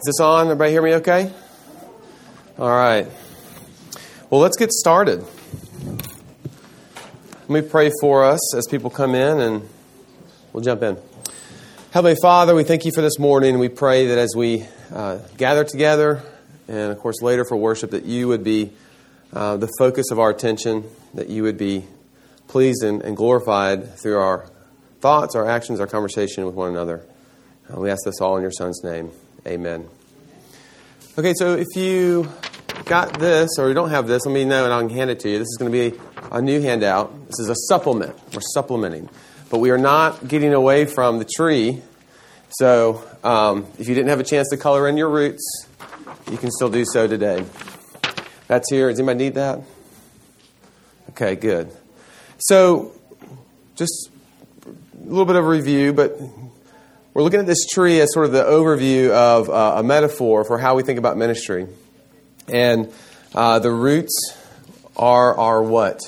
Is 0.00 0.06
this 0.06 0.20
on? 0.20 0.46
Everybody 0.46 0.70
hear 0.70 0.80
me 0.80 0.94
okay? 0.94 1.30
All 2.58 2.70
right. 2.70 3.06
Well, 4.30 4.40
let's 4.40 4.56
get 4.56 4.72
started. 4.72 5.22
Let 7.46 7.50
me 7.50 7.60
pray 7.60 7.90
for 8.00 8.24
us 8.24 8.54
as 8.56 8.66
people 8.66 8.88
come 8.88 9.14
in 9.14 9.40
and 9.40 9.68
we'll 10.54 10.62
jump 10.64 10.82
in. 10.82 10.96
Heavenly 11.90 12.16
Father, 12.22 12.54
we 12.54 12.64
thank 12.64 12.86
you 12.86 12.92
for 12.94 13.02
this 13.02 13.18
morning. 13.18 13.58
We 13.58 13.68
pray 13.68 14.06
that 14.06 14.16
as 14.16 14.32
we 14.34 14.66
uh, 14.90 15.18
gather 15.36 15.64
together 15.64 16.22
and, 16.66 16.90
of 16.92 16.98
course, 16.98 17.20
later 17.20 17.44
for 17.44 17.58
worship, 17.58 17.90
that 17.90 18.06
you 18.06 18.26
would 18.26 18.42
be 18.42 18.72
uh, 19.34 19.58
the 19.58 19.68
focus 19.78 20.10
of 20.10 20.18
our 20.18 20.30
attention, 20.30 20.84
that 21.12 21.28
you 21.28 21.42
would 21.42 21.58
be 21.58 21.84
pleased 22.48 22.82
and, 22.84 23.02
and 23.02 23.18
glorified 23.18 23.98
through 23.98 24.16
our 24.16 24.46
thoughts, 25.00 25.36
our 25.36 25.46
actions, 25.46 25.78
our 25.78 25.86
conversation 25.86 26.46
with 26.46 26.54
one 26.54 26.70
another. 26.70 27.04
Uh, 27.70 27.78
we 27.78 27.90
ask 27.90 28.02
this 28.06 28.22
all 28.22 28.36
in 28.36 28.42
your 28.42 28.50
Son's 28.50 28.82
name. 28.82 29.10
Amen. 29.46 29.88
Okay, 31.18 31.32
so 31.34 31.54
if 31.54 31.66
you 31.74 32.30
got 32.84 33.18
this 33.18 33.50
or 33.58 33.68
you 33.68 33.74
don't 33.74 33.90
have 33.90 34.06
this, 34.06 34.26
let 34.26 34.32
me 34.32 34.44
know 34.44 34.64
and 34.64 34.72
I'll 34.72 34.88
hand 34.88 35.10
it 35.10 35.20
to 35.20 35.30
you. 35.30 35.38
This 35.38 35.48
is 35.48 35.56
going 35.58 35.72
to 35.72 35.90
be 35.90 35.98
a 36.30 36.42
new 36.42 36.60
handout. 36.60 37.26
This 37.26 37.40
is 37.40 37.48
a 37.48 37.54
supplement. 37.68 38.14
We're 38.34 38.40
supplementing. 38.52 39.08
But 39.48 39.58
we 39.58 39.70
are 39.70 39.78
not 39.78 40.28
getting 40.28 40.52
away 40.52 40.84
from 40.84 41.18
the 41.18 41.24
tree. 41.24 41.80
So 42.50 43.02
um, 43.24 43.66
if 43.78 43.88
you 43.88 43.94
didn't 43.94 44.10
have 44.10 44.20
a 44.20 44.24
chance 44.24 44.48
to 44.50 44.58
color 44.58 44.86
in 44.88 44.96
your 44.96 45.08
roots, 45.08 45.66
you 46.30 46.36
can 46.36 46.50
still 46.50 46.68
do 46.68 46.84
so 46.84 47.06
today. 47.06 47.44
That's 48.46 48.70
here. 48.70 48.90
Does 48.90 48.98
anybody 48.98 49.24
need 49.24 49.34
that? 49.34 49.60
Okay, 51.10 51.34
good. 51.34 51.70
So 52.38 52.92
just 53.74 54.10
a 54.66 55.02
little 55.02 55.24
bit 55.24 55.36
of 55.36 55.44
a 55.44 55.48
review, 55.48 55.92
but 55.92 56.20
we're 57.12 57.22
looking 57.22 57.40
at 57.40 57.46
this 57.46 57.66
tree 57.66 58.00
as 58.00 58.12
sort 58.12 58.26
of 58.26 58.32
the 58.32 58.44
overview 58.44 59.10
of 59.10 59.50
uh, 59.50 59.74
a 59.78 59.82
metaphor 59.82 60.44
for 60.44 60.58
how 60.58 60.76
we 60.76 60.82
think 60.82 60.98
about 60.98 61.16
ministry. 61.16 61.66
And 62.48 62.92
uh, 63.34 63.58
the 63.58 63.70
roots 63.70 64.36
are 64.96 65.36
our 65.36 65.62
what? 65.62 66.00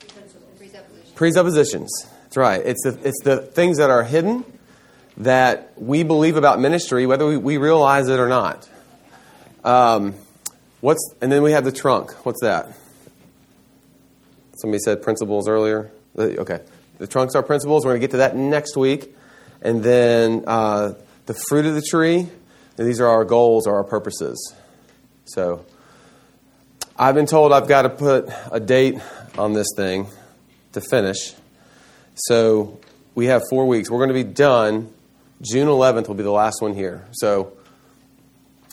Presuppositions. 0.00 1.12
Presuppositions. 1.14 2.06
That's 2.24 2.36
right. 2.36 2.62
It's 2.64 2.82
the, 2.84 2.98
it's 3.08 3.22
the 3.22 3.38
things 3.38 3.78
that 3.78 3.90
are 3.90 4.02
hidden 4.02 4.44
that 5.18 5.72
we 5.76 6.02
believe 6.02 6.36
about 6.36 6.58
ministry, 6.60 7.06
whether 7.06 7.26
we, 7.26 7.36
we 7.36 7.56
realize 7.58 8.08
it 8.08 8.18
or 8.18 8.28
not. 8.28 8.68
Um, 9.64 10.14
what's 10.80 11.14
and 11.20 11.30
then 11.30 11.42
we 11.42 11.52
have 11.52 11.64
the 11.64 11.72
trunk. 11.72 12.12
What's 12.24 12.40
that? 12.40 12.72
Somebody 14.60 14.80
said 14.84 15.02
principles 15.02 15.48
earlier. 15.48 15.90
Okay, 16.18 16.60
the 17.02 17.08
trunks 17.08 17.34
are 17.34 17.42
principles. 17.42 17.84
We're 17.84 17.90
going 17.90 18.00
to 18.00 18.06
get 18.06 18.10
to 18.12 18.16
that 18.18 18.36
next 18.36 18.76
week, 18.76 19.12
and 19.60 19.82
then 19.82 20.44
uh, 20.46 20.92
the 21.26 21.34
fruit 21.34 21.66
of 21.66 21.74
the 21.74 21.82
tree. 21.82 22.28
These 22.76 23.00
are 23.00 23.08
our 23.08 23.24
goals 23.24 23.66
or 23.66 23.74
our 23.74 23.82
purposes. 23.82 24.54
So, 25.24 25.66
I've 26.96 27.16
been 27.16 27.26
told 27.26 27.52
I've 27.52 27.66
got 27.66 27.82
to 27.82 27.90
put 27.90 28.28
a 28.52 28.60
date 28.60 29.00
on 29.36 29.52
this 29.52 29.66
thing 29.74 30.06
to 30.74 30.80
finish. 30.80 31.34
So 32.14 32.78
we 33.16 33.26
have 33.26 33.42
four 33.50 33.66
weeks. 33.66 33.90
We're 33.90 33.98
going 33.98 34.08
to 34.08 34.14
be 34.14 34.22
done. 34.22 34.92
June 35.40 35.66
11th 35.66 36.06
will 36.06 36.14
be 36.14 36.22
the 36.22 36.30
last 36.30 36.62
one 36.62 36.72
here. 36.72 37.08
So 37.10 37.52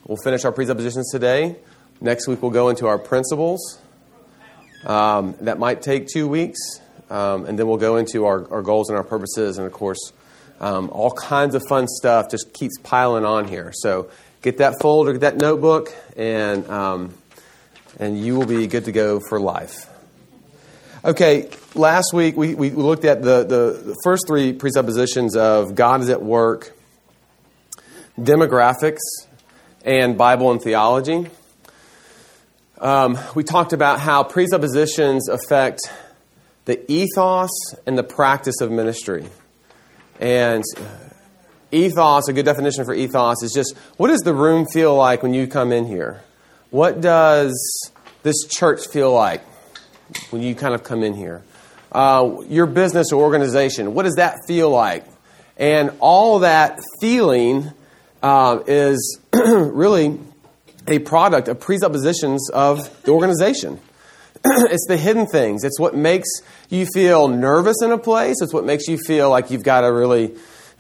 we'll 0.06 0.20
finish 0.24 0.46
our 0.46 0.52
presuppositions 0.52 1.10
today. 1.12 1.56
Next 2.00 2.28
week 2.28 2.44
we'll 2.44 2.52
go 2.52 2.70
into 2.70 2.86
our 2.86 3.00
principles. 3.00 3.80
Um, 4.86 5.36
that 5.42 5.58
might 5.58 5.82
take 5.82 6.08
two 6.08 6.28
weeks. 6.28 6.60
Um, 7.10 7.46
and 7.46 7.58
then 7.58 7.68
we'll 7.68 7.78
go 7.78 7.98
into 7.98 8.26
our, 8.26 8.52
our 8.52 8.62
goals 8.62 8.90
and 8.90 8.98
our 8.98 9.04
purposes. 9.04 9.58
And 9.58 9.66
of 9.66 9.74
course, 9.74 10.14
um, 10.60 10.90
all 10.90 11.12
kinds 11.12 11.56
of 11.56 11.64
fun 11.68 11.88
stuff 11.88 12.30
just 12.30 12.54
keeps 12.54 12.78
piling 12.84 13.26
on 13.26 13.48
here. 13.48 13.72
So 13.74 14.10
get 14.42 14.58
that 14.58 14.76
folder, 14.82 15.14
get 15.14 15.22
that 15.22 15.38
notebook, 15.38 15.94
and, 16.16 16.70
um, 16.70 17.14
and 18.00 18.20
you 18.20 18.38
will 18.38 18.46
be 18.46 18.68
good 18.68 18.86
to 18.86 18.92
go 18.92 19.20
for 19.20 19.40
life. 19.40 19.88
Okay, 21.04 21.50
last 21.76 22.12
week 22.14 22.36
we, 22.36 22.56
we 22.56 22.72
looked 22.72 23.06
at 23.06 23.22
the, 23.22 23.46
the, 23.46 23.96
first 24.04 24.28
three 24.28 24.52
presuppositions 24.52 25.38
of 25.38 25.74
God 25.74 26.02
is 26.02 26.10
at 26.10 26.22
work, 26.22 26.76
demographics, 28.20 29.00
and 29.86 30.18
Bible 30.18 30.52
and 30.52 30.62
theology. 30.62 31.28
Um, 32.80 33.18
we 33.34 33.46
talked 33.46 33.72
about 33.72 34.02
how 34.02 34.24
presuppositions 34.24 35.30
affect 35.30 35.80
the 36.70 36.80
ethos 36.92 37.50
and 37.88 37.98
the 37.98 38.04
practice 38.04 38.62
of 38.62 38.70
ministry. 38.70 39.26
And 40.20 40.64
ethos, 41.72 42.28
a 42.28 42.34
good 42.34 42.46
definition 42.46 42.86
for 42.86 42.94
ethos, 42.94 43.42
is 43.42 43.52
just 43.52 43.76
what 43.98 44.10
does 44.10 44.20
the 44.20 44.36
room 44.36 44.68
feel 44.72 44.96
like 44.96 45.24
when 45.24 45.34
you 45.34 45.48
come 45.48 45.72
in 45.72 45.88
here? 45.88 46.22
What 46.70 47.02
does 47.02 47.58
this 48.22 48.46
church 48.48 48.88
feel 48.88 49.12
like 49.12 49.42
when 50.30 50.44
you 50.44 50.54
kind 50.54 50.76
of 50.76 50.84
come 50.84 51.02
in 51.02 51.16
here? 51.16 51.42
Uh, 51.92 52.42
your 52.48 52.68
business 52.68 53.12
or 53.12 53.24
organization, 53.24 53.96
what 53.96 54.04
does 54.04 54.18
that 54.18 54.38
feel 54.46 54.70
like? 54.70 55.06
And 55.58 55.92
all 56.00 56.40
that 56.40 56.80
feeling 57.02 57.72
uh, 58.22 58.60
is 58.68 59.20
really 59.34 60.20
a 60.88 61.00
product 61.00 61.48
of 61.48 61.60
presuppositions 61.60 62.52
of 62.52 63.02
the 63.02 63.12
organization. 63.12 63.80
it's 64.46 64.86
the 64.88 64.98
hidden 64.98 65.26
things. 65.26 65.64
It's 65.64 65.80
what 65.80 65.96
makes 65.96 66.30
you 66.70 66.86
feel 66.86 67.28
nervous 67.28 67.78
in 67.84 67.92
a 67.92 67.98
place. 67.98 68.38
It's 68.42 68.54
what 68.54 68.66
makes 68.66 68.88
you 68.88 68.98
feel 68.98 69.30
like 69.30 69.52
you've 69.52 69.64
got 69.64 69.82
to 69.82 69.92
really, 69.92 70.34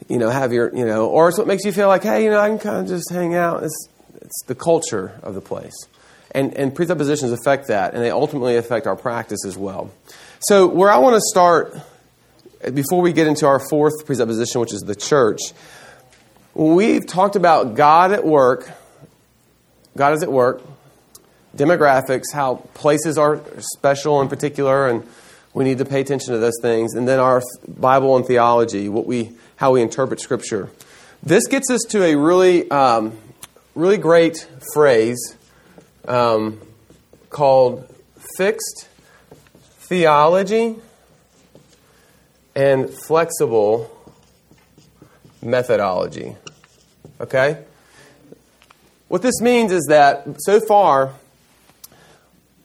you 0.07 0.17
know, 0.17 0.29
have 0.29 0.53
your, 0.53 0.73
you 0.75 0.85
know, 0.85 1.07
or 1.07 1.27
it's 1.27 1.37
what 1.37 1.47
makes 1.47 1.65
you 1.65 1.73
feel 1.73 1.87
like, 1.87 2.03
hey, 2.03 2.23
you 2.23 2.29
know, 2.29 2.39
I 2.39 2.47
can 2.47 2.59
kind 2.59 2.77
of 2.77 2.87
just 2.87 3.11
hang 3.11 3.35
out. 3.35 3.63
It's, 3.63 3.89
it's 4.15 4.43
the 4.47 4.55
culture 4.55 5.19
of 5.23 5.35
the 5.35 5.41
place. 5.41 5.75
And, 6.31 6.53
and 6.53 6.73
presuppositions 6.73 7.31
affect 7.31 7.67
that, 7.67 7.95
and 7.95 8.03
they 8.03 8.11
ultimately 8.11 8.55
affect 8.55 8.85
our 8.87 8.95
practice 8.95 9.43
as 9.45 9.57
well. 9.57 9.91
So, 10.41 10.67
where 10.67 10.91
I 10.91 10.99
want 10.99 11.15
to 11.15 11.21
start, 11.21 11.75
before 12.71 13.01
we 13.01 13.13
get 13.13 13.25
into 13.25 13.47
our 13.47 13.59
fourth 13.59 14.05
presupposition, 14.05 14.61
which 14.61 14.71
is 14.71 14.81
the 14.81 14.95
church, 14.95 15.39
we've 16.53 17.05
talked 17.05 17.35
about 17.35 17.73
God 17.73 18.11
at 18.11 18.23
work. 18.23 18.69
God 19.97 20.13
is 20.13 20.21
at 20.21 20.31
work 20.31 20.61
demographics, 21.55 22.25
how 22.33 22.55
places 22.73 23.17
are 23.17 23.41
special 23.59 24.21
in 24.21 24.27
particular, 24.27 24.87
and 24.87 25.07
we 25.53 25.63
need 25.63 25.79
to 25.79 25.85
pay 25.85 26.01
attention 26.01 26.33
to 26.33 26.39
those 26.39 26.57
things. 26.61 26.93
And 26.93 27.07
then 27.07 27.19
our 27.19 27.41
Bible 27.67 28.15
and 28.15 28.25
theology, 28.25 28.89
what 28.89 29.05
we, 29.05 29.31
how 29.55 29.73
we 29.73 29.81
interpret 29.81 30.19
Scripture. 30.19 30.69
This 31.23 31.47
gets 31.47 31.69
us 31.69 31.81
to 31.89 32.03
a 32.03 32.15
really, 32.15 32.69
um, 32.71 33.17
really 33.75 33.97
great 33.97 34.47
phrase 34.73 35.35
um, 36.07 36.59
called 37.29 37.93
fixed 38.37 38.87
theology 39.89 40.75
and 42.55 42.89
flexible 42.89 43.89
methodology. 45.41 46.35
Okay? 47.19 47.63
What 49.07 49.21
this 49.21 49.41
means 49.41 49.71
is 49.71 49.87
that 49.89 50.25
so 50.39 50.59
far, 50.59 51.13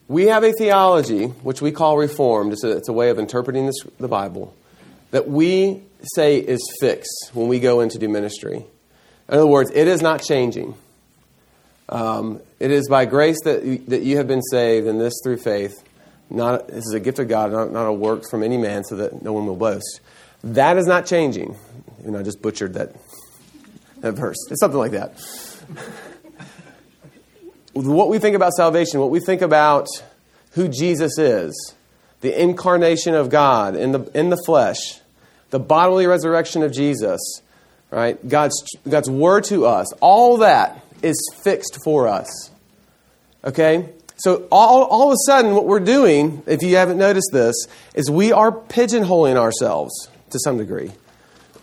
we 0.08 0.26
have 0.26 0.44
a 0.44 0.52
theology, 0.52 1.26
which 1.26 1.62
we 1.62 1.72
call 1.72 1.96
Reformed, 1.96 2.52
it's 2.52 2.64
a, 2.64 2.76
it's 2.76 2.88
a 2.88 2.92
way 2.92 3.10
of 3.10 3.18
interpreting 3.18 3.66
this, 3.66 3.76
the 3.98 4.08
Bible, 4.08 4.54
that 5.10 5.28
we 5.28 5.82
say 6.14 6.38
is 6.38 6.60
fixed 6.80 7.30
when 7.32 7.48
we 7.48 7.60
go 7.60 7.80
into 7.80 7.98
do 7.98 8.08
ministry. 8.08 8.64
In 9.28 9.34
other 9.34 9.46
words, 9.46 9.70
it 9.74 9.88
is 9.88 10.02
not 10.02 10.22
changing. 10.22 10.74
Um, 11.88 12.40
it 12.60 12.70
is 12.70 12.88
by 12.88 13.06
grace 13.06 13.38
that, 13.44 13.64
you, 13.64 13.78
that 13.88 14.02
you 14.02 14.18
have 14.18 14.28
been 14.28 14.42
saved, 14.42 14.86
and 14.86 15.00
this 15.00 15.14
through 15.22 15.38
faith. 15.38 15.82
Not, 16.30 16.68
this 16.68 16.84
is 16.84 16.94
a 16.94 17.00
gift 17.00 17.18
of 17.18 17.28
God, 17.28 17.52
not, 17.52 17.72
not 17.72 17.86
a 17.86 17.92
work 17.92 18.28
from 18.28 18.42
any 18.42 18.56
man, 18.56 18.84
so 18.84 18.96
that 18.96 19.22
no 19.22 19.32
one 19.32 19.46
will 19.46 19.56
boast. 19.56 20.00
That 20.42 20.76
is 20.76 20.86
not 20.86 21.06
changing. 21.06 21.56
Know, 22.04 22.18
I 22.18 22.22
just 22.22 22.42
butchered 22.42 22.74
that, 22.74 22.94
that 24.00 24.12
verse. 24.12 24.36
It's 24.50 24.60
something 24.60 24.78
like 24.78 24.92
that 24.92 25.18
what 27.74 28.08
we 28.08 28.18
think 28.18 28.36
about 28.36 28.52
salvation, 28.52 29.00
what 29.00 29.10
we 29.10 29.20
think 29.20 29.42
about 29.42 29.88
who 30.52 30.68
Jesus 30.68 31.18
is, 31.18 31.74
the 32.20 32.40
incarnation 32.40 33.14
of 33.14 33.28
God 33.28 33.76
in 33.76 33.92
the, 33.92 34.10
in 34.18 34.30
the 34.30 34.40
flesh, 34.46 35.00
the 35.50 35.58
bodily 35.58 36.06
resurrection 36.06 36.62
of 36.62 36.72
Jesus, 36.72 37.42
right? 37.90 38.26
God's, 38.28 38.62
God's 38.88 39.10
word 39.10 39.44
to 39.44 39.66
us, 39.66 39.92
all 40.00 40.38
that 40.38 40.82
is 41.02 41.16
fixed 41.42 41.78
for 41.84 42.08
us. 42.08 42.50
Okay? 43.44 43.88
So 44.16 44.46
all, 44.50 44.84
all 44.84 45.08
of 45.08 45.12
a 45.12 45.26
sudden, 45.26 45.54
what 45.54 45.66
we're 45.66 45.80
doing, 45.80 46.42
if 46.46 46.62
you 46.62 46.76
haven't 46.76 46.98
noticed 46.98 47.30
this, 47.32 47.66
is 47.94 48.10
we 48.10 48.32
are 48.32 48.52
pigeonholing 48.52 49.36
ourselves 49.36 50.08
to 50.30 50.38
some 50.38 50.56
degree. 50.56 50.92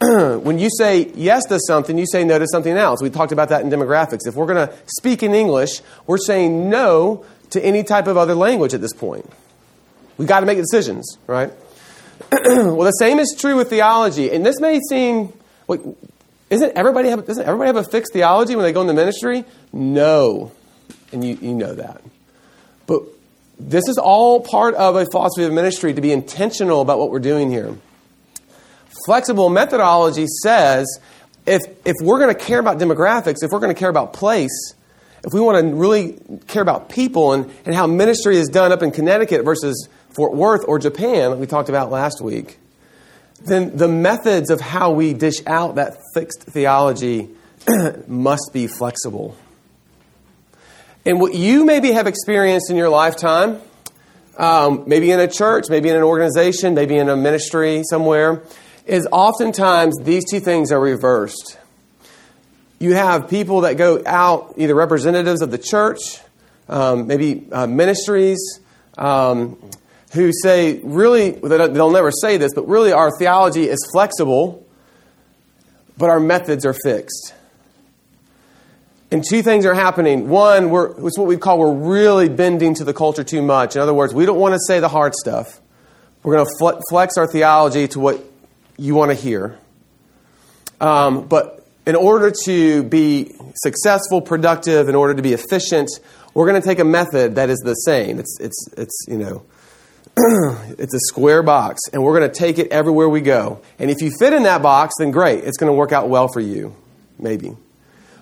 when 0.41 0.57
you 0.57 0.67
say 0.79 1.11
yes 1.13 1.45
to 1.45 1.59
something, 1.67 1.95
you 1.95 2.07
say 2.07 2.23
no 2.23 2.39
to 2.39 2.47
something 2.47 2.75
else. 2.75 3.03
We 3.03 3.11
talked 3.11 3.31
about 3.31 3.49
that 3.49 3.61
in 3.61 3.69
demographics. 3.69 4.25
If 4.25 4.33
we're 4.33 4.47
going 4.47 4.67
to 4.67 4.73
speak 4.97 5.21
in 5.21 5.35
English, 5.35 5.81
we're 6.07 6.17
saying 6.17 6.69
no 6.69 7.23
to 7.51 7.63
any 7.63 7.83
type 7.83 8.07
of 8.07 8.17
other 8.17 8.33
language 8.33 8.73
at 8.73 8.81
this 8.81 8.93
point. 8.93 9.29
We've 10.17 10.27
got 10.27 10.39
to 10.39 10.47
make 10.47 10.57
decisions, 10.57 11.17
right? 11.27 11.53
well, 12.31 12.83
the 12.83 12.91
same 12.91 13.19
is 13.19 13.35
true 13.37 13.55
with 13.55 13.69
theology. 13.69 14.31
And 14.31 14.43
this 14.43 14.59
may 14.59 14.79
seem 14.89 15.33
like 15.67 15.81
Isn't 16.49 16.75
everybody 16.75 17.09
have, 17.09 17.27
doesn't 17.27 17.45
everybody 17.45 17.67
have 17.67 17.75
a 17.75 17.83
fixed 17.83 18.11
theology 18.11 18.55
when 18.55 18.63
they 18.63 18.73
go 18.73 18.81
into 18.81 18.93
ministry? 18.93 19.45
No. 19.71 20.51
And 21.11 21.23
you, 21.23 21.37
you 21.39 21.53
know 21.53 21.75
that. 21.75 22.01
But 22.87 23.03
this 23.59 23.87
is 23.87 23.99
all 23.99 24.39
part 24.39 24.73
of 24.73 24.95
a 24.95 25.05
philosophy 25.05 25.43
of 25.43 25.53
ministry 25.53 25.93
to 25.93 26.01
be 26.01 26.11
intentional 26.11 26.81
about 26.81 26.97
what 26.97 27.11
we're 27.11 27.19
doing 27.19 27.51
here. 27.51 27.75
Flexible 29.05 29.49
methodology 29.49 30.27
says 30.43 30.99
if, 31.45 31.61
if 31.85 31.95
we're 32.01 32.19
going 32.19 32.33
to 32.33 32.39
care 32.39 32.59
about 32.59 32.77
demographics, 32.77 33.37
if 33.41 33.51
we're 33.51 33.59
going 33.59 33.73
to 33.73 33.79
care 33.79 33.89
about 33.89 34.13
place, 34.13 34.73
if 35.23 35.33
we 35.33 35.39
want 35.39 35.63
to 35.63 35.75
really 35.75 36.19
care 36.47 36.61
about 36.61 36.89
people 36.89 37.33
and, 37.33 37.51
and 37.65 37.75
how 37.75 37.87
ministry 37.87 38.37
is 38.37 38.47
done 38.47 38.71
up 38.71 38.81
in 38.81 38.91
Connecticut 38.91 39.45
versus 39.45 39.87
Fort 40.09 40.33
Worth 40.33 40.65
or 40.67 40.79
Japan, 40.79 41.31
like 41.31 41.39
we 41.39 41.47
talked 41.47 41.69
about 41.69 41.91
last 41.91 42.21
week, 42.21 42.57
then 43.45 43.75
the 43.75 43.87
methods 43.87 44.49
of 44.49 44.61
how 44.61 44.91
we 44.91 45.13
dish 45.13 45.45
out 45.47 45.75
that 45.75 45.97
fixed 46.13 46.43
theology 46.43 47.29
must 48.07 48.51
be 48.53 48.67
flexible. 48.67 49.35
And 51.05 51.19
what 51.19 51.33
you 51.33 51.65
maybe 51.65 51.91
have 51.93 52.05
experienced 52.05 52.69
in 52.69 52.75
your 52.75 52.89
lifetime, 52.89 53.59
um, 54.37 54.83
maybe 54.85 55.11
in 55.11 55.19
a 55.19 55.27
church, 55.27 55.65
maybe 55.69 55.89
in 55.89 55.95
an 55.95 56.03
organization, 56.03 56.75
maybe 56.75 56.97
in 56.97 57.09
a 57.09 57.15
ministry 57.15 57.83
somewhere, 57.89 58.43
is 58.85 59.07
oftentimes 59.11 59.97
these 60.01 60.23
two 60.29 60.39
things 60.39 60.71
are 60.71 60.79
reversed. 60.79 61.57
You 62.79 62.95
have 62.95 63.29
people 63.29 63.61
that 63.61 63.77
go 63.77 64.01
out, 64.05 64.55
either 64.57 64.73
representatives 64.73 65.41
of 65.41 65.51
the 65.51 65.57
church, 65.57 66.19
um, 66.67 67.07
maybe 67.07 67.47
uh, 67.51 67.67
ministries, 67.67 68.59
um, 68.97 69.57
who 70.13 70.31
say, 70.43 70.79
really, 70.83 71.31
they'll 71.31 71.91
never 71.91 72.11
say 72.11 72.37
this, 72.37 72.53
but 72.53 72.67
really 72.67 72.91
our 72.91 73.11
theology 73.17 73.69
is 73.69 73.77
flexible, 73.93 74.65
but 75.97 76.09
our 76.09 76.19
methods 76.19 76.65
are 76.65 76.75
fixed. 76.83 77.33
And 79.11 79.23
two 79.27 79.41
things 79.43 79.65
are 79.65 79.73
happening. 79.73 80.29
One, 80.29 80.69
we're, 80.69 81.05
it's 81.05 81.17
what 81.17 81.27
we 81.27 81.37
call 81.37 81.59
we're 81.59 81.73
really 81.73 82.29
bending 82.29 82.73
to 82.75 82.83
the 82.83 82.93
culture 82.93 83.25
too 83.25 83.41
much. 83.41 83.75
In 83.75 83.81
other 83.81 83.93
words, 83.93 84.13
we 84.13 84.25
don't 84.25 84.39
want 84.39 84.53
to 84.53 84.59
say 84.65 84.79
the 84.79 84.87
hard 84.87 85.13
stuff. 85.13 85.59
We're 86.23 86.35
going 86.35 86.47
to 86.47 86.81
flex 86.89 87.17
our 87.17 87.27
theology 87.27 87.87
to 87.89 87.99
what 87.99 88.30
you 88.81 88.95
want 88.95 89.11
to 89.11 89.15
hear. 89.15 89.57
Um, 90.79 91.27
but 91.27 91.67
in 91.85 91.95
order 91.95 92.33
to 92.45 92.83
be 92.83 93.31
successful, 93.53 94.21
productive, 94.21 94.89
in 94.89 94.95
order 94.95 95.13
to 95.13 95.21
be 95.21 95.33
efficient, 95.33 95.89
we're 96.33 96.47
going 96.47 96.59
to 96.59 96.67
take 96.67 96.79
a 96.79 96.85
method 96.85 97.35
that 97.35 97.51
is 97.51 97.59
the 97.59 97.75
same. 97.75 98.17
It's, 98.17 98.39
it's, 98.39 98.67
it's 98.75 99.05
you 99.07 99.17
know, 99.17 99.43
it's 100.79 100.95
a 100.95 100.99
square 100.99 101.43
box, 101.43 101.81
and 101.93 102.03
we're 102.03 102.17
going 102.17 102.29
to 102.29 102.35
take 102.35 102.57
it 102.57 102.71
everywhere 102.71 103.07
we 103.07 103.21
go. 103.21 103.61
And 103.77 103.91
if 103.91 104.01
you 104.01 104.11
fit 104.17 104.33
in 104.33 104.43
that 104.43 104.63
box, 104.63 104.95
then 104.97 105.11
great. 105.11 105.43
It's 105.43 105.57
going 105.57 105.71
to 105.71 105.77
work 105.77 105.91
out 105.91 106.09
well 106.09 106.27
for 106.27 106.39
you, 106.39 106.75
maybe. 107.19 107.55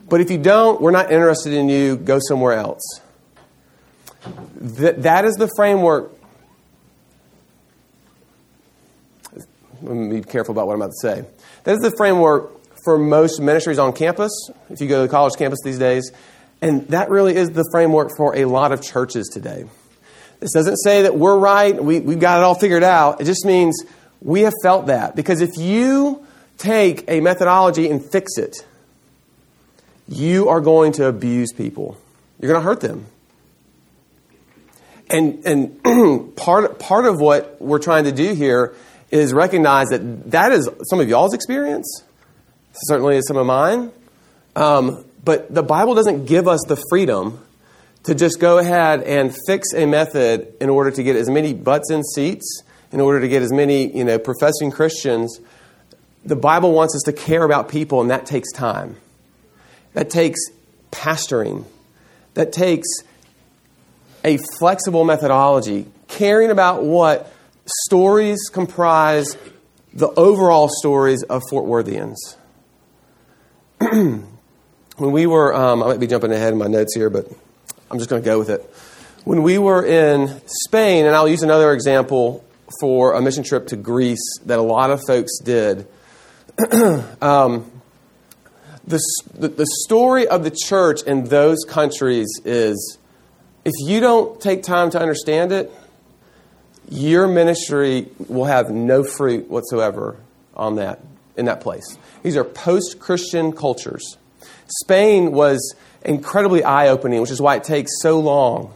But 0.10 0.20
if 0.20 0.30
you 0.30 0.40
don't, 0.40 0.82
we're 0.82 0.92
not 0.92 1.10
interested 1.10 1.54
in 1.54 1.70
you. 1.70 1.96
Go 1.96 2.20
somewhere 2.20 2.54
else. 2.54 2.82
That, 4.56 5.04
that 5.04 5.24
is 5.24 5.36
the 5.36 5.50
framework 5.56 6.19
be 9.82 10.22
careful 10.22 10.52
about 10.52 10.68
what 10.68 10.74
I'm 10.74 10.82
about 10.82 10.92
to 10.92 11.08
say. 11.08 11.26
That 11.64 11.74
is 11.74 11.80
the 11.80 11.94
framework 11.98 12.60
for 12.84 12.98
most 12.98 13.40
ministries 13.40 13.80
on 13.80 13.94
campus, 13.94 14.32
if 14.70 14.82
you 14.82 14.88
go 14.88 15.02
to 15.02 15.08
the 15.08 15.12
college 15.12 15.36
campus 15.38 15.60
these 15.64 15.80
days. 15.80 16.12
And 16.62 16.88
that 16.90 17.10
really 17.10 17.36
is 17.36 17.52
the 17.52 17.68
framework 17.72 18.12
for 18.18 18.36
a 18.36 18.46
lot 18.46 18.72
of 18.72 18.82
churches 18.82 19.28
today. 19.28 19.66
This 20.40 20.54
doesn't 20.54 20.78
say 20.78 21.04
that 21.04 21.16
we're 21.16 21.38
right, 21.38 21.82
we, 21.82 22.00
we've 22.00 22.20
got 22.20 22.40
it 22.40 22.44
all 22.44 22.56
figured 22.56 22.84
out. 22.84 23.22
It 23.22 23.26
just 23.26 23.46
means 23.46 23.84
we 24.22 24.42
have 24.42 24.54
felt 24.64 24.88
that. 24.88 25.16
Because 25.16 25.42
if 25.42 25.52
you 25.58 26.26
take 26.58 27.10
a 27.10 27.20
methodology 27.20 27.90
and 27.90 28.04
fix 28.04 28.38
it, 28.38 28.66
you 30.08 30.50
are 30.50 30.62
going 30.62 30.94
to 30.94 31.06
abuse 31.06 31.54
people. 31.54 31.98
You're 32.40 32.52
going 32.52 32.62
to 32.62 32.66
hurt 32.66 32.82
them. 32.82 33.06
And, 35.10 35.46
and 35.46 36.36
part, 36.36 36.80
part 36.80 37.06
of 37.06 37.20
what 37.20 37.62
we're 37.62 37.80
trying 37.80 38.06
to 38.06 38.12
do 38.12 38.34
here 38.34 38.76
is 39.12 39.34
recognize 39.34 39.88
that 39.90 40.32
that 40.32 40.52
is 40.52 40.70
some 40.90 41.00
of 41.00 41.10
y'all's 41.10 41.34
experience, 41.34 42.04
certainly 42.74 43.18
is 43.18 43.28
some 43.28 43.38
of 43.38 43.46
mine. 43.46 43.92
Um, 44.56 45.06
but 45.24 45.54
the 45.54 45.64
Bible 45.64 45.96
doesn't 45.96 46.26
give 46.26 46.48
us 46.48 46.62
the 46.68 46.82
freedom 46.90 47.44
to 48.04 48.16
just 48.16 48.40
go 48.40 48.58
ahead 48.58 49.04
and 49.04 49.36
fix 49.48 49.74
a 49.74 49.86
method 49.86 50.54
in 50.62 50.70
order 50.70 50.92
to 50.92 51.04
get 51.04 51.16
as 51.16 51.30
many 51.30 51.54
butts 51.54 51.92
in 51.92 52.04
seats, 52.04 52.64
in 52.92 53.02
order 53.02 53.20
to 53.20 53.28
get 53.28 53.42
as 53.42 53.52
many 53.52 53.96
you 53.96 54.04
know, 54.04 54.18
professing 54.18 54.72
Christians. 54.72 55.40
The 56.26 56.36
Bible 56.36 56.72
wants 56.72 56.96
us 56.96 57.02
to 57.04 57.14
care 57.14 57.44
about 57.44 57.70
people, 57.70 58.02
and 58.02 58.10
that 58.10 58.26
takes 58.26 58.52
time. 58.52 58.98
That 59.94 60.10
takes 60.10 60.40
pastoring. 60.92 61.66
That 62.36 62.52
takes 62.52 62.88
a 64.24 64.38
flexible 64.58 65.04
methodology, 65.04 65.88
caring 66.08 66.52
about 66.52 66.84
what 66.84 67.32
stories 67.86 68.50
comprise 68.52 69.38
the 69.94 70.10
overall 70.10 70.70
stories 70.70 71.24
of 71.24 71.42
Fort 71.50 71.66
Worthians. 71.66 72.18
when 73.80 74.28
we 74.98 75.26
were, 75.26 75.54
um, 75.56 75.82
I 75.84 75.88
might 75.88 76.00
be 76.00 76.08
jumping 76.08 76.32
ahead 76.32 76.54
in 76.54 76.60
my 76.60 76.68
notes 76.68 76.96
here, 76.96 77.10
but 77.10 77.28
I'm 77.90 77.98
just 77.98 78.10
going 78.10 78.22
to 78.22 78.26
go 78.26 78.38
with 78.38 78.50
it. 78.50 78.62
When 79.24 79.44
we 79.44 79.58
were 79.58 79.86
in 79.86 80.42
Spain, 80.46 81.06
and 81.06 81.16
I'll 81.16 81.28
use 81.28 81.44
another 81.44 81.74
example 81.74 82.46
for 82.80 83.14
a 83.14 83.22
mission 83.22 83.44
trip 83.44 83.68
to 83.68 83.76
Greece 83.76 84.40
that 84.46 84.60
a 84.60 84.64
lot 84.64 84.92
of 84.92 85.02
folks 85.06 85.40
did. 85.40 85.88
um, 87.22 87.72
the, 88.86 89.00
the 89.38 89.68
story 89.84 90.28
of 90.28 90.44
the 90.44 90.52
church 90.52 91.04
in 91.04 91.26
those 91.26 91.60
countries 91.68 92.28
is 92.44 92.98
if 93.66 93.74
you 93.80 94.00
don't 94.00 94.40
take 94.42 94.64
time 94.64 94.90
to 94.92 95.00
understand 95.00 95.52
it, 95.52 95.72
your 96.90 97.28
ministry 97.28 98.08
will 98.28 98.46
have 98.46 98.72
no 98.72 99.04
fruit 99.04 99.50
whatsoever 99.50 100.18
on 100.56 100.76
that 100.76 101.00
in 101.38 101.46
that 101.46 101.62
place. 101.62 101.98
These 102.24 102.36
are 102.36 102.44
post-Christian 102.44 103.54
cultures. 103.54 104.18
Spain 104.82 105.32
was 105.32 105.76
incredibly 106.04 106.64
eye-opening, 106.64 107.22
which 107.22 107.32
is 107.32 107.42
why 107.42 107.56
it 107.56 107.64
takes 107.64 107.92
so 108.02 108.20
long 108.20 108.74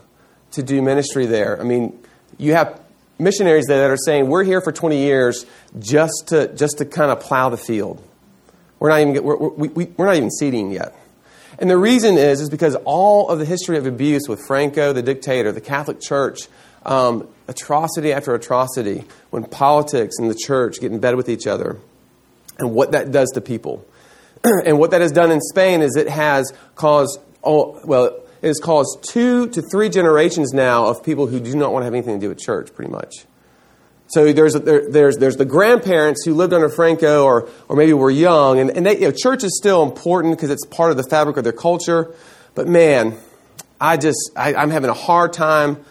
to 0.52 0.64
do 0.64 0.82
ministry 0.82 1.26
there. 1.26 1.60
I 1.60 1.64
mean, 1.64 1.98
you 2.38 2.54
have 2.54 2.80
missionaries 3.20 3.66
there 3.68 3.82
that 3.82 3.92
are 3.92 3.98
saying 3.98 4.28
we're 4.28 4.44
here 4.44 4.62
for 4.62 4.72
20 4.72 4.98
years 4.98 5.46
just 5.80 6.28
to 6.28 6.54
just 6.56 6.78
to 6.80 6.86
kind 6.86 7.12
of 7.12 7.20
plow 7.20 7.50
the 7.50 7.58
field. 7.58 8.02
We're 8.80 8.90
not 8.90 9.02
even 9.02 9.24
we're, 9.24 9.36
we, 9.36 9.68
we, 9.70 9.86
we're 9.98 10.06
not 10.06 10.16
even 10.16 10.32
seeding 10.32 10.72
yet. 10.72 10.96
And 11.60 11.70
the 11.70 11.78
reason 11.78 12.18
is 12.18 12.42
is 12.42 12.50
because 12.50 12.76
all 12.86 13.30
of 13.30 13.40
the 13.40 13.46
history 13.46 13.78
of 13.78 13.86
abuse 13.86 14.24
with 14.28 14.42
Franco, 14.48 14.94
the 14.94 15.02
dictator, 15.02 15.52
the 15.52 15.62
Catholic 15.62 16.02
Church, 16.02 16.48
um, 16.86 17.28
atrocity 17.48 18.14
after 18.14 18.34
atrocity 18.34 19.06
when 19.30 19.44
politics 19.44 20.16
and 20.18 20.30
the 20.30 20.36
church 20.36 20.80
get 20.80 20.92
in 20.92 21.00
bed 21.00 21.16
with 21.16 21.30
each 21.30 21.48
other 21.48 21.78
and 22.58 22.74
what 22.74 22.92
that 22.92 23.12
does 23.12 23.30
to 23.32 23.42
people. 23.42 23.86
and 24.66 24.78
what 24.78 24.92
that 24.92 25.02
has 25.02 25.12
done 25.12 25.32
in 25.32 25.42
Spain 25.42 25.82
is 25.82 25.96
it 25.96 26.10
has 26.10 26.52
caused, 26.76 27.20
oh, 27.44 27.80
well, 27.86 28.20
it 28.42 28.48
has 28.48 28.60
caused 28.60 29.06
two 29.10 29.48
to 29.50 29.62
three 29.62 29.90
generations 29.90 30.54
now 30.54 30.88
of 30.88 31.04
people 31.04 31.28
who 31.28 31.40
do 31.40 31.56
not 31.56 31.72
want 31.72 31.82
to 31.84 31.86
have 31.86 31.94
anything 31.94 32.20
to 32.20 32.26
do 32.26 32.30
with 32.30 32.40
church, 32.40 32.74
pretty 32.76 32.92
much. 32.92 33.26
So 34.08 34.32
there's, 34.32 34.54
there, 34.54 34.90
there's, 34.92 35.18
there's 35.18 35.38
the 35.38 35.46
grandparents 35.46 36.24
who 36.26 36.34
lived 36.34 36.54
under 36.54 36.70
Franco 36.70 37.24
or, 37.24 37.50
or 37.68 37.76
maybe 37.76 37.94
were 37.94 38.12
young, 38.12 38.60
and, 38.60 38.70
and 38.70 38.86
they, 38.86 38.96
you 38.96 39.08
know, 39.08 39.12
church 39.12 39.44
is 39.44 39.58
still 39.58 39.82
important 39.82 40.36
because 40.36 40.50
it's 40.50 40.66
part 40.66 40.92
of 40.92 40.98
the 40.98 41.04
fabric 41.04 41.38
of 41.38 41.44
their 41.44 41.54
culture. 41.54 42.14
But 42.54 42.68
man, 42.68 43.18
I 43.80 43.98
just, 43.98 44.32
I, 44.36 44.54
I'm 44.56 44.70
having 44.70 44.90
a 44.90 44.94
hard 44.94 45.34
time 45.34 45.84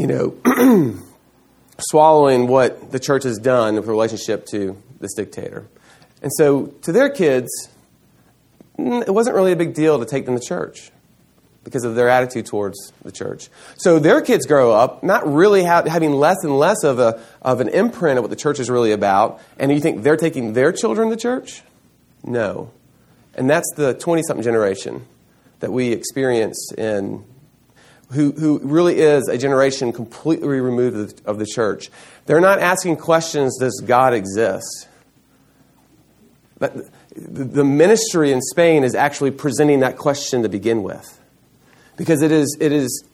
you 0.00 0.06
know, 0.06 0.98
swallowing 1.78 2.46
what 2.46 2.90
the 2.90 2.98
church 2.98 3.24
has 3.24 3.38
done 3.38 3.74
with 3.74 3.86
relationship 3.86 4.46
to 4.46 4.82
this 4.98 5.12
dictator. 5.12 5.66
And 6.22 6.32
so 6.36 6.66
to 6.82 6.92
their 6.92 7.10
kids, 7.10 7.50
it 8.78 9.12
wasn't 9.12 9.36
really 9.36 9.52
a 9.52 9.56
big 9.56 9.74
deal 9.74 9.98
to 9.98 10.06
take 10.06 10.24
them 10.24 10.38
to 10.38 10.40
church 10.40 10.90
because 11.64 11.84
of 11.84 11.94
their 11.94 12.08
attitude 12.08 12.46
towards 12.46 12.94
the 13.02 13.12
church. 13.12 13.50
So 13.76 13.98
their 13.98 14.22
kids 14.22 14.46
grow 14.46 14.72
up 14.72 15.02
not 15.02 15.30
really 15.30 15.64
ha- 15.64 15.84
having 15.86 16.12
less 16.12 16.38
and 16.42 16.58
less 16.58 16.82
of, 16.82 16.98
a, 16.98 17.20
of 17.42 17.60
an 17.60 17.68
imprint 17.68 18.16
of 18.16 18.24
what 18.24 18.30
the 18.30 18.36
church 18.36 18.58
is 18.58 18.70
really 18.70 18.92
about. 18.92 19.42
And 19.58 19.70
you 19.70 19.80
think 19.80 20.02
they're 20.02 20.16
taking 20.16 20.54
their 20.54 20.72
children 20.72 21.10
to 21.10 21.16
church? 21.16 21.62
No. 22.24 22.70
And 23.34 23.50
that's 23.50 23.70
the 23.76 23.92
20 23.92 24.22
something 24.22 24.44
generation 24.44 25.06
that 25.58 25.70
we 25.70 25.92
experience 25.92 26.72
in 26.78 27.24
who, 28.12 28.32
who 28.32 28.58
really 28.60 28.98
is 28.98 29.28
a 29.28 29.38
generation 29.38 29.92
completely 29.92 30.60
removed 30.60 31.22
of 31.24 31.38
the 31.38 31.46
church. 31.46 31.90
They're 32.26 32.40
not 32.40 32.58
asking 32.58 32.96
questions, 32.96 33.56
does 33.58 33.82
God 33.84 34.14
exist? 34.14 34.88
But 36.58 36.90
the 37.14 37.64
ministry 37.64 38.32
in 38.32 38.40
Spain 38.42 38.84
is 38.84 38.94
actually 38.94 39.30
presenting 39.30 39.80
that 39.80 39.96
question 39.96 40.42
to 40.42 40.48
begin 40.48 40.82
with. 40.82 41.18
Because 41.96 42.22
it 42.22 42.32
is, 42.32 42.56
it 42.60 42.72
is, 42.72 43.04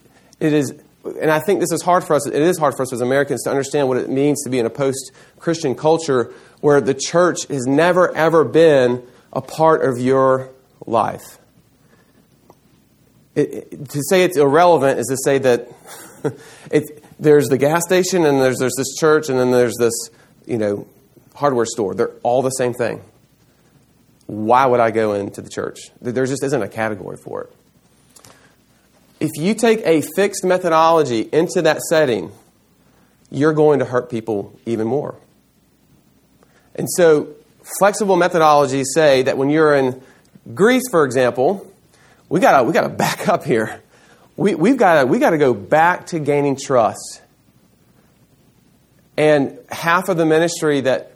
it 0.40 0.52
is, 0.52 0.72
and 1.20 1.30
I 1.30 1.40
think 1.40 1.60
this 1.60 1.72
is 1.72 1.82
hard 1.82 2.04
for 2.04 2.14
us, 2.14 2.26
it 2.26 2.34
is 2.34 2.58
hard 2.58 2.74
for 2.74 2.82
us 2.82 2.92
as 2.92 3.00
Americans 3.00 3.42
to 3.44 3.50
understand 3.50 3.88
what 3.88 3.98
it 3.98 4.08
means 4.08 4.42
to 4.44 4.50
be 4.50 4.58
in 4.58 4.66
a 4.66 4.70
post 4.70 5.12
Christian 5.38 5.74
culture 5.74 6.32
where 6.60 6.80
the 6.80 6.94
church 6.94 7.46
has 7.48 7.66
never, 7.66 8.14
ever 8.16 8.44
been 8.44 9.02
a 9.32 9.40
part 9.40 9.84
of 9.84 9.98
your 9.98 10.50
life. 10.86 11.38
It, 13.36 13.90
to 13.90 14.02
say 14.08 14.24
it's 14.24 14.38
irrelevant 14.38 14.98
is 14.98 15.06
to 15.08 15.16
say 15.22 15.38
that 15.38 15.68
it, 16.70 17.04
there's 17.20 17.48
the 17.48 17.58
gas 17.58 17.84
station 17.84 18.24
and 18.24 18.40
there's, 18.40 18.58
there's 18.58 18.74
this 18.76 18.96
church 18.96 19.28
and 19.28 19.38
then 19.38 19.50
there's 19.50 19.76
this, 19.78 19.92
you 20.46 20.56
know, 20.56 20.86
hardware 21.34 21.66
store. 21.66 21.94
They're 21.94 22.12
all 22.22 22.42
the 22.42 22.50
same 22.50 22.72
thing. 22.72 23.02
Why 24.26 24.66
would 24.66 24.80
I 24.80 24.90
go 24.90 25.12
into 25.12 25.42
the 25.42 25.50
church? 25.50 25.78
There 26.00 26.26
just 26.26 26.42
isn't 26.42 26.62
a 26.62 26.68
category 26.68 27.18
for 27.18 27.42
it. 27.42 27.52
If 29.20 29.30
you 29.36 29.54
take 29.54 29.80
a 29.84 30.02
fixed 30.16 30.44
methodology 30.44 31.28
into 31.32 31.62
that 31.62 31.80
setting, 31.82 32.32
you're 33.30 33.52
going 33.52 33.78
to 33.78 33.84
hurt 33.84 34.10
people 34.10 34.58
even 34.66 34.86
more. 34.86 35.14
And 36.74 36.88
so, 36.90 37.28
flexible 37.78 38.16
methodologies 38.16 38.84
say 38.94 39.22
that 39.22 39.38
when 39.38 39.48
you're 39.48 39.74
in 39.74 40.02
Greece, 40.54 40.84
for 40.90 41.04
example, 41.04 41.72
we 42.28 42.40
gotta 42.40 42.64
we 42.64 42.72
gotta 42.72 42.88
back 42.88 43.28
up 43.28 43.44
here. 43.44 43.82
We 44.36 44.54
we've 44.54 44.76
gotta 44.76 45.06
we 45.06 45.18
got 45.18 45.30
to 45.30 45.38
go 45.38 45.54
back 45.54 46.06
to 46.08 46.18
gaining 46.18 46.56
trust. 46.56 47.22
And 49.16 49.58
half 49.70 50.08
of 50.08 50.16
the 50.16 50.26
ministry 50.26 50.82
that 50.82 51.12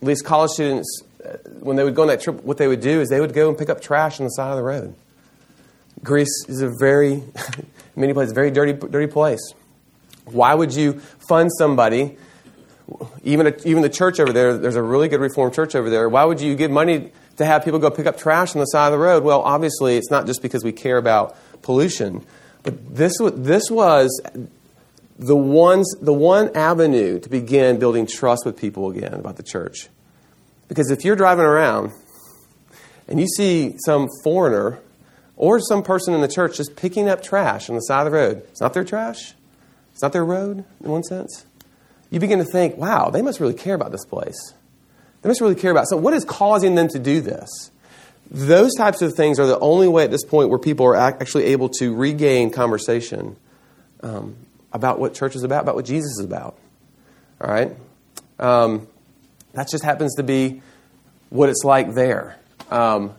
at 0.00 0.06
least 0.06 0.24
college 0.24 0.50
students, 0.50 1.02
uh, 1.24 1.36
when 1.60 1.76
they 1.76 1.84
would 1.84 1.94
go 1.94 2.02
on 2.02 2.08
that 2.08 2.20
trip, 2.20 2.42
what 2.42 2.58
they 2.58 2.66
would 2.66 2.80
do 2.80 3.00
is 3.00 3.08
they 3.08 3.20
would 3.20 3.32
go 3.32 3.48
and 3.48 3.56
pick 3.56 3.68
up 3.68 3.80
trash 3.80 4.20
on 4.20 4.24
the 4.24 4.30
side 4.30 4.50
of 4.50 4.56
the 4.56 4.62
road. 4.62 4.94
Greece 6.02 6.44
is 6.48 6.62
a 6.62 6.70
very, 6.78 7.22
many 7.96 8.12
places, 8.12 8.32
very 8.32 8.50
dirty, 8.50 8.72
dirty 8.72 9.06
place. 9.06 9.40
Why 10.24 10.54
would 10.54 10.74
you 10.74 11.00
fund 11.28 11.50
somebody, 11.56 12.16
even, 13.22 13.46
a, 13.46 13.54
even 13.64 13.82
the 13.82 13.88
church 13.88 14.20
over 14.20 14.32
there, 14.32 14.56
there's 14.56 14.76
a 14.76 14.82
really 14.82 15.08
good 15.08 15.20
Reformed 15.20 15.54
church 15.54 15.74
over 15.74 15.90
there, 15.90 16.08
why 16.08 16.24
would 16.24 16.40
you 16.40 16.54
give 16.54 16.70
money 16.70 17.10
to 17.38 17.44
have 17.44 17.64
people 17.64 17.78
go 17.78 17.90
pick 17.90 18.06
up 18.06 18.18
trash 18.18 18.54
on 18.54 18.60
the 18.60 18.66
side 18.66 18.86
of 18.86 18.92
the 18.92 18.98
road? 18.98 19.24
Well, 19.24 19.40
obviously, 19.40 19.96
it's 19.96 20.10
not 20.10 20.26
just 20.26 20.42
because 20.42 20.62
we 20.62 20.72
care 20.72 20.98
about 20.98 21.36
pollution, 21.62 22.24
but 22.62 22.94
this, 22.94 23.14
this 23.34 23.70
was 23.70 24.20
the, 25.18 25.36
ones, 25.36 25.92
the 26.00 26.12
one 26.12 26.54
avenue 26.56 27.18
to 27.20 27.28
begin 27.28 27.78
building 27.78 28.06
trust 28.06 28.44
with 28.44 28.56
people 28.56 28.90
again 28.90 29.14
about 29.14 29.36
the 29.36 29.42
church. 29.42 29.88
Because 30.68 30.90
if 30.90 31.04
you're 31.04 31.16
driving 31.16 31.44
around 31.44 31.92
and 33.08 33.18
you 33.18 33.26
see 33.26 33.74
some 33.84 34.08
foreigner 34.22 34.80
or 35.36 35.60
some 35.60 35.82
person 35.82 36.14
in 36.14 36.20
the 36.20 36.28
church 36.28 36.56
just 36.56 36.76
picking 36.76 37.08
up 37.08 37.22
trash 37.22 37.70
on 37.70 37.74
the 37.74 37.80
side 37.80 38.06
of 38.06 38.12
the 38.12 38.18
road, 38.18 38.42
it's 38.48 38.60
not 38.60 38.74
their 38.74 38.84
trash, 38.84 39.34
it's 39.92 40.02
not 40.02 40.12
their 40.12 40.24
road 40.24 40.64
in 40.82 40.90
one 40.90 41.02
sense. 41.02 41.46
You 42.10 42.20
begin 42.20 42.38
to 42.38 42.44
think, 42.44 42.76
wow, 42.76 43.10
they 43.10 43.22
must 43.22 43.38
really 43.40 43.54
care 43.54 43.74
about 43.74 43.92
this 43.92 44.04
place. 44.04 44.54
They 45.22 45.28
must 45.28 45.40
really 45.40 45.54
care 45.54 45.70
about. 45.70 45.88
So, 45.88 45.96
what 45.96 46.14
is 46.14 46.24
causing 46.24 46.74
them 46.74 46.88
to 46.88 46.98
do 46.98 47.20
this? 47.20 47.70
Those 48.30 48.74
types 48.74 49.00
of 49.02 49.14
things 49.14 49.38
are 49.38 49.46
the 49.46 49.58
only 49.58 49.88
way 49.88 50.04
at 50.04 50.10
this 50.10 50.24
point 50.24 50.50
where 50.50 50.58
people 50.58 50.86
are 50.86 50.96
actually 50.96 51.44
able 51.46 51.70
to 51.80 51.94
regain 51.94 52.50
conversation 52.50 53.36
um, 54.02 54.36
about 54.72 54.98
what 54.98 55.14
church 55.14 55.34
is 55.34 55.42
about, 55.42 55.62
about 55.62 55.74
what 55.74 55.86
Jesus 55.86 56.18
is 56.18 56.24
about. 56.24 56.56
All 57.40 57.50
right? 57.50 57.74
Um, 58.38 58.86
that 59.54 59.68
just 59.68 59.82
happens 59.82 60.14
to 60.16 60.22
be 60.22 60.62
what 61.30 61.48
it's 61.48 61.64
like 61.64 61.94
there. 61.94 62.36
Um, 62.70 63.14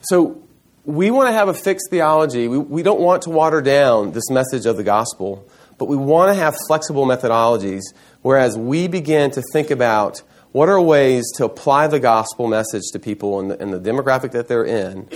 so 0.00 0.42
we 0.84 1.10
want 1.10 1.28
to 1.28 1.32
have 1.32 1.48
a 1.48 1.54
fixed 1.54 1.90
theology. 1.90 2.48
We, 2.48 2.58
we 2.58 2.82
don't 2.82 3.00
want 3.00 3.22
to 3.22 3.30
water 3.30 3.60
down 3.60 4.12
this 4.12 4.30
message 4.30 4.64
of 4.64 4.76
the 4.78 4.82
gospel, 4.82 5.46
but 5.76 5.86
we 5.86 5.96
want 5.96 6.30
to 6.30 6.34
have 6.34 6.56
flexible 6.66 7.06
methodologies, 7.06 7.82
whereas 8.22 8.56
we 8.56 8.88
begin 8.88 9.30
to 9.32 9.42
think 9.52 9.70
about 9.70 10.22
what 10.52 10.68
are 10.68 10.80
ways 10.80 11.24
to 11.36 11.44
apply 11.44 11.86
the 11.88 12.00
gospel 12.00 12.46
message 12.46 12.84
to 12.92 12.98
people 12.98 13.40
in 13.40 13.48
the, 13.48 13.62
in 13.62 13.70
the 13.70 13.80
demographic 13.80 14.32
that 14.32 14.48
they're 14.48 14.64
in, 14.64 15.08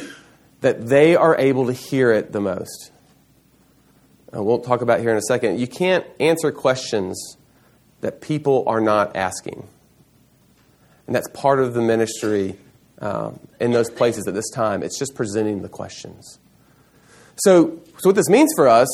that 0.60 0.86
they 0.86 1.16
are 1.16 1.36
able 1.38 1.66
to 1.66 1.72
hear 1.72 2.12
it 2.12 2.32
the 2.32 2.40
most. 2.40 2.90
Uh, 4.34 4.42
we'll 4.42 4.60
talk 4.60 4.80
about 4.80 5.00
here 5.00 5.10
in 5.10 5.16
a 5.16 5.22
second. 5.22 5.58
You 5.58 5.66
can't 5.66 6.06
answer 6.20 6.52
questions 6.52 7.36
that 8.00 8.20
people 8.20 8.64
are 8.66 8.80
not 8.80 9.16
asking. 9.16 9.66
And 11.06 11.16
that's 11.16 11.28
part 11.28 11.60
of 11.60 11.74
the 11.74 11.82
ministry 11.82 12.56
um, 13.00 13.40
in 13.60 13.72
those 13.72 13.90
places 13.90 14.26
at 14.26 14.34
this 14.34 14.48
time. 14.50 14.82
It's 14.82 14.98
just 14.98 15.14
presenting 15.14 15.62
the 15.62 15.68
questions. 15.68 16.38
So, 17.36 17.80
so 17.98 18.10
what 18.10 18.16
this 18.16 18.28
means 18.28 18.52
for 18.54 18.68
us 18.68 18.88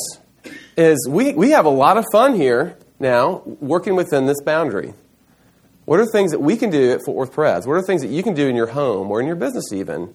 is 0.75 1.07
we, 1.09 1.33
we 1.33 1.51
have 1.51 1.65
a 1.65 1.69
lot 1.69 1.97
of 1.97 2.05
fun 2.11 2.35
here 2.35 2.77
now 2.99 3.41
working 3.45 3.95
within 3.95 4.25
this 4.25 4.41
boundary. 4.41 4.93
What 5.89 5.99
are 5.99 6.05
things 6.05 6.29
that 6.33 6.39
we 6.39 6.55
can 6.55 6.69
do 6.69 6.91
at 6.91 7.03
Fort 7.03 7.17
Worth 7.17 7.33
Pres? 7.33 7.65
What 7.65 7.73
are 7.73 7.81
things 7.81 8.03
that 8.03 8.09
you 8.09 8.21
can 8.21 8.35
do 8.35 8.47
in 8.47 8.55
your 8.55 8.67
home 8.67 9.09
or 9.09 9.19
in 9.19 9.25
your 9.25 9.35
business 9.35 9.73
even 9.73 10.13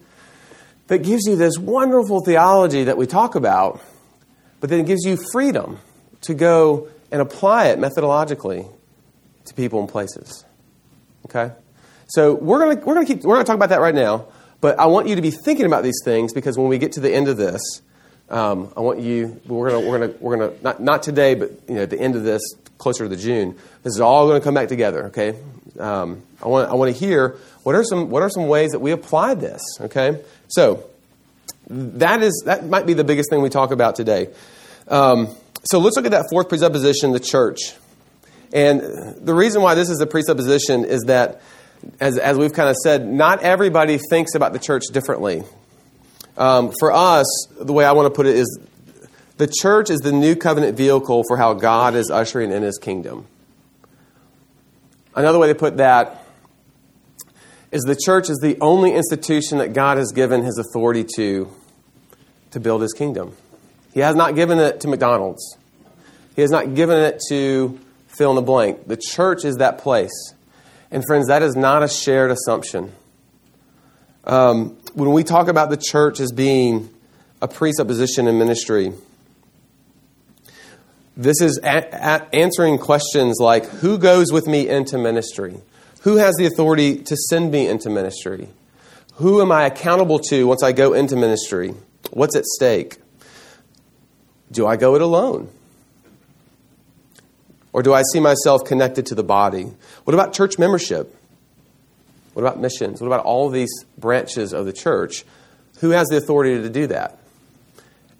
that 0.86 0.98
gives 0.98 1.26
you 1.26 1.34
this 1.34 1.58
wonderful 1.58 2.20
theology 2.20 2.84
that 2.84 2.96
we 2.96 3.08
talk 3.08 3.34
about 3.34 3.80
but 4.60 4.70
then 4.70 4.78
it 4.78 4.86
gives 4.86 5.04
you 5.04 5.18
freedom 5.32 5.78
to 6.20 6.32
go 6.32 6.86
and 7.10 7.20
apply 7.20 7.66
it 7.66 7.80
methodologically 7.80 8.72
to 9.46 9.54
people 9.54 9.80
and 9.80 9.88
places. 9.88 10.44
Okay? 11.26 11.50
So 12.06 12.34
we're 12.34 12.60
going 12.60 12.78
to 12.78 12.84
we're 12.84 13.00
to 13.00 13.04
keep 13.04 13.24
we're 13.24 13.38
to 13.38 13.44
talk 13.44 13.56
about 13.56 13.70
that 13.70 13.80
right 13.80 13.96
now, 13.96 14.28
but 14.60 14.78
I 14.78 14.86
want 14.86 15.08
you 15.08 15.16
to 15.16 15.22
be 15.22 15.32
thinking 15.32 15.66
about 15.66 15.82
these 15.82 16.00
things 16.04 16.32
because 16.32 16.56
when 16.56 16.68
we 16.68 16.78
get 16.78 16.92
to 16.92 17.00
the 17.00 17.12
end 17.12 17.26
of 17.26 17.36
this, 17.36 17.60
um, 18.30 18.72
I 18.76 18.80
want 18.80 19.00
you 19.00 19.40
we're 19.46 19.70
going 19.70 19.82
to 19.82 19.90
we're 19.90 20.06
to 20.06 20.18
we're 20.20 20.36
to 20.36 20.62
not 20.62 20.80
not 20.80 21.02
today, 21.02 21.34
but 21.34 21.50
you 21.68 21.74
know 21.74 21.82
at 21.82 21.90
the 21.90 22.00
end 22.00 22.14
of 22.14 22.22
this, 22.22 22.40
closer 22.78 23.04
to 23.04 23.08
the 23.08 23.16
June, 23.16 23.56
this 23.82 23.94
is 23.94 24.00
all 24.00 24.26
going 24.28 24.40
to 24.40 24.44
come 24.44 24.54
back 24.54 24.68
together. 24.68 25.06
Okay? 25.06 25.34
Um, 25.78 26.22
I 26.42 26.48
want 26.48 26.70
I 26.70 26.74
want 26.74 26.94
to 26.94 26.98
hear 26.98 27.36
what 27.62 27.74
are 27.74 27.84
some 27.84 28.10
what 28.10 28.22
are 28.22 28.30
some 28.30 28.46
ways 28.46 28.72
that 28.72 28.80
we 28.80 28.92
apply 28.92 29.34
this. 29.34 29.60
Okay? 29.80 30.22
So 30.48 30.84
that 31.68 32.22
is 32.22 32.42
that 32.46 32.66
might 32.66 32.86
be 32.86 32.94
the 32.94 33.04
biggest 33.04 33.30
thing 33.30 33.42
we 33.42 33.50
talk 33.50 33.70
about 33.70 33.96
today. 33.96 34.28
Um, 34.88 35.34
so 35.64 35.78
let's 35.78 35.96
look 35.96 36.04
at 36.04 36.12
that 36.12 36.26
fourth 36.30 36.48
presupposition, 36.48 37.12
the 37.12 37.20
church. 37.20 37.74
And 38.52 39.16
the 39.16 39.34
reason 39.34 39.62
why 39.62 39.74
this 39.74 39.88
is 39.90 40.00
a 40.00 40.06
presupposition 40.06 40.84
is 40.84 41.02
that, 41.06 41.40
as, 41.98 42.18
as 42.18 42.38
we've 42.38 42.52
kind 42.52 42.68
of 42.68 42.76
said, 42.76 43.06
not 43.06 43.42
everybody 43.42 43.98
thinks 43.98 44.34
about 44.34 44.52
the 44.52 44.58
church 44.58 44.84
differently. 44.92 45.42
Um, 46.36 46.72
for 46.78 46.92
us, 46.92 47.26
the 47.58 47.72
way 47.72 47.84
I 47.84 47.92
want 47.92 48.06
to 48.06 48.14
put 48.14 48.26
it 48.26 48.36
is 48.36 48.60
the 49.38 49.48
church 49.48 49.90
is 49.90 50.00
the 50.00 50.12
new 50.12 50.36
covenant 50.36 50.76
vehicle 50.76 51.24
for 51.26 51.36
how 51.36 51.54
God 51.54 51.94
is 51.94 52.10
ushering 52.10 52.52
in 52.52 52.62
his 52.62 52.78
kingdom. 52.78 53.26
Another 55.14 55.38
way 55.38 55.48
to 55.48 55.54
put 55.54 55.76
that 55.76 56.24
is 57.70 57.82
the 57.82 57.96
church 57.96 58.30
is 58.30 58.38
the 58.42 58.56
only 58.60 58.94
institution 58.94 59.58
that 59.58 59.72
God 59.72 59.98
has 59.98 60.12
given 60.12 60.42
his 60.42 60.58
authority 60.58 61.04
to 61.16 61.50
to 62.52 62.60
build 62.60 62.82
his 62.82 62.92
kingdom. 62.92 63.36
He 63.92 64.00
has 64.00 64.14
not 64.14 64.36
given 64.36 64.60
it 64.60 64.80
to 64.80 64.88
McDonald's. 64.88 65.58
He 66.36 66.42
has 66.42 66.50
not 66.52 66.74
given 66.74 67.00
it 67.00 67.20
to 67.28 67.78
fill 68.06 68.30
in 68.30 68.36
the 68.36 68.42
blank. 68.42 68.86
The 68.86 68.96
church 68.96 69.44
is 69.44 69.56
that 69.56 69.78
place. 69.78 70.34
And 70.90 71.04
friends, 71.04 71.26
that 71.26 71.42
is 71.42 71.56
not 71.56 71.82
a 71.82 71.88
shared 71.88 72.30
assumption. 72.30 72.92
Um, 74.24 74.76
when 74.94 75.12
we 75.12 75.24
talk 75.24 75.48
about 75.48 75.70
the 75.70 75.76
church 75.76 76.20
as 76.20 76.30
being 76.30 76.90
a 77.42 77.48
presupposition 77.48 78.28
in 78.28 78.38
ministry, 78.38 78.92
this 81.16 81.40
is 81.40 81.58
a- 81.62 81.88
a- 81.92 82.34
answering 82.34 82.78
questions 82.78 83.38
like 83.40 83.66
who 83.66 83.98
goes 83.98 84.32
with 84.32 84.46
me 84.46 84.68
into 84.68 84.98
ministry? 84.98 85.60
Who 86.02 86.16
has 86.16 86.34
the 86.36 86.46
authority 86.46 86.96
to 86.96 87.16
send 87.16 87.50
me 87.50 87.66
into 87.68 87.88
ministry? 87.88 88.48
Who 89.14 89.40
am 89.40 89.52
I 89.52 89.64
accountable 89.64 90.18
to 90.30 90.46
once 90.46 90.62
I 90.62 90.72
go 90.72 90.92
into 90.92 91.16
ministry? 91.16 91.74
What's 92.10 92.36
at 92.36 92.44
stake? 92.44 92.98
Do 94.50 94.66
I 94.66 94.76
go 94.76 94.94
it 94.94 95.02
alone? 95.02 95.48
Or 97.72 97.82
do 97.82 97.92
I 97.92 98.02
see 98.12 98.20
myself 98.20 98.64
connected 98.64 99.06
to 99.06 99.14
the 99.14 99.24
body? 99.24 99.66
What 100.04 100.14
about 100.14 100.32
church 100.32 100.58
membership? 100.58 101.16
What 102.34 102.42
about 102.42 102.60
missions? 102.60 103.00
What 103.00 103.06
about 103.06 103.24
all 103.24 103.48
these 103.48 103.70
branches 103.96 104.52
of 104.52 104.66
the 104.66 104.72
church? 104.72 105.24
Who 105.80 105.90
has 105.90 106.06
the 106.08 106.16
authority 106.16 106.60
to 106.60 106.68
do 106.68 106.86
that? 106.88 107.18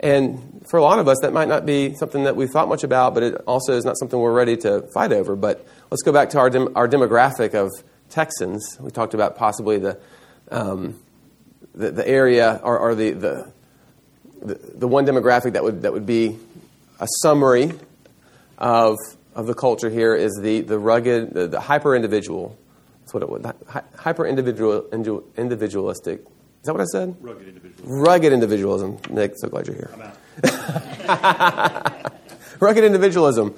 And 0.04 0.62
for 0.66 0.76
a 0.76 0.82
lot 0.82 0.98
of 0.98 1.08
us, 1.08 1.16
that 1.22 1.32
might 1.32 1.48
not 1.48 1.64
be 1.64 1.94
something 1.94 2.24
that 2.24 2.36
we've 2.36 2.50
thought 2.50 2.68
much 2.68 2.84
about, 2.84 3.14
but 3.14 3.22
it 3.22 3.34
also 3.46 3.72
is 3.72 3.86
not 3.86 3.98
something 3.98 4.18
we're 4.18 4.34
ready 4.34 4.54
to 4.58 4.82
fight 4.92 5.12
over. 5.12 5.34
But 5.34 5.66
let's 5.90 6.02
go 6.02 6.12
back 6.12 6.30
to 6.30 6.38
our, 6.38 6.50
dem- 6.50 6.76
our 6.76 6.86
demographic 6.86 7.54
of 7.54 7.70
Texans. 8.10 8.76
We 8.78 8.90
talked 8.90 9.14
about 9.14 9.36
possibly 9.36 9.78
the, 9.78 9.98
um, 10.50 11.00
the, 11.74 11.90
the, 11.90 12.06
area 12.06 12.60
or, 12.62 12.78
or 12.78 12.94
the, 12.94 13.12
the, 13.12 13.52
the, 14.42 14.54
the 14.74 14.86
one 14.86 15.06
demographic 15.06 15.54
that 15.54 15.64
would, 15.64 15.80
that 15.82 15.94
would 15.94 16.04
be 16.04 16.38
a 17.00 17.06
summary 17.22 17.72
of, 18.58 18.98
of 19.34 19.46
the 19.46 19.54
culture 19.54 19.88
here 19.88 20.14
is 20.14 20.38
the, 20.38 20.60
the 20.60 20.78
rugged, 20.78 21.32
the, 21.32 21.46
the 21.46 21.60
hyper 21.60 21.96
individual. 21.96 22.58
That's 23.00 23.14
what 23.14 23.22
it 23.22 23.30
was. 23.30 23.42
hyper 23.96 24.26
individual, 24.26 24.86
individualistic. 25.38 26.24
Is 26.64 26.66
that 26.66 26.72
what 26.72 26.80
I 26.80 26.86
said? 26.86 27.14
Rugged 27.20 27.46
individualism. 27.46 28.00
Rugged 28.00 28.32
individualism. 28.32 28.98
Nick, 29.10 29.34
so 29.36 29.48
glad 29.50 29.66
you're 29.66 29.76
here. 29.76 29.90
I'm 29.92 31.10
out. 31.10 32.12
rugged 32.60 32.84
individualism. 32.84 33.54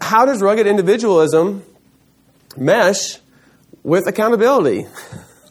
How 0.00 0.24
does 0.24 0.40
rugged 0.40 0.68
individualism 0.68 1.64
mesh 2.56 3.18
with 3.82 4.06
accountability? 4.06 4.86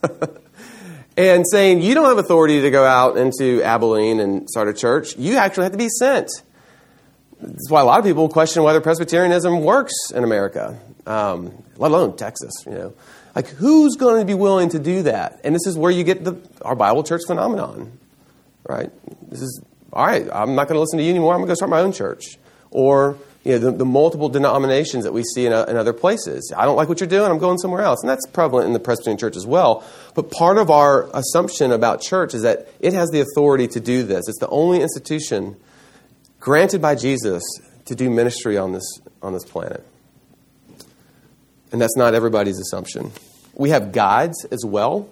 and 1.18 1.44
saying, 1.52 1.82
You 1.82 1.96
don't 1.96 2.06
have 2.06 2.18
authority 2.18 2.62
to 2.62 2.72
go 2.72 2.86
out 2.86 3.18
into 3.18 3.62
Abilene 3.62 4.22
and 4.22 4.50
start 4.50 4.70
a 4.70 4.74
church. 4.74 5.18
You 5.18 5.36
actually 5.36 5.64
have 5.64 5.74
to 5.74 5.78
be 5.78 5.90
sent. 5.90 6.30
That's 7.42 7.70
why 7.70 7.82
a 7.82 7.86
lot 7.86 8.00
of 8.00 8.06
people 8.06 8.30
question 8.30 8.64
whether 8.64 8.80
Presbyterianism 8.80 9.66
works 9.66 9.96
in 10.16 10.24
America, 10.24 10.80
um, 11.06 11.62
let 11.76 11.92
alone 11.92 12.16
Texas. 12.16 12.54
You 12.66 12.72
know, 12.72 12.94
like 13.36 13.48
who's 13.48 13.96
going 13.96 14.20
to 14.20 14.26
be 14.26 14.34
willing 14.34 14.70
to 14.70 14.80
do 14.80 15.04
that? 15.04 15.42
And 15.44 15.56
this 15.56 15.66
is 15.66 15.78
where 15.78 15.92
you 15.92 16.04
get 16.04 16.24
the 16.24 16.38
our 16.62 16.76
Bible 16.76 17.04
church 17.04 17.22
phenomenon, 17.26 17.98
right? 18.68 18.92
This 19.30 19.42
is 19.42 19.62
all 19.92 20.06
right. 20.06 20.28
I'm 20.32 20.56
not 20.56 20.68
going 20.68 20.76
to 20.76 20.80
listen 20.80 20.98
to 20.98 21.04
you 21.04 21.10
anymore. 21.10 21.34
I'm 21.34 21.40
going 21.40 21.50
to 21.50 21.56
start 21.56 21.70
my 21.70 21.82
own 21.82 21.94
church, 21.94 22.38
or 22.72 23.18
you 23.44 23.54
know, 23.54 23.58
the, 23.60 23.72
the 23.72 23.86
multiple 23.86 24.30
denominations 24.30 25.04
that 25.04 25.12
we 25.12 25.24
see 25.24 25.46
in, 25.46 25.52
a, 25.52 25.66
in, 25.66 25.76
other 25.76 25.92
places. 25.92 26.54
I 26.56 26.64
don't 26.66 26.78
like 26.78 26.88
what 26.88 27.02
you're 27.02 27.10
doing, 27.10 27.30
I'm 27.30 27.40
going 27.40 27.58
somewhere 27.58 27.82
else. 27.82 28.02
And 28.02 28.10
that's 28.10 28.26
prevalent 28.28 28.68
in 28.68 28.74
the 28.74 28.80
Presbyterian 28.80 29.18
church 29.18 29.36
as 29.36 29.46
well. 29.46 29.84
But 30.16 30.32
part 30.32 30.58
of 30.58 30.72
our 30.72 31.10
assumption 31.14 31.72
about 31.72 32.02
church 32.02 32.34
is 32.34 32.44
that 32.44 32.70
it 32.80 32.94
has 32.94 33.10
the 33.10 33.20
authority 33.20 33.68
to 33.70 33.80
do 33.82 34.04
this. 34.04 34.30
It's 34.30 34.40
the 34.40 34.48
only 34.48 34.82
institution 34.82 35.58
granted 36.40 36.82
by 36.82 36.96
Jesus 36.96 37.44
to 37.86 37.96
do 37.96 38.10
ministry 38.10 38.58
on 38.58 38.72
this, 38.72 39.00
on 39.22 39.34
this 39.34 39.44
planet. 39.44 39.86
And 41.74 41.82
that's 41.82 41.98
not 41.98 42.14
everybody's 42.14 42.60
assumption. 42.60 43.12
We 43.56 43.72
have 43.72 43.92
guides 43.92 44.46
as 44.52 44.64
well 44.64 45.10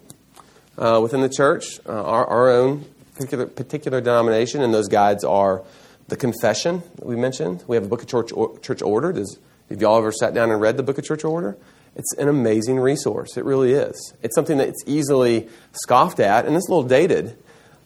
uh, 0.78 1.00
within 1.02 1.22
the 1.22 1.30
church, 1.30 1.80
uh, 1.88 1.92
our, 1.92 2.26
our 2.26 2.50
own 2.52 2.86
particular, 3.16 3.48
particular 3.48 4.00
denomination, 4.00 4.62
and 4.62 4.72
those 4.72 4.88
guides 4.88 5.24
are 5.24 5.64
the 6.08 6.16
confession 6.16 6.84
that 6.98 7.06
we 7.06 7.16
mentioned. 7.16 7.64
We 7.68 7.76
have 7.76 7.86
a 7.86 7.90
book 7.90 8.04
of 8.04 8.08
church, 8.08 8.32
church 8.62 8.84
order. 8.84 9.12
Does, 9.12 9.40
have 9.70 9.82
y'all 9.82 9.98
ever 9.98 10.12
sat 10.12 10.36
down 10.36 10.52
and 10.52 10.62
read 10.62 10.78
the 10.78 10.84
book 10.84 11.00
of 11.00 11.04
church 11.04 11.24
order? 11.24 11.58
It's 11.96 12.14
an 12.18 12.28
amazing 12.28 12.80
resource. 12.80 13.38
It 13.38 13.44
really 13.44 13.74
is. 13.74 14.14
It's 14.22 14.36
something 14.36 14.60
that's 14.60 14.84
easily 14.86 15.50
scoffed 15.74 16.20
at, 16.20 16.46
and 16.46 16.56
it's 16.56 16.68
a 16.68 16.72
little 16.72 16.88
dated. 16.88 17.38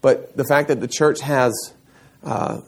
But 0.02 0.36
the 0.36 0.44
fact 0.44 0.68
that 0.68 0.82
the 0.82 0.88
church 0.90 1.22
has 1.22 1.54
uh, 2.24 2.60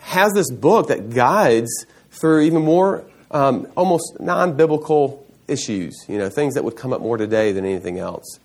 has 0.00 0.32
this 0.34 0.50
book 0.50 0.88
that 0.88 1.10
guides 1.10 1.86
through 2.10 2.42
even 2.42 2.62
more 2.62 3.04
um, 3.30 3.68
almost 3.76 4.18
non-biblical 4.20 5.19
issues, 5.50 6.04
you 6.08 6.18
know, 6.18 6.28
things 6.28 6.54
that 6.54 6.64
would 6.64 6.76
come 6.76 6.92
up 6.92 7.00
more 7.00 7.16
today 7.16 7.52
than 7.52 7.64
anything 7.64 7.98
else. 7.98 8.38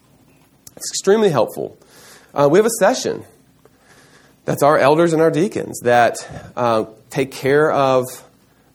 It's 0.75 0.91
extremely 0.91 1.29
helpful. 1.29 1.77
Uh, 2.33 2.49
we 2.51 2.59
have 2.59 2.65
a 2.65 2.77
session 2.79 3.23
that's 4.43 4.61
our 4.61 4.77
elders 4.77 5.13
and 5.13 5.21
our 5.21 5.31
deacons 5.31 5.79
that 5.83 6.17
uh, 6.55 6.85
take 7.09 7.31
care 7.31 7.71
of 7.71 8.03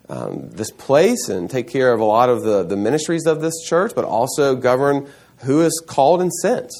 um, 0.09 0.51
this 0.51 0.71
place 0.71 1.29
and 1.29 1.49
take 1.49 1.69
care 1.69 1.93
of 1.93 2.01
a 2.01 2.05
lot 2.05 2.29
of 2.29 2.43
the, 2.43 2.65
the 2.65 2.77
ministries 2.77 3.27
of 3.27 3.41
this 3.41 3.55
church, 3.65 3.93
but 3.95 4.05
also 4.05 4.57
govern 4.57 5.09
who 5.39 5.63
is 5.63 5.83
called 5.87 6.21
and 6.21 6.33
sent. 6.33 6.71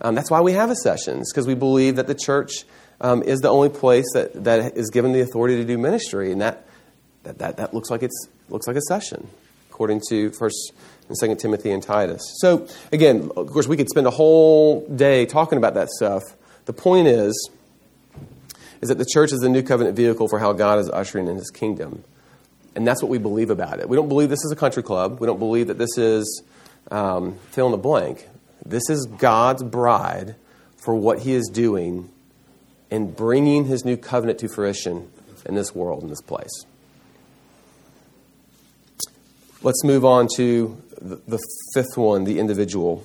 Um, 0.00 0.14
that's 0.14 0.30
why 0.30 0.40
we 0.40 0.52
have 0.52 0.70
a 0.70 0.76
sessions, 0.76 1.30
because 1.32 1.46
we 1.46 1.54
believe 1.54 1.96
that 1.96 2.06
the 2.06 2.14
church 2.14 2.64
um, 3.00 3.22
is 3.22 3.40
the 3.40 3.48
only 3.48 3.68
place 3.68 4.06
that, 4.14 4.44
that 4.44 4.76
is 4.76 4.90
given 4.90 5.12
the 5.12 5.20
authority 5.20 5.56
to 5.56 5.64
do 5.64 5.76
ministry, 5.76 6.32
and 6.32 6.40
that, 6.40 6.66
that, 7.24 7.38
that, 7.38 7.56
that 7.58 7.74
looks, 7.74 7.90
like 7.90 8.02
it's, 8.02 8.28
looks 8.48 8.66
like 8.66 8.76
a 8.76 8.82
session, 8.82 9.28
according 9.74 10.00
to 10.08 10.30
First 10.30 10.72
and 11.08 11.16
Second 11.16 11.38
Timothy 11.38 11.72
and 11.72 11.82
Titus. 11.82 12.22
So, 12.38 12.68
again, 12.92 13.28
of 13.36 13.48
course, 13.48 13.66
we 13.66 13.76
could 13.76 13.88
spend 13.88 14.06
a 14.06 14.10
whole 14.10 14.86
day 14.86 15.26
talking 15.26 15.58
about 15.58 15.74
that 15.74 15.88
stuff. 15.88 16.22
The 16.66 16.72
point 16.72 17.08
is, 17.08 17.50
is 18.80 18.88
that 18.88 18.98
the 18.98 19.04
church 19.04 19.32
is 19.32 19.40
the 19.40 19.48
new 19.48 19.64
covenant 19.64 19.96
vehicle 19.96 20.28
for 20.28 20.38
how 20.38 20.52
God 20.52 20.78
is 20.78 20.88
ushering 20.88 21.26
in 21.26 21.34
his 21.34 21.50
kingdom. 21.50 22.04
And 22.76 22.86
that's 22.86 23.02
what 23.02 23.08
we 23.08 23.18
believe 23.18 23.50
about 23.50 23.80
it. 23.80 23.88
We 23.88 23.96
don't 23.96 24.08
believe 24.08 24.28
this 24.28 24.44
is 24.44 24.52
a 24.52 24.56
country 24.56 24.84
club. 24.84 25.18
We 25.18 25.26
don't 25.26 25.40
believe 25.40 25.66
that 25.66 25.78
this 25.78 25.98
is 25.98 26.44
um, 26.92 27.36
fill 27.50 27.66
in 27.66 27.72
the 27.72 27.78
blank. 27.78 28.28
This 28.64 28.88
is 28.88 29.06
God's 29.06 29.64
bride 29.64 30.36
for 30.76 30.94
what 30.94 31.18
he 31.18 31.32
is 31.32 31.50
doing 31.52 32.10
in 32.90 33.10
bringing 33.10 33.64
his 33.64 33.84
new 33.84 33.96
covenant 33.96 34.38
to 34.38 34.48
fruition 34.48 35.10
in 35.44 35.56
this 35.56 35.74
world, 35.74 36.04
in 36.04 36.10
this 36.10 36.22
place. 36.22 36.64
Let's 39.64 39.82
move 39.82 40.04
on 40.04 40.28
to 40.36 40.76
the 41.00 41.38
fifth 41.72 41.96
one 41.96 42.24
the 42.24 42.38
individual. 42.38 43.02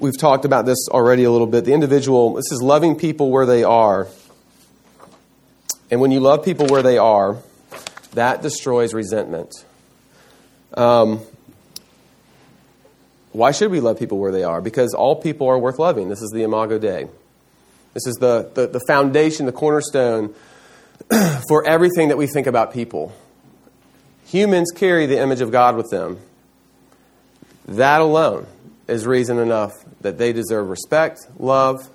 We've 0.00 0.18
talked 0.18 0.44
about 0.44 0.66
this 0.66 0.88
already 0.88 1.22
a 1.22 1.30
little 1.30 1.46
bit. 1.46 1.64
The 1.64 1.72
individual, 1.72 2.34
this 2.34 2.50
is 2.50 2.60
loving 2.60 2.96
people 2.96 3.30
where 3.30 3.46
they 3.46 3.62
are. 3.62 4.08
And 5.92 6.00
when 6.00 6.10
you 6.10 6.18
love 6.18 6.44
people 6.44 6.66
where 6.66 6.82
they 6.82 6.98
are, 6.98 7.36
that 8.14 8.42
destroys 8.42 8.92
resentment. 8.92 9.64
Um, 10.74 11.20
why 13.30 13.52
should 13.52 13.70
we 13.70 13.78
love 13.78 13.96
people 13.96 14.18
where 14.18 14.32
they 14.32 14.42
are? 14.42 14.60
Because 14.60 14.92
all 14.92 15.14
people 15.14 15.46
are 15.46 15.58
worth 15.58 15.78
loving. 15.78 16.08
This 16.08 16.20
is 16.20 16.32
the 16.34 16.42
Imago 16.42 16.80
Dei. 16.80 17.06
This 17.94 18.08
is 18.08 18.16
the, 18.16 18.50
the, 18.54 18.66
the 18.66 18.80
foundation, 18.88 19.46
the 19.46 19.52
cornerstone 19.52 20.34
for 21.48 21.66
everything 21.66 22.08
that 22.08 22.16
we 22.16 22.26
think 22.26 22.46
about 22.46 22.72
people. 22.72 23.12
Humans 24.26 24.72
carry 24.74 25.06
the 25.06 25.20
image 25.20 25.40
of 25.40 25.52
God 25.52 25.76
with 25.76 25.90
them. 25.90 26.18
That 27.66 28.00
alone 28.00 28.46
is 28.88 29.06
reason 29.06 29.38
enough 29.38 29.72
that 30.00 30.18
they 30.18 30.32
deserve 30.32 30.68
respect, 30.68 31.26
love, 31.38 31.88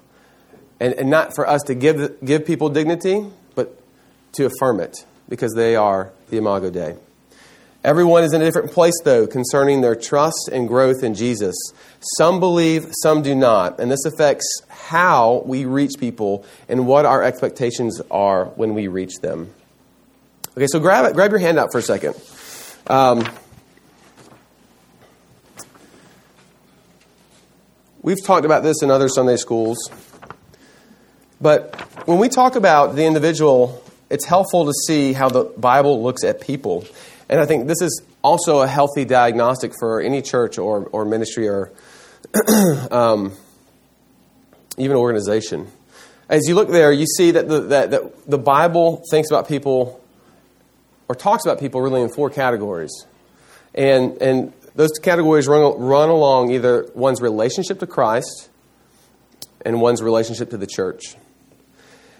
and, 0.79 0.93
and 0.93 1.09
not 1.09 1.35
for 1.35 1.47
us 1.47 1.61
to 1.63 1.75
give, 1.75 2.23
give 2.23 2.45
people 2.45 2.69
dignity, 2.69 3.25
but 3.55 3.79
to 4.33 4.45
affirm 4.45 4.79
it 4.79 5.05
because 5.29 5.53
they 5.53 5.75
are 5.75 6.11
the 6.29 6.37
Imago 6.37 6.69
Dei. 6.69 6.95
Everyone 7.83 8.23
is 8.23 8.33
in 8.33 8.41
a 8.41 8.45
different 8.45 8.71
place, 8.71 8.93
though, 9.03 9.25
concerning 9.25 9.81
their 9.81 9.95
trust 9.95 10.49
and 10.51 10.67
growth 10.67 11.03
in 11.03 11.15
Jesus. 11.15 11.55
Some 12.17 12.39
believe, 12.39 12.91
some 13.01 13.23
do 13.23 13.33
not. 13.33 13.79
And 13.79 13.91
this 13.91 14.05
affects 14.05 14.61
how 14.69 15.43
we 15.45 15.65
reach 15.65 15.93
people 15.99 16.45
and 16.69 16.85
what 16.85 17.05
our 17.05 17.23
expectations 17.23 17.99
are 18.11 18.45
when 18.45 18.75
we 18.75 18.87
reach 18.87 19.15
them. 19.21 19.51
Okay, 20.55 20.67
so 20.67 20.79
grab, 20.79 21.05
it, 21.05 21.13
grab 21.15 21.31
your 21.31 21.39
hand 21.39 21.57
out 21.57 21.71
for 21.71 21.79
a 21.79 21.81
second. 21.81 22.15
Um, 22.87 23.23
We've 28.03 28.23
talked 28.23 28.45
about 28.45 28.63
this 28.63 28.81
in 28.81 28.89
other 28.89 29.07
Sunday 29.07 29.37
schools. 29.37 29.77
But 31.39 31.75
when 32.07 32.17
we 32.17 32.29
talk 32.29 32.55
about 32.55 32.95
the 32.95 33.05
individual, 33.05 33.83
it's 34.09 34.25
helpful 34.25 34.65
to 34.65 34.73
see 34.87 35.13
how 35.13 35.29
the 35.29 35.43
Bible 35.43 36.01
looks 36.01 36.23
at 36.23 36.41
people. 36.41 36.83
And 37.31 37.39
I 37.39 37.45
think 37.45 37.67
this 37.67 37.81
is 37.81 38.01
also 38.21 38.59
a 38.59 38.67
healthy 38.67 39.05
diagnostic 39.05 39.71
for 39.79 40.01
any 40.01 40.21
church 40.21 40.57
or, 40.57 40.83
or 40.87 41.05
ministry 41.05 41.47
or 41.47 41.71
um, 42.91 43.31
even 44.77 44.97
organization. 44.97 45.67
As 46.27 46.41
you 46.49 46.55
look 46.55 46.69
there, 46.69 46.91
you 46.91 47.05
see 47.05 47.31
that 47.31 47.47
the, 47.47 47.61
that, 47.61 47.91
that 47.91 48.29
the 48.29 48.37
Bible 48.37 49.01
thinks 49.09 49.31
about 49.31 49.47
people 49.47 50.01
or 51.07 51.15
talks 51.15 51.45
about 51.45 51.59
people 51.59 51.81
really 51.81 52.01
in 52.01 52.09
four 52.09 52.29
categories. 52.29 52.91
And, 53.73 54.21
and 54.21 54.53
those 54.75 54.91
categories 55.01 55.47
run, 55.47 55.79
run 55.79 56.09
along 56.09 56.51
either 56.51 56.89
one's 56.93 57.21
relationship 57.21 57.79
to 57.79 57.87
Christ 57.87 58.49
and 59.65 59.79
one's 59.79 60.03
relationship 60.03 60.49
to 60.49 60.57
the 60.57 60.67
church. 60.67 61.15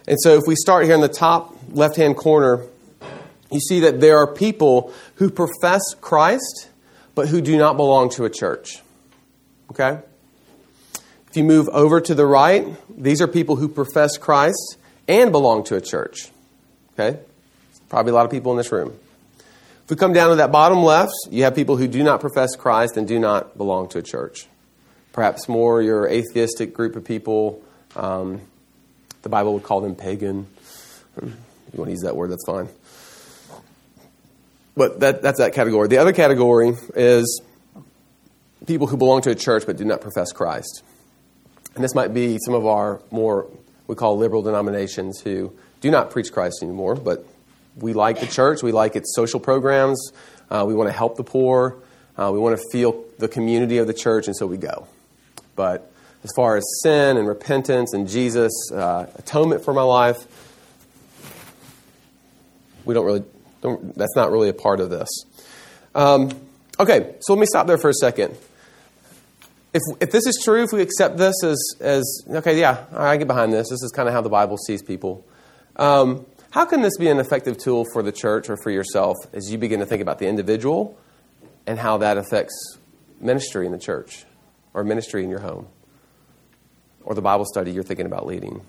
And 0.07 0.17
so 0.21 0.35
if 0.35 0.43
we 0.47 0.55
start 0.55 0.85
here 0.85 0.95
in 0.95 1.01
the 1.01 1.09
top 1.09 1.53
left 1.69 1.97
hand 1.97 2.15
corner, 2.15 2.65
you 3.51 3.59
see 3.59 3.81
that 3.81 4.01
there 4.01 4.17
are 4.17 4.27
people 4.27 4.93
who 5.15 5.29
profess 5.29 5.81
Christ 5.99 6.69
but 7.15 7.27
who 7.27 7.41
do 7.41 7.57
not 7.57 7.77
belong 7.77 8.09
to 8.11 8.25
a 8.25 8.29
church. 8.29 8.81
Okay? 9.71 9.99
If 11.29 11.37
you 11.37 11.43
move 11.43 11.69
over 11.69 12.01
to 12.01 12.15
the 12.15 12.25
right, 12.25 12.67
these 12.89 13.21
are 13.21 13.27
people 13.27 13.55
who 13.55 13.67
profess 13.67 14.17
Christ 14.17 14.77
and 15.07 15.31
belong 15.31 15.63
to 15.65 15.75
a 15.75 15.81
church. 15.81 16.29
Okay? 16.93 17.19
Probably 17.89 18.11
a 18.11 18.15
lot 18.15 18.25
of 18.25 18.31
people 18.31 18.51
in 18.51 18.57
this 18.57 18.71
room. 18.71 18.97
If 19.83 19.89
we 19.89 19.95
come 19.95 20.13
down 20.13 20.29
to 20.29 20.35
that 20.37 20.51
bottom 20.51 20.83
left, 20.83 21.13
you 21.29 21.43
have 21.43 21.55
people 21.55 21.77
who 21.77 21.87
do 21.87 22.03
not 22.03 22.21
profess 22.21 22.55
Christ 22.55 22.97
and 22.97 23.07
do 23.07 23.19
not 23.19 23.57
belong 23.57 23.89
to 23.89 23.99
a 23.99 24.01
church. 24.01 24.47
Perhaps 25.11 25.49
more 25.49 25.81
your 25.81 26.07
atheistic 26.07 26.73
group 26.73 26.95
of 26.95 27.03
people. 27.03 27.61
Um, 27.95 28.41
the 29.21 29.29
Bible 29.29 29.53
would 29.53 29.63
call 29.63 29.81
them 29.81 29.95
pagan. 29.95 30.47
If 31.17 31.23
you 31.23 31.77
want 31.77 31.87
to 31.87 31.91
use 31.91 32.01
that 32.01 32.15
word, 32.15 32.31
that's 32.31 32.45
fine. 32.45 32.69
But 34.75 34.99
that, 35.01 35.21
that's 35.21 35.39
that 35.39 35.53
category. 35.53 35.87
The 35.87 35.97
other 35.97 36.13
category 36.13 36.75
is 36.95 37.41
people 38.65 38.87
who 38.87 38.97
belong 38.97 39.21
to 39.23 39.29
a 39.31 39.35
church 39.35 39.63
but 39.65 39.77
do 39.77 39.85
not 39.85 40.01
profess 40.01 40.31
Christ. 40.31 40.83
And 41.75 41.83
this 41.83 41.95
might 41.95 42.13
be 42.13 42.37
some 42.45 42.53
of 42.53 42.65
our 42.65 43.01
more, 43.11 43.47
we 43.87 43.95
call 43.95 44.17
liberal 44.17 44.41
denominations 44.41 45.21
who 45.21 45.53
do 45.81 45.89
not 45.89 46.11
preach 46.11 46.31
Christ 46.31 46.61
anymore, 46.61 46.95
but 46.95 47.25
we 47.75 47.93
like 47.93 48.19
the 48.19 48.27
church. 48.27 48.61
We 48.61 48.71
like 48.71 48.95
its 48.95 49.15
social 49.15 49.39
programs. 49.39 50.11
Uh, 50.49 50.65
we 50.67 50.75
want 50.75 50.89
to 50.89 50.93
help 50.95 51.15
the 51.15 51.23
poor. 51.23 51.77
Uh, 52.17 52.29
we 52.33 52.39
want 52.39 52.59
to 52.59 52.63
feel 52.71 53.03
the 53.19 53.27
community 53.27 53.77
of 53.77 53.87
the 53.87 53.93
church, 53.93 54.27
and 54.27 54.35
so 54.35 54.45
we 54.45 54.57
go. 54.57 54.87
But 55.55 55.91
as 56.23 56.31
far 56.35 56.57
as 56.57 56.63
sin 56.83 57.17
and 57.17 57.27
repentance 57.27 57.93
and 57.93 58.07
Jesus, 58.07 58.51
uh, 58.71 59.07
atonement 59.15 59.63
for 59.63 59.73
my 59.73 59.81
life, 59.81 60.17
we 62.83 62.93
don't 62.93 63.05
really, 63.05 63.23
don't, 63.61 63.95
that's 63.95 64.15
not 64.15 64.31
really 64.31 64.49
a 64.49 64.53
part 64.53 64.79
of 64.79 64.89
this. 64.89 65.09
Um, 65.95 66.31
Okay, 66.81 67.13
so 67.19 67.33
let 67.33 67.39
me 67.39 67.45
stop 67.45 67.67
there 67.67 67.77
for 67.77 67.91
a 67.91 67.93
second. 67.93 68.35
If, 69.71 69.81
if 69.99 70.11
this 70.11 70.25
is 70.25 70.41
true, 70.43 70.63
if 70.63 70.71
we 70.73 70.81
accept 70.81 71.15
this 71.15 71.35
as, 71.43 71.75
as 71.79 72.23
okay, 72.27 72.59
yeah, 72.59 72.85
I 72.91 73.17
get 73.17 73.27
behind 73.27 73.53
this. 73.53 73.69
This 73.69 73.83
is 73.83 73.91
kind 73.95 74.07
of 74.07 74.15
how 74.15 74.21
the 74.21 74.29
Bible 74.29 74.57
sees 74.57 74.81
people. 74.81 75.23
Um, 75.75 76.25
how 76.49 76.65
can 76.65 76.81
this 76.81 76.97
be 76.97 77.07
an 77.07 77.19
effective 77.19 77.59
tool 77.59 77.85
for 77.93 78.01
the 78.01 78.11
church 78.11 78.49
or 78.49 78.57
for 78.57 78.71
yourself 78.71 79.15
as 79.31 79.51
you 79.51 79.59
begin 79.59 79.79
to 79.79 79.85
think 79.85 80.01
about 80.01 80.17
the 80.17 80.27
individual 80.27 80.97
and 81.67 81.77
how 81.77 81.97
that 81.99 82.17
affects 82.17 82.79
ministry 83.19 83.67
in 83.67 83.71
the 83.71 83.77
church 83.77 84.25
or 84.73 84.83
ministry 84.83 85.23
in 85.23 85.29
your 85.29 85.41
home 85.41 85.67
or 87.03 87.13
the 87.13 87.21
Bible 87.21 87.45
study 87.45 87.71
you're 87.71 87.83
thinking 87.83 88.07
about 88.07 88.25
leading? 88.25 88.65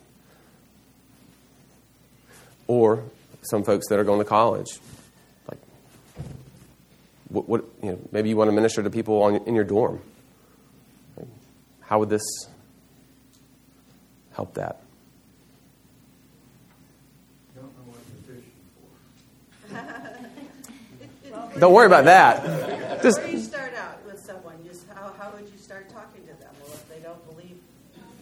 Or 2.66 3.04
some 3.42 3.64
folks 3.64 3.88
that 3.88 3.98
are 3.98 4.04
going 4.04 4.18
to 4.18 4.24
college. 4.24 4.78
Like, 5.48 5.58
what, 7.28 7.48
what 7.48 7.64
you 7.82 7.92
know, 7.92 7.98
maybe 8.12 8.28
you 8.28 8.36
want 8.36 8.48
to 8.48 8.52
minister 8.52 8.82
to 8.82 8.90
people 8.90 9.22
on, 9.22 9.36
in 9.36 9.54
your 9.54 9.64
dorm. 9.64 10.00
How 11.80 11.98
would 11.98 12.08
this 12.10 12.22
help 14.32 14.54
that? 14.54 14.82
Don't 21.58 21.72
worry 21.72 21.86
about 21.86 22.04
that. 22.04 23.02
Just, 23.02 23.18
Where 23.18 23.26
do 23.26 23.32
you 23.32 23.42
start 23.42 23.74
out 23.74 24.04
with 24.06 24.20
someone? 24.20 24.56
Just 24.66 24.86
how, 24.88 25.12
how 25.18 25.30
would 25.32 25.48
you 25.50 25.58
start 25.58 25.88
talking 25.90 26.22
to 26.22 26.34
them? 26.40 26.50
Well, 26.60 26.72
if 26.72 26.88
they 26.88 27.00
don't 27.00 27.24
believe 27.28 27.58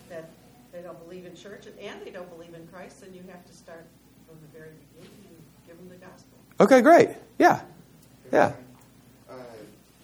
that 0.08 0.30
they 0.72 0.82
don't 0.82 0.98
believe 1.04 1.26
in 1.26 1.36
church 1.36 1.66
and 1.66 2.00
they 2.04 2.10
don't 2.10 2.30
believe 2.30 2.54
in 2.54 2.66
Christ, 2.68 3.00
then 3.02 3.14
you 3.14 3.22
have 3.30 3.44
to 3.46 3.52
start 3.52 3.84
from 4.26 4.38
the 4.40 4.58
very 4.58 4.70
beginning 4.94 5.24
and 5.28 5.36
give 5.66 5.76
them 5.76 5.88
the 5.88 5.96
gospel. 5.96 6.38
Okay, 6.60 6.82
great. 6.82 7.08
Yeah, 7.38 7.60
yeah. 8.30 8.52
Uh, 9.30 9.40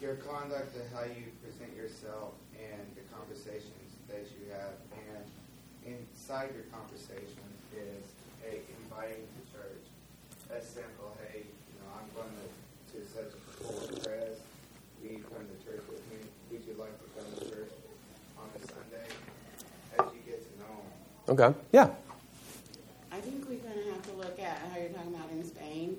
your 0.01 0.15
conduct 0.25 0.73
and 0.73 0.89
how 0.89 1.05
you 1.05 1.29
present 1.45 1.69
yourself 1.77 2.33
and 2.57 2.81
the 2.97 3.05
conversations 3.13 3.93
that 4.09 4.25
you 4.33 4.49
have, 4.49 4.73
and 4.97 5.21
inside 5.85 6.49
your 6.57 6.65
conversation 6.73 7.45
is, 7.77 8.01
hey, 8.41 8.65
inviting 8.81 9.21
to 9.21 9.41
church. 9.53 9.85
That's 10.49 10.65
simple. 10.65 11.13
Hey, 11.29 11.45
you 11.45 11.77
know, 11.77 11.93
I'm 11.93 12.09
going 12.17 12.33
to, 12.33 12.49
to 12.49 13.05
such 13.05 13.37
a 13.37 13.41
full 13.61 13.93
press. 14.01 14.41
Will 14.97 15.13
you 15.13 15.21
come 15.29 15.45
to 15.45 15.57
church 15.61 15.85
with 15.85 16.01
me? 16.09 16.25
Would 16.49 16.65
you 16.65 16.73
like 16.81 16.97
to 16.97 17.05
come 17.13 17.29
to 17.37 17.53
church 17.53 17.69
on 18.41 18.49
a 18.49 18.61
Sunday? 18.65 19.05
As 19.93 20.09
you 20.09 20.25
get 20.25 20.41
to 20.41 20.53
know 20.57 20.73
them. 20.73 21.37
Okay, 21.37 21.59
yeah. 21.69 21.93
I 23.13 23.21
think 23.21 23.45
we're 23.45 23.61
going 23.61 23.77
to 23.77 23.93
have 23.93 24.01
to 24.09 24.13
look 24.17 24.39
at 24.41 24.57
how 24.73 24.81
you're 24.81 24.89
talking 24.89 25.13
about 25.13 25.29
in 25.29 25.45
Spain, 25.45 25.97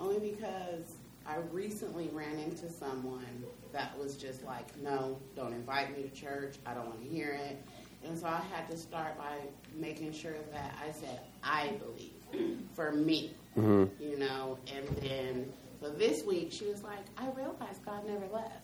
only 0.00 0.18
because 0.30 0.94
I 1.26 1.36
recently 1.52 2.08
ran 2.12 2.38
into 2.38 2.70
someone 2.70 3.44
that 3.72 3.96
was 3.98 4.16
just 4.16 4.44
like, 4.44 4.76
no, 4.80 5.18
don't 5.36 5.52
invite 5.52 5.96
me 5.96 6.02
to 6.08 6.10
church. 6.10 6.56
I 6.66 6.74
don't 6.74 6.86
want 6.86 7.02
to 7.02 7.08
hear 7.08 7.32
it. 7.32 7.58
And 8.04 8.18
so 8.18 8.26
I 8.26 8.40
had 8.54 8.70
to 8.70 8.76
start 8.76 9.18
by 9.18 9.36
making 9.74 10.12
sure 10.12 10.34
that 10.52 10.74
I 10.82 10.92
said, 10.92 11.20
I 11.42 11.72
believe 12.32 12.58
for 12.74 12.92
me, 12.92 13.34
Mm-hmm. 13.56 14.00
you 14.00 14.16
know. 14.18 14.56
And 14.72 14.86
then, 14.98 15.52
for 15.80 15.88
this 15.90 16.22
week 16.24 16.52
she 16.52 16.66
was 16.66 16.82
like, 16.84 17.00
I 17.16 17.26
realized 17.36 17.84
God 17.84 18.06
never 18.06 18.26
left. 18.32 18.60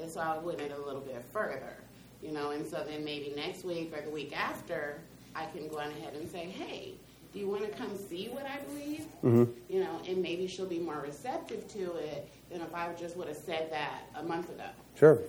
And 0.00 0.10
so 0.10 0.20
I 0.20 0.38
went 0.38 0.60
it 0.60 0.72
a 0.72 0.78
little 0.86 1.02
bit 1.02 1.22
further, 1.32 1.76
you 2.22 2.32
know. 2.32 2.52
And 2.52 2.66
so 2.66 2.82
then 2.88 3.04
maybe 3.04 3.32
next 3.36 3.62
week 3.64 3.92
or 3.94 4.00
the 4.00 4.10
week 4.10 4.34
after, 4.34 5.00
I 5.34 5.44
can 5.46 5.68
go 5.68 5.80
on 5.80 5.88
ahead 5.90 6.14
and 6.14 6.30
say, 6.30 6.46
hey, 6.46 6.94
you 7.38 7.48
want 7.48 7.62
to 7.64 7.78
come 7.78 7.90
see 8.08 8.28
what 8.28 8.44
I 8.44 8.58
believe? 8.64 9.06
Mm-hmm. 9.24 9.44
You 9.68 9.80
know, 9.80 10.00
and 10.06 10.22
maybe 10.22 10.46
she'll 10.46 10.66
be 10.66 10.78
more 10.78 11.00
receptive 11.00 11.66
to 11.74 11.96
it 11.96 12.28
than 12.50 12.60
if 12.60 12.74
I 12.74 12.92
just 12.94 13.16
would 13.16 13.28
have 13.28 13.36
said 13.36 13.70
that 13.72 14.02
a 14.16 14.22
month 14.22 14.48
ago. 14.50 14.64
Sure. 14.98 15.20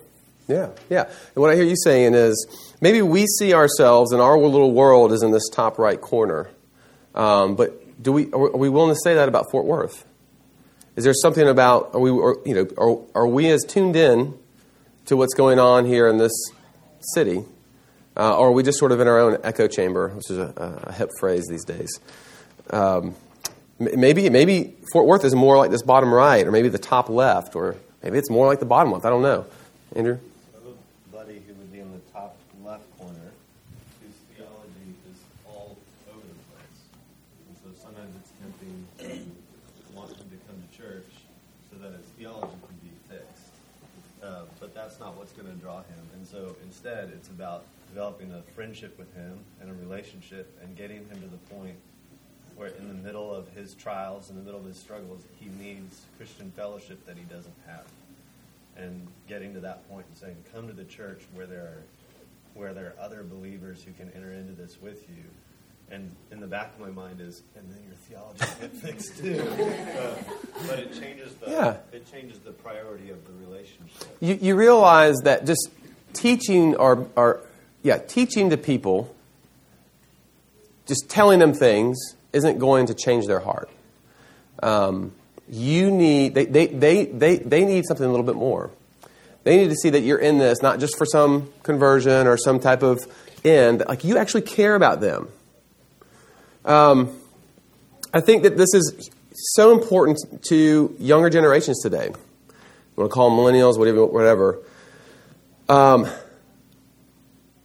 Yeah, 0.48 0.70
yeah. 0.88 1.04
And 1.04 1.36
what 1.36 1.50
I 1.50 1.54
hear 1.54 1.64
you 1.64 1.76
saying 1.76 2.14
is 2.14 2.46
maybe 2.80 3.02
we 3.02 3.26
see 3.26 3.54
ourselves 3.54 4.12
and 4.12 4.20
our 4.20 4.36
little 4.36 4.72
world 4.72 5.12
is 5.12 5.22
in 5.22 5.30
this 5.30 5.48
top 5.48 5.78
right 5.78 6.00
corner. 6.00 6.50
Um, 7.14 7.54
but 7.54 8.02
do 8.02 8.12
we 8.12 8.32
are 8.32 8.56
we 8.56 8.68
willing 8.68 8.94
to 8.94 9.00
say 9.02 9.14
that 9.14 9.28
about 9.28 9.50
Fort 9.50 9.66
Worth? 9.66 10.04
Is 10.96 11.04
there 11.04 11.14
something 11.14 11.46
about 11.46 11.94
are 11.94 12.00
we 12.00 12.10
are, 12.10 12.36
you 12.44 12.54
know 12.54 12.66
are, 12.76 13.22
are 13.22 13.28
we 13.28 13.48
as 13.50 13.64
tuned 13.64 13.94
in 13.94 14.34
to 15.06 15.16
what's 15.16 15.34
going 15.34 15.58
on 15.58 15.84
here 15.84 16.08
in 16.08 16.18
this 16.18 16.32
city, 17.14 17.44
uh, 18.16 18.36
or 18.36 18.48
are 18.48 18.52
we 18.52 18.62
just 18.62 18.78
sort 18.78 18.92
of 18.92 19.00
in 19.00 19.08
our 19.08 19.18
own 19.18 19.38
echo 19.44 19.66
chamber, 19.68 20.08
which 20.08 20.30
is 20.30 20.38
a, 20.38 20.52
a 20.84 20.92
hip 20.92 21.10
phrase 21.18 21.46
these 21.48 21.64
days? 21.64 22.00
Um, 22.70 23.14
maybe 23.78 24.28
maybe 24.28 24.76
Fort 24.92 25.06
Worth 25.06 25.24
is 25.24 25.34
more 25.34 25.56
like 25.56 25.70
this 25.70 25.82
bottom 25.82 26.12
right, 26.12 26.46
or 26.46 26.50
maybe 26.50 26.68
the 26.68 26.78
top 26.78 27.08
left, 27.08 27.56
or 27.56 27.76
maybe 28.02 28.18
it's 28.18 28.30
more 28.30 28.46
like 28.46 28.60
the 28.60 28.66
bottom 28.66 28.92
left. 28.92 29.04
I 29.04 29.10
don't 29.10 29.22
know, 29.22 29.46
Andrew. 29.96 30.18
buddy 31.10 31.42
who 31.46 31.54
would 31.54 31.72
be 31.72 31.80
in 31.80 31.90
the 31.92 31.98
top 32.12 32.36
left 32.64 32.84
corner, 32.98 33.32
whose 34.02 34.16
theology 34.34 34.94
is 35.10 35.18
all 35.46 35.76
over 36.10 36.26
the 36.26 36.44
place. 36.52 36.82
And 37.48 37.56
so 37.62 37.82
sometimes 37.82 38.14
it's 38.16 38.32
tempting 38.40 38.86
to 38.98 39.96
want 39.96 40.10
to 40.10 40.16
come 40.46 40.58
to 40.60 40.76
church 40.76 41.08
so 41.70 41.78
that 41.78 41.92
his 41.92 42.06
theology 42.18 42.54
can 42.66 42.76
be 42.82 42.92
fixed. 43.08 43.49
Uh, 44.22 44.42
but 44.58 44.74
that's 44.74 45.00
not 45.00 45.16
what's 45.16 45.32
going 45.32 45.48
to 45.48 45.54
draw 45.54 45.78
him. 45.78 46.02
And 46.14 46.26
so 46.26 46.54
instead, 46.62 47.10
it's 47.14 47.28
about 47.28 47.64
developing 47.88 48.32
a 48.32 48.42
friendship 48.54 48.98
with 48.98 49.12
him 49.14 49.38
and 49.60 49.70
a 49.70 49.74
relationship 49.74 50.56
and 50.62 50.76
getting 50.76 50.98
him 51.08 51.20
to 51.22 51.28
the 51.28 51.54
point 51.54 51.76
where 52.54 52.68
in 52.68 52.88
the 52.88 52.94
middle 52.94 53.34
of 53.34 53.48
his 53.50 53.74
trials, 53.74 54.28
in 54.28 54.36
the 54.36 54.42
middle 54.42 54.60
of 54.60 54.66
his 54.66 54.76
struggles, 54.76 55.22
he 55.38 55.48
needs 55.58 56.02
Christian 56.18 56.50
fellowship 56.50 57.04
that 57.06 57.16
he 57.16 57.24
doesn't 57.24 57.54
have 57.66 57.86
and 58.76 59.06
getting 59.28 59.54
to 59.54 59.60
that 59.60 59.88
point 59.88 60.06
and 60.08 60.16
saying, 60.16 60.36
"Come 60.52 60.66
to 60.66 60.72
the 60.72 60.84
church 60.84 61.22
where 61.32 61.46
there 61.46 61.62
are 61.62 61.82
where 62.54 62.74
there 62.74 62.86
are 62.86 63.04
other 63.04 63.22
believers 63.22 63.82
who 63.82 63.92
can 63.92 64.10
enter 64.10 64.32
into 64.32 64.52
this 64.52 64.80
with 64.80 65.08
you." 65.08 65.24
And 65.92 66.14
in 66.30 66.38
the 66.40 66.46
back 66.46 66.72
of 66.74 66.80
my 66.80 66.90
mind 66.90 67.20
is, 67.20 67.42
and 67.56 67.68
then 67.68 67.78
your 67.84 67.96
theology 68.08 68.44
will 68.60 68.68
get 68.68 68.76
fixed 68.82 69.18
too. 69.18 69.40
Uh, 69.40 70.14
but 70.68 70.78
it 70.78 70.92
changes 71.00 71.34
the 71.34 71.50
Yeah. 71.50 71.76
it 71.92 72.10
changes 72.10 72.38
the 72.40 72.52
priority 72.52 73.10
of 73.10 73.18
the 73.26 73.32
relationship. 73.44 74.16
You, 74.20 74.38
you 74.40 74.54
realize 74.54 75.16
that 75.24 75.46
just 75.46 75.68
teaching 76.12 76.76
or, 76.76 77.08
or 77.16 77.40
yeah, 77.82 77.98
teaching 77.98 78.50
to 78.50 78.56
people, 78.56 79.12
just 80.86 81.08
telling 81.08 81.38
them 81.40 81.52
things 81.54 81.98
isn't 82.32 82.58
going 82.58 82.86
to 82.86 82.94
change 82.94 83.26
their 83.26 83.40
heart. 83.40 83.68
Um, 84.62 85.12
you 85.48 85.90
need 85.90 86.34
they, 86.34 86.44
they, 86.46 86.66
they, 86.68 87.04
they, 87.06 87.36
they 87.38 87.64
need 87.64 87.84
something 87.86 88.06
a 88.06 88.10
little 88.10 88.26
bit 88.26 88.36
more. 88.36 88.70
They 89.42 89.56
need 89.56 89.70
to 89.70 89.76
see 89.76 89.90
that 89.90 90.00
you're 90.02 90.18
in 90.18 90.38
this 90.38 90.62
not 90.62 90.78
just 90.78 90.96
for 90.96 91.06
some 91.06 91.52
conversion 91.64 92.26
or 92.28 92.36
some 92.36 92.60
type 92.60 92.82
of 92.84 93.00
end, 93.44 93.82
like 93.88 94.04
you 94.04 94.18
actually 94.18 94.42
care 94.42 94.74
about 94.76 95.00
them. 95.00 95.28
Um, 96.64 97.16
I 98.12 98.20
think 98.20 98.42
that 98.42 98.56
this 98.56 98.74
is 98.74 99.10
so 99.32 99.72
important 99.72 100.18
to 100.48 100.94
younger 100.98 101.30
generations 101.30 101.80
today. 101.82 102.06
You 102.06 102.96
want 102.96 103.10
to 103.10 103.14
call 103.14 103.30
them 103.30 103.38
millennials, 103.38 103.78
whatever. 103.78 104.06
whatever. 104.06 104.58
Um, 105.68 106.08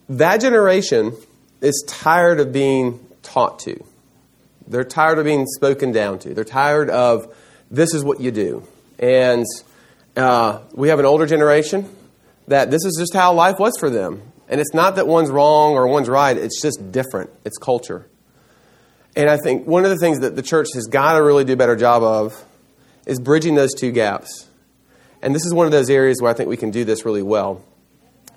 that 0.07 0.39
generation 0.39 1.13
is 1.61 1.83
tired 1.87 2.39
of 2.39 2.53
being 2.53 2.99
taught 3.23 3.59
to. 3.59 3.83
They're 4.67 4.83
tired 4.83 5.17
of 5.17 5.25
being 5.25 5.45
spoken 5.47 5.91
down 5.91 6.19
to. 6.19 6.33
They're 6.33 6.43
tired 6.43 6.89
of 6.89 7.35
this 7.71 7.93
is 7.93 8.03
what 8.03 8.19
you 8.19 8.31
do. 8.31 8.67
And 8.99 9.45
uh, 10.15 10.59
we 10.73 10.89
have 10.89 10.99
an 10.99 11.05
older 11.05 11.25
generation 11.25 11.89
that 12.47 12.71
this 12.71 12.85
is 12.85 12.95
just 12.99 13.13
how 13.13 13.33
life 13.33 13.57
was 13.59 13.73
for 13.79 13.89
them. 13.89 14.21
And 14.47 14.61
it's 14.61 14.73
not 14.73 14.95
that 14.97 15.07
one's 15.07 15.29
wrong 15.29 15.73
or 15.73 15.87
one's 15.87 16.07
right, 16.07 16.37
it's 16.37 16.61
just 16.61 16.91
different. 16.91 17.31
It's 17.43 17.57
culture. 17.57 18.07
And 19.15 19.29
I 19.29 19.37
think 19.37 19.65
one 19.65 19.85
of 19.85 19.91
the 19.91 19.97
things 19.97 20.19
that 20.19 20.35
the 20.35 20.41
church 20.41 20.67
has 20.73 20.87
got 20.87 21.13
to 21.13 21.23
really 21.23 21.45
do 21.45 21.53
a 21.53 21.57
better 21.57 21.75
job 21.75 22.03
of 22.03 22.43
is 23.05 23.19
bridging 23.19 23.55
those 23.55 23.73
two 23.73 23.91
gaps. 23.91 24.47
And 25.21 25.33
this 25.33 25.45
is 25.45 25.53
one 25.53 25.65
of 25.65 25.71
those 25.71 25.89
areas 25.89 26.21
where 26.21 26.31
I 26.31 26.33
think 26.33 26.49
we 26.49 26.57
can 26.57 26.71
do 26.71 26.83
this 26.83 27.05
really 27.05 27.23
well, 27.23 27.63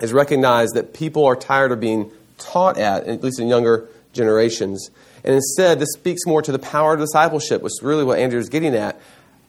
is 0.01 0.13
recognize 0.13 0.71
that 0.71 0.95
people 0.95 1.27
are 1.27 1.37
tired 1.37 1.73
of 1.73 1.81
being 1.81 2.11
taught 2.39 2.79
at, 2.79 3.07
at 3.07 3.23
least 3.23 3.41
in 3.41 3.49
younger 3.49 3.89
generations. 4.13 4.91
And 5.25 5.35
instead, 5.35 5.81
this 5.81 5.93
speaks 5.93 6.25
more 6.27 6.43
to 6.43 6.53
the 6.53 6.59
power 6.59 6.95
of 6.95 7.01
discipleship, 7.01 7.63
which 7.63 7.73
is 7.73 7.83
really 7.83 8.05
what 8.05 8.19
Andrew's 8.19 8.49
getting 8.49 8.75
at. 8.75 9.01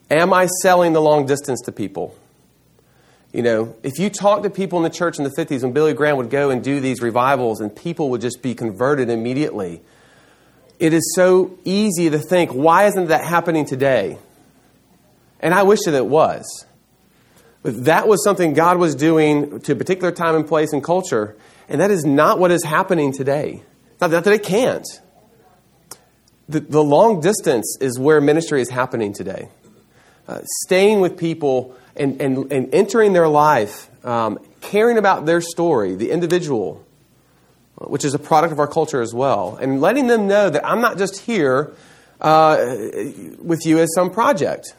Am 0.10 0.34
I 0.34 0.48
selling 0.62 0.94
the 0.94 1.02
long 1.02 1.28
distance 1.28 1.62
to 1.62 1.72
people? 1.72 2.16
You 3.32 3.44
know, 3.44 3.76
if 3.84 4.00
you 4.00 4.10
talk 4.10 4.42
to 4.42 4.50
people 4.50 4.80
in 4.80 4.84
the 4.84 4.90
church 4.90 5.20
in 5.20 5.24
the 5.24 5.30
50s 5.30 5.62
when 5.62 5.72
Billy 5.72 5.94
Graham 5.94 6.18
would 6.18 6.32
go 6.32 6.50
and 6.50 6.64
do 6.64 6.80
these 6.80 7.00
revivals 7.00 7.62
and 7.62 7.74
people 7.74 8.10
would 8.10 8.22
just 8.22 8.42
be 8.42 8.56
converted 8.56 9.12
immediately, 9.12 9.82
it 10.80 10.94
is 10.94 11.14
so 11.16 11.58
easy 11.66 12.10
to 12.10 12.18
think, 12.18 12.52
why 12.52 12.86
isn't 12.88 13.08
that 13.08 13.24
happening 13.24 13.66
today? 13.66 14.18
And 15.40 15.54
I 15.54 15.64
wish 15.64 15.80
that 15.86 15.94
it 15.94 16.06
was. 16.06 16.66
But 17.62 17.86
that 17.86 18.08
was 18.08 18.24
something 18.24 18.54
God 18.54 18.78
was 18.78 18.96
doing 18.96 19.60
to 19.62 19.74
a 19.74 19.76
particular 19.76 20.12
time 20.12 20.36
and 20.36 20.48
place 20.48 20.72
and 20.74 20.82
culture, 20.84 21.36
and 21.68 21.82
that 21.82 21.92
is 21.92 22.06
not 22.06 22.40
what 22.40 22.52
is 22.52 22.64
happening 22.64 23.12
today. 23.14 23.62
Not 24.00 24.12
that 24.12 24.26
it 24.28 24.44
can't. 24.44 24.88
The, 26.48 26.62
the 26.62 26.84
long 26.84 27.22
distance 27.22 27.78
is 27.82 28.00
where 28.00 28.22
ministry 28.22 28.62
is 28.62 28.70
happening 28.70 29.14
today. 29.14 29.50
uh, 30.30 30.42
staying 30.64 31.00
with 31.00 31.18
people 31.18 31.76
and, 31.96 32.22
and, 32.22 32.52
and 32.52 32.74
entering 32.74 33.14
their 33.14 33.28
life, 33.28 33.90
um, 34.06 34.38
caring 34.62 35.00
about 35.00 35.26
their 35.26 35.42
story, 35.42 35.96
the 35.96 36.12
individual, 36.12 36.86
which 37.80 38.06
is 38.06 38.14
a 38.14 38.20
product 38.20 38.52
of 38.52 38.60
our 38.60 38.68
culture 38.68 39.02
as 39.02 39.14
well, 39.14 39.58
and 39.62 39.82
letting 39.82 40.08
them 40.08 40.28
know 40.28 40.50
that 40.50 40.66
I'm 40.66 40.82
not 40.82 40.98
just 40.98 41.22
here 41.22 41.74
uh, 42.22 42.58
with 43.42 43.66
you 43.66 43.80
as 43.80 43.94
some 43.94 44.12
project. 44.12 44.74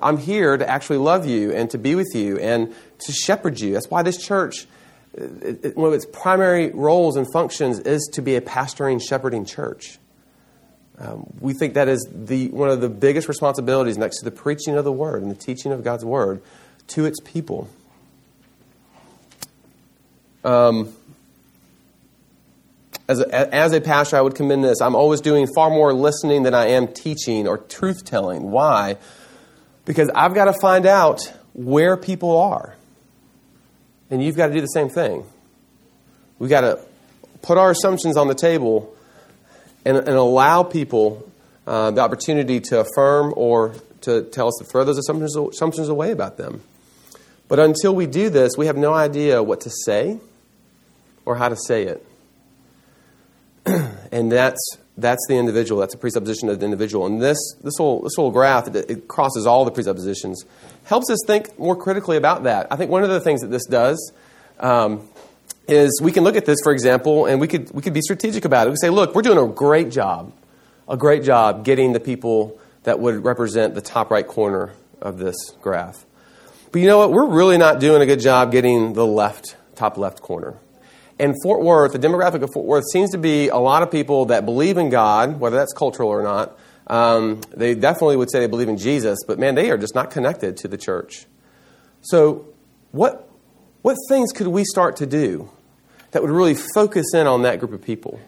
I'm 0.00 0.18
here 0.18 0.56
to 0.56 0.68
actually 0.68 0.98
love 0.98 1.26
you 1.26 1.52
and 1.52 1.70
to 1.70 1.78
be 1.78 1.94
with 1.94 2.14
you 2.14 2.38
and 2.38 2.74
to 3.00 3.12
shepherd 3.12 3.60
you. 3.60 3.72
That's 3.72 3.88
why 3.88 4.02
this 4.02 4.18
church, 4.18 4.66
it, 5.14 5.76
one 5.76 5.88
of 5.88 5.94
its 5.94 6.06
primary 6.06 6.70
roles 6.70 7.16
and 7.16 7.26
functions 7.32 7.78
is 7.78 8.10
to 8.14 8.22
be 8.22 8.36
a 8.36 8.40
pastoring, 8.40 9.00
shepherding 9.00 9.44
church. 9.44 9.98
Um, 10.98 11.32
we 11.40 11.54
think 11.54 11.74
that 11.74 11.88
is 11.88 12.06
the, 12.12 12.48
one 12.48 12.68
of 12.68 12.80
the 12.80 12.88
biggest 12.88 13.28
responsibilities 13.28 13.96
next 13.96 14.18
to 14.18 14.24
the 14.24 14.30
preaching 14.30 14.76
of 14.76 14.84
the 14.84 14.92
Word 14.92 15.22
and 15.22 15.30
the 15.30 15.36
teaching 15.36 15.72
of 15.72 15.82
God's 15.82 16.04
Word 16.04 16.42
to 16.88 17.06
its 17.06 17.18
people. 17.24 17.68
Um, 20.44 20.92
as 23.12 23.20
a, 23.20 23.54
as 23.54 23.72
a 23.72 23.80
pastor, 23.80 24.16
I 24.16 24.20
would 24.22 24.34
commend 24.34 24.64
this. 24.64 24.80
I'm 24.80 24.94
always 24.94 25.20
doing 25.20 25.46
far 25.54 25.70
more 25.70 25.92
listening 25.92 26.42
than 26.42 26.54
I 26.54 26.68
am 26.68 26.88
teaching 26.88 27.46
or 27.46 27.58
truth 27.58 28.04
telling. 28.04 28.50
Why? 28.50 28.96
Because 29.84 30.10
I've 30.14 30.34
got 30.34 30.46
to 30.46 30.54
find 30.54 30.86
out 30.86 31.32
where 31.52 31.96
people 31.96 32.36
are. 32.38 32.74
And 34.10 34.22
you've 34.22 34.36
got 34.36 34.48
to 34.48 34.52
do 34.52 34.60
the 34.60 34.66
same 34.66 34.88
thing. 34.88 35.24
We've 36.38 36.50
got 36.50 36.62
to 36.62 36.78
put 37.42 37.58
our 37.58 37.70
assumptions 37.70 38.16
on 38.16 38.28
the 38.28 38.34
table 38.34 38.94
and, 39.84 39.96
and 39.96 40.08
allow 40.08 40.62
people 40.62 41.30
uh, 41.66 41.90
the 41.90 42.00
opportunity 42.00 42.60
to 42.60 42.80
affirm 42.80 43.34
or 43.36 43.74
to 44.02 44.22
tell 44.22 44.48
us 44.48 44.54
to 44.58 44.64
throw 44.64 44.84
those 44.84 44.98
assumptions, 44.98 45.36
assumptions 45.36 45.88
away 45.88 46.10
about 46.10 46.36
them. 46.36 46.62
But 47.48 47.58
until 47.58 47.94
we 47.94 48.06
do 48.06 48.30
this, 48.30 48.52
we 48.56 48.66
have 48.66 48.76
no 48.76 48.94
idea 48.94 49.42
what 49.42 49.60
to 49.62 49.70
say 49.84 50.18
or 51.24 51.36
how 51.36 51.48
to 51.48 51.56
say 51.56 51.84
it. 51.84 52.04
and 54.12 54.30
that's 54.30 54.78
that's 54.98 55.24
the 55.28 55.36
individual. 55.36 55.80
That's 55.80 55.94
a 55.94 55.98
presupposition 55.98 56.48
of 56.48 56.60
the 56.60 56.64
individual. 56.64 57.06
And 57.06 57.20
this 57.20 57.38
this 57.62 57.78
little 57.78 58.02
this 58.02 58.16
little 58.18 58.30
graph 58.30 58.68
it, 58.68 58.90
it 58.90 59.08
crosses 59.08 59.46
all 59.46 59.64
the 59.64 59.70
presuppositions, 59.70 60.44
helps 60.84 61.10
us 61.10 61.18
think 61.26 61.58
more 61.58 61.76
critically 61.76 62.16
about 62.16 62.44
that. 62.44 62.66
I 62.70 62.76
think 62.76 62.90
one 62.90 63.02
of 63.02 63.10
the 63.10 63.20
things 63.20 63.40
that 63.40 63.50
this 63.50 63.66
does 63.66 64.12
um, 64.60 65.08
is 65.68 66.00
we 66.02 66.12
can 66.12 66.24
look 66.24 66.36
at 66.36 66.44
this, 66.44 66.58
for 66.62 66.72
example, 66.72 67.26
and 67.26 67.40
we 67.40 67.48
could 67.48 67.70
we 67.72 67.82
could 67.82 67.94
be 67.94 68.02
strategic 68.02 68.44
about 68.44 68.66
it. 68.66 68.70
We 68.70 68.76
say, 68.76 68.90
look, 68.90 69.14
we're 69.14 69.22
doing 69.22 69.38
a 69.38 69.52
great 69.52 69.90
job, 69.90 70.32
a 70.88 70.96
great 70.96 71.22
job 71.22 71.64
getting 71.64 71.92
the 71.92 72.00
people 72.00 72.58
that 72.84 72.98
would 72.98 73.24
represent 73.24 73.74
the 73.74 73.80
top 73.80 74.10
right 74.10 74.26
corner 74.26 74.72
of 75.00 75.18
this 75.18 75.36
graph. 75.60 76.04
But 76.72 76.80
you 76.80 76.86
know 76.86 76.98
what? 76.98 77.12
We're 77.12 77.26
really 77.26 77.58
not 77.58 77.80
doing 77.80 78.02
a 78.02 78.06
good 78.06 78.20
job 78.20 78.50
getting 78.50 78.94
the 78.94 79.06
left 79.06 79.56
top 79.74 79.98
left 79.98 80.20
corner. 80.20 80.56
And 81.22 81.36
Fort 81.40 81.62
Worth, 81.62 81.92
the 81.92 82.00
demographic 82.00 82.42
of 82.42 82.50
Fort 82.52 82.66
Worth, 82.66 82.82
seems 82.90 83.10
to 83.10 83.18
be 83.18 83.46
a 83.46 83.56
lot 83.56 83.84
of 83.84 83.92
people 83.92 84.26
that 84.26 84.44
believe 84.44 84.76
in 84.76 84.90
God, 84.90 85.38
whether 85.38 85.54
that's 85.54 85.72
cultural 85.72 86.08
or 86.08 86.20
not. 86.20 86.58
Um, 86.88 87.40
they 87.54 87.76
definitely 87.76 88.16
would 88.16 88.28
say 88.28 88.40
they 88.40 88.48
believe 88.48 88.68
in 88.68 88.76
Jesus, 88.76 89.20
but 89.24 89.38
man, 89.38 89.54
they 89.54 89.70
are 89.70 89.78
just 89.78 89.94
not 89.94 90.10
connected 90.10 90.56
to 90.56 90.68
the 90.68 90.76
church. 90.76 91.26
So, 92.00 92.52
what, 92.90 93.30
what 93.82 93.96
things 94.08 94.32
could 94.32 94.48
we 94.48 94.64
start 94.64 94.96
to 94.96 95.06
do 95.06 95.48
that 96.10 96.22
would 96.22 96.30
really 96.32 96.56
focus 96.56 97.14
in 97.14 97.28
on 97.28 97.42
that 97.42 97.60
group 97.60 97.72
of 97.72 97.82
people? 97.82 98.18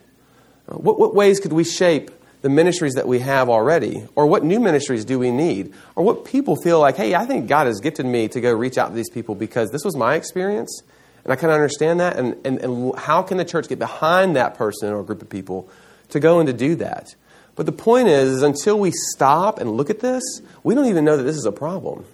Uh, 0.69 0.77
what, 0.77 1.01
what 1.01 1.17
ways 1.17 1.41
could 1.41 1.53
we 1.53 1.65
shape 1.65 2.13
the 2.43 2.49
ministries 2.49 2.95
that 2.95 3.09
we 3.09 3.19
have 3.19 3.49
already? 3.49 4.07
Or 4.15 4.29
what 4.29 4.45
new 4.45 4.61
ministries 4.61 5.05
do 5.05 5.19
we 5.19 5.33
need? 5.33 5.75
Or 5.97 6.05
what 6.05 6.25
people 6.25 6.55
feel 6.63 6.79
like, 6.79 6.97
hey, 6.97 7.17
I 7.17 7.27
think 7.27 7.49
God 7.49 7.67
has 7.67 7.81
gifted 7.81 8.07
me 8.07 8.29
to 8.29 8.41
go 8.41 8.53
reach 8.53 8.79
out 8.79 8.91
to 8.91 8.95
these 8.95 9.11
people 9.11 9.35
because 9.35 9.73
this 9.73 9.85
was 9.85 9.97
my 9.97 10.15
experience 10.15 10.85
and 11.25 11.33
I 11.33 11.37
kind 11.37 11.51
of 11.51 11.55
understand 11.55 12.01
that. 12.01 12.17
And, 12.17 12.37
and, 12.45 12.59
and 12.59 12.95
how 12.97 13.23
can 13.23 13.39
the 13.39 13.45
church 13.45 13.69
get 13.69 13.79
behind 13.79 14.37
that 14.37 14.55
person 14.55 14.93
or 14.93 15.03
group 15.03 15.23
of 15.23 15.31
people 15.31 15.69
to 16.11 16.21
go 16.21 16.39
and 16.39 16.47
to 16.47 16.53
do 16.53 16.77
that? 16.77 17.15
But 17.57 17.67
the 17.67 17.73
point 17.73 18.09
is, 18.09 18.31
is 18.31 18.43
until 18.43 18.79
we 18.79 18.93
stop 19.13 19.59
and 19.59 19.71
look 19.73 19.91
at 19.91 20.01
this, 20.01 20.23
we 20.63 20.75
don't 20.75 20.87
even 20.87 21.05
know 21.05 21.17
that 21.17 21.23
this 21.23 21.37
is 21.37 21.47
a 21.47 21.53
problem. 21.53 22.05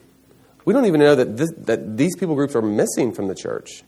We 0.64 0.74
don't 0.74 0.86
even 0.86 1.00
know 1.00 1.14
that, 1.14 1.36
this, 1.36 1.50
that 1.58 1.96
these 1.96 2.14
people 2.16 2.34
groups 2.34 2.54
are 2.54 2.62
missing 2.62 3.12
from 3.12 3.28
the 3.28 3.34
church 3.34 3.82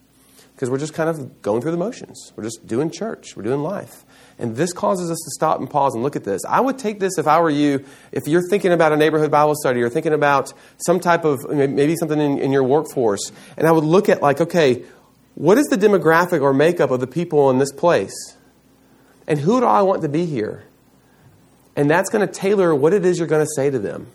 because 0.55 0.71
we're 0.71 0.79
just 0.79 0.95
kind 0.95 1.11
of 1.11 1.43
going 1.43 1.61
through 1.61 1.73
the 1.73 1.77
motions. 1.77 2.33
We're 2.37 2.45
just 2.45 2.67
doing 2.67 2.91
church, 2.91 3.37
we're 3.37 3.43
doing 3.43 3.63
life. 3.63 4.05
And 4.39 4.57
this 4.57 4.73
causes 4.73 5.11
us 5.11 5.19
to 5.19 5.31
stop 5.33 5.61
and 5.61 5.69
pause 5.69 5.95
and 5.95 6.03
look 6.03 6.17
at 6.17 6.25
this. 6.25 6.41
I 6.49 6.61
would 6.61 6.79
take 6.79 6.99
this 6.99 7.19
if 7.19 7.27
I 7.27 7.41
were 7.41 7.51
you, 7.51 7.85
if 8.13 8.27
you're 8.27 8.49
thinking 8.49 8.73
about 8.73 8.93
a 8.93 8.97
neighborhood 8.97 9.31
Bible 9.31 9.55
study 9.55 9.83
or 9.83 9.91
thinking 9.91 10.13
about 10.13 10.53
some 10.87 11.01
type 11.01 11.25
of, 11.25 11.39
maybe 11.51 11.97
something 11.97 12.21
in, 12.21 12.39
in 12.39 12.53
your 12.53 12.65
workforce, 12.65 13.31
and 13.57 13.67
I 13.67 13.73
would 13.73 13.85
look 13.85 14.09
at, 14.09 14.23
like, 14.23 14.41
okay, 14.41 14.83
what 15.35 15.59
is 15.59 15.67
the 15.67 15.77
demographic 15.77 16.43
or 16.43 16.53
makeup 16.53 16.91
of 16.91 17.01
the 17.01 17.07
people 17.07 17.51
in 17.51 17.59
this 17.59 17.73
place? 17.73 18.37
And 19.27 19.39
who 19.39 19.61
do 19.61 19.67
I 19.67 19.83
want 19.83 20.03
to 20.03 20.09
be 20.09 20.27
here? 20.27 20.65
And 21.75 21.91
that's 21.91 22.11
going 22.11 22.27
to 22.27 22.33
tailor 22.33 22.75
what 22.75 22.93
it 22.93 23.05
is 23.05 23.19
you're 23.19 23.29
going 23.29 23.45
to 23.45 23.51
say 23.57 23.71
to 23.71 23.79
them. 23.79 24.09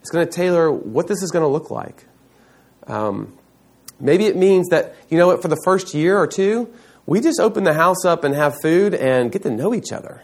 It's 0.00 0.10
going 0.10 0.26
to 0.26 0.32
tailor 0.32 0.70
what 0.70 1.06
this 1.06 1.22
is 1.22 1.30
going 1.30 1.42
to 1.42 1.48
look 1.48 1.70
like. 1.70 2.04
Um, 2.86 3.36
maybe 4.00 4.26
it 4.26 4.36
means 4.36 4.68
that, 4.68 4.94
you 5.10 5.18
know 5.18 5.26
what, 5.26 5.42
for 5.42 5.48
the 5.48 5.60
first 5.64 5.92
year 5.92 6.16
or 6.16 6.26
two, 6.26 6.72
we 7.04 7.20
just 7.20 7.40
open 7.40 7.64
the 7.64 7.74
house 7.74 8.04
up 8.04 8.24
and 8.24 8.34
have 8.34 8.60
food 8.62 8.94
and 8.94 9.30
get 9.30 9.42
to 9.42 9.50
know 9.50 9.74
each 9.74 9.92
other. 9.92 10.22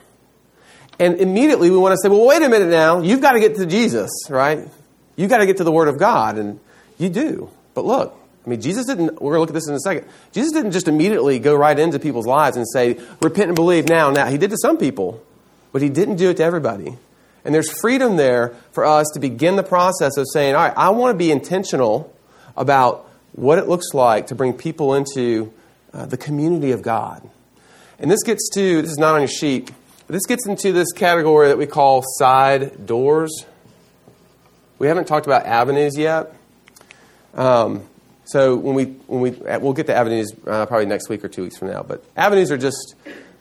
And 0.99 1.17
immediately 1.17 1.71
we 1.71 1.77
want 1.77 1.93
to 1.93 1.99
say, 2.03 2.09
well, 2.09 2.27
wait 2.27 2.43
a 2.43 2.49
minute 2.49 2.69
now, 2.69 3.01
you've 3.01 3.21
got 3.21 3.33
to 3.33 3.41
get 3.41 3.57
to 3.57 3.67
Jesus, 3.67 4.11
right? 4.31 4.69
You've 5.17 5.31
got 5.31 5.39
to 5.39 5.47
get 5.47 5.59
to 5.59 5.65
the 5.65 5.73
Word 5.73 5.89
of 5.89 5.99
God. 5.99 6.39
And 6.39 6.61
you 6.99 7.09
do. 7.09 7.51
But 7.75 7.85
look, 7.85 8.17
I 8.45 8.51
mean, 8.51 8.61
Jesus 8.61 8.87
didn't, 8.87 9.23
we're 9.23 9.33
going 9.33 9.37
to 9.37 9.41
look 9.41 9.51
at 9.51 9.55
this 9.55 9.69
in 9.69 9.75
a 9.75 9.81
second. 9.81 10.07
Jesus 10.33 10.53
didn't 10.53 10.73
just 10.73 10.87
immediately 10.87 11.39
go 11.39 11.55
right 11.55 11.79
into 11.79 11.99
people's 11.99 12.27
lives 12.27 12.57
and 12.57 12.67
say, 12.69 13.01
repent 13.23 13.49
and 13.49 13.55
believe 13.55 13.89
now, 13.89 14.11
now. 14.11 14.27
He 14.27 14.37
did 14.37 14.51
to 14.51 14.59
some 14.59 14.77
people, 14.77 15.23
but 15.73 15.81
he 15.81 15.89
didn't 15.89 16.17
do 16.17 16.31
it 16.31 16.37
to 16.37 16.45
everybody. 16.45 16.97
And 17.45 17.55
there's 17.55 17.71
freedom 17.81 18.17
there 18.17 18.55
for 18.73 18.85
us 18.85 19.07
to 19.15 19.21
begin 19.21 19.57
the 19.57 19.63
process 19.63 20.17
of 20.17 20.27
saying, 20.31 20.55
all 20.55 20.63
right, 20.63 20.75
I 20.77 20.91
want 20.91 21.15
to 21.15 21.19
be 21.19 21.31
intentional 21.31 22.15
about 22.57 23.09
what 23.33 23.59
it 23.59 23.67
looks 23.67 23.95
like 23.95 24.29
to 24.29 24.35
bring 24.35 24.53
people 24.53 24.95
into 24.95 25.53
uh, 25.93 26.07
the 26.07 26.17
community 26.17 26.73
of 26.73 26.83
God. 26.83 27.29
And 27.99 28.11
this 28.11 28.23
gets 28.23 28.51
to, 28.55 28.83
this 28.83 28.91
is 28.91 28.99
not 28.99 29.15
on 29.15 29.21
your 29.21 29.29
sheet, 29.29 29.71
but 30.07 30.13
this 30.13 30.27
gets 30.27 30.47
into 30.47 30.73
this 30.73 30.93
category 30.93 31.49
that 31.49 31.57
we 31.57 31.67
call 31.67 32.03
side 32.19 32.87
doors. 32.87 33.47
We 34.79 34.89
haven't 34.89 35.07
talked 35.07 35.27
about 35.27 35.47
avenues 35.47 35.97
yet. 35.97 36.35
Um, 37.35 37.83
so 38.25 38.57
when 38.57 38.75
we 38.75 38.85
when 39.07 39.21
we 39.21 39.31
we'll 39.31 39.73
get 39.73 39.87
to 39.87 39.95
avenues 39.95 40.33
uh, 40.47 40.67
probably 40.67 40.87
next 40.87 41.09
week 41.09 41.25
or 41.25 41.29
two 41.29 41.43
weeks 41.43 41.59
from 41.59 41.69
now. 41.69 41.83
But 41.83 42.05
avenues 42.17 42.51
are 42.51 42.59
just 42.59 42.95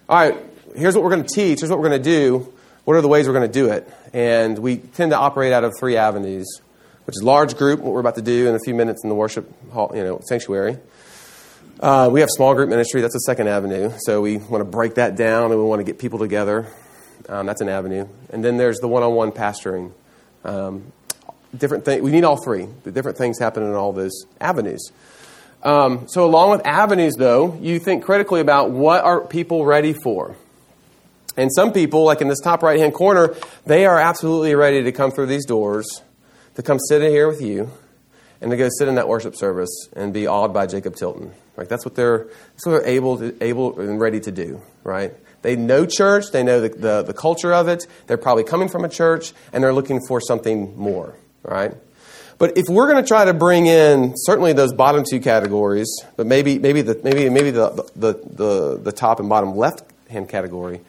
all 0.10 0.17
right. 0.17 0.38
Here's 0.76 0.96
what 0.96 1.04
we're 1.04 1.12
going 1.12 1.24
to 1.24 1.34
teach. 1.34 1.60
Here's 1.60 1.69
what 1.69 1.80
we're 1.80 1.89
going 1.89 2.02
to 2.02 2.10
do. 2.10 2.54
What 2.84 2.96
are 2.96 3.02
the 3.02 3.08
ways 3.08 3.28
we're 3.28 3.34
going 3.34 3.48
to 3.48 3.54
do 3.54 3.69
it? 3.69 3.89
And 4.12 4.60
we 4.60 4.78
tend 4.78 5.12
to 5.12 5.17
operate 5.17 5.54
out 5.54 5.63
of 5.63 5.74
three 5.80 5.96
avenues, 5.96 6.62
which 7.06 7.15
is 7.15 7.24
large 7.24 7.56
group, 7.56 7.80
what 7.80 7.93
we're 7.93 8.00
about 8.00 8.15
to 8.15 8.22
do 8.22 8.50
in 8.50 8.56
a 8.56 8.60
few 8.60 8.74
minutes 8.74 9.04
in 9.04 9.10
the 9.10 9.15
worship 9.15 9.50
hall, 9.72 9.91
you 9.96 10.04
know, 10.04 10.19
sanctuary. 10.28 10.78
Uh, 11.80 12.10
we 12.12 12.19
have 12.19 12.30
small 12.30 12.54
group 12.56 12.69
ministry. 12.69 13.02
That's 13.02 13.13
the 13.13 13.19
second 13.19 13.48
avenue. 13.48 13.91
So 14.06 14.22
we 14.22 14.38
want 14.38 14.62
to 14.62 14.69
break 14.69 14.96
that 14.96 15.15
down 15.15 15.52
and 15.52 15.60
we 15.60 15.65
want 15.65 15.80
to 15.80 15.84
get 15.84 16.00
people 16.00 16.19
together. 16.19 16.67
Um, 17.30 17.46
that's 17.46 17.62
an 17.62 17.69
avenue. 17.69 18.08
And 18.32 18.43
then 18.43 18.58
there's 18.58 18.80
the 18.80 18.88
one-on-one 18.88 19.32
pastoring. 19.32 19.93
Um, 20.43 20.91
different 21.56 21.86
things. 21.86 22.02
We 22.02 22.12
need 22.12 22.24
all 22.24 22.38
three. 22.44 22.68
The 22.84 22.92
different 22.92 23.18
things 23.18 23.39
happen 23.39 23.63
in 23.63 23.74
all 23.74 23.94
those 23.94 24.26
avenues. 24.39 24.92
Um, 25.63 26.08
so, 26.10 26.26
along 26.26 26.52
with 26.52 26.66
avenues, 26.66 27.13
though, 27.18 27.58
you 27.62 27.80
think 27.80 28.04
critically 28.04 28.42
about 28.42 28.72
what 28.72 29.04
are 29.04 29.22
people 29.22 29.66
ready 29.66 29.94
for. 29.94 30.36
And 31.38 31.50
some 31.54 31.72
people, 31.72 32.04
like 32.04 32.22
in 32.22 32.28
this 32.28 32.42
top 32.42 32.62
right 32.63 32.80
hand 32.80 32.94
corner, 32.94 33.36
they 33.66 33.86
are 33.86 33.98
absolutely 33.98 34.56
ready 34.56 34.84
to 34.84 34.92
come 34.92 35.12
through 35.12 35.28
these 35.28 35.46
doors, 35.46 36.02
to 36.56 36.62
come 36.62 36.80
sit 36.80 37.02
in 37.02 37.12
here 37.12 37.28
with 37.28 37.42
you, 37.42 37.72
and 38.42 38.52
to 38.52 38.58
go 38.58 38.68
sit 38.78 38.88
in 38.88 38.96
that 38.96 39.08
worship 39.08 39.36
service 39.36 39.88
and 39.96 40.13
be 40.13 40.28
awed 40.28 40.54
by 40.54 40.68
Jacob 40.68 40.96
Tilton. 40.96 41.32
Right? 41.56 41.70
That's 41.70 41.86
what 41.86 41.96
they're, 41.96 42.26
that's 42.52 42.66
what 42.66 42.72
they're 42.74 42.88
able, 42.88 43.18
to, 43.20 43.44
able 43.44 43.80
and 43.80 44.00
ready 44.02 44.20
to 44.20 44.32
do. 44.32 44.62
Right? 44.84 45.13
They 45.44 45.56
know 45.56 45.86
church, 45.86 46.32
they 46.32 46.44
know 46.44 46.60
the, 46.60 46.70
the, 46.70 47.04
the 47.04 47.13
culture 47.13 47.54
of 47.54 47.68
it, 47.68 47.88
they're 48.08 48.18
probably 48.18 48.44
coming 48.44 48.68
from 48.68 48.84
a 48.84 48.89
church, 48.89 49.34
and 49.54 49.63
they're 49.63 49.74
looking 49.74 50.02
for 50.08 50.20
something 50.20 50.78
more 50.78 51.16
right? 51.44 51.74
But 52.38 52.58
if 52.58 52.66
we're 52.68 52.92
going 52.92 53.02
to 53.02 53.08
try 53.08 53.26
to 53.26 53.34
bring 53.34 53.68
in 53.68 54.14
certainly 54.18 54.54
those 54.54 54.74
bottom 54.74 55.04
two 55.10 55.20
categories, 55.20 55.88
but 56.18 56.26
maybe 56.26 56.60
maybe 56.60 56.82
the 56.82 57.00
maybe 57.04 57.30
maybe 57.30 57.52
the 57.52 57.70
the 57.96 58.14
the, 58.14 58.80
the 58.84 58.92
top 58.92 59.20
and 59.20 59.30
bottom 59.30 59.56
left 59.56 59.84
hand 60.10 60.28
category, 60.30 60.82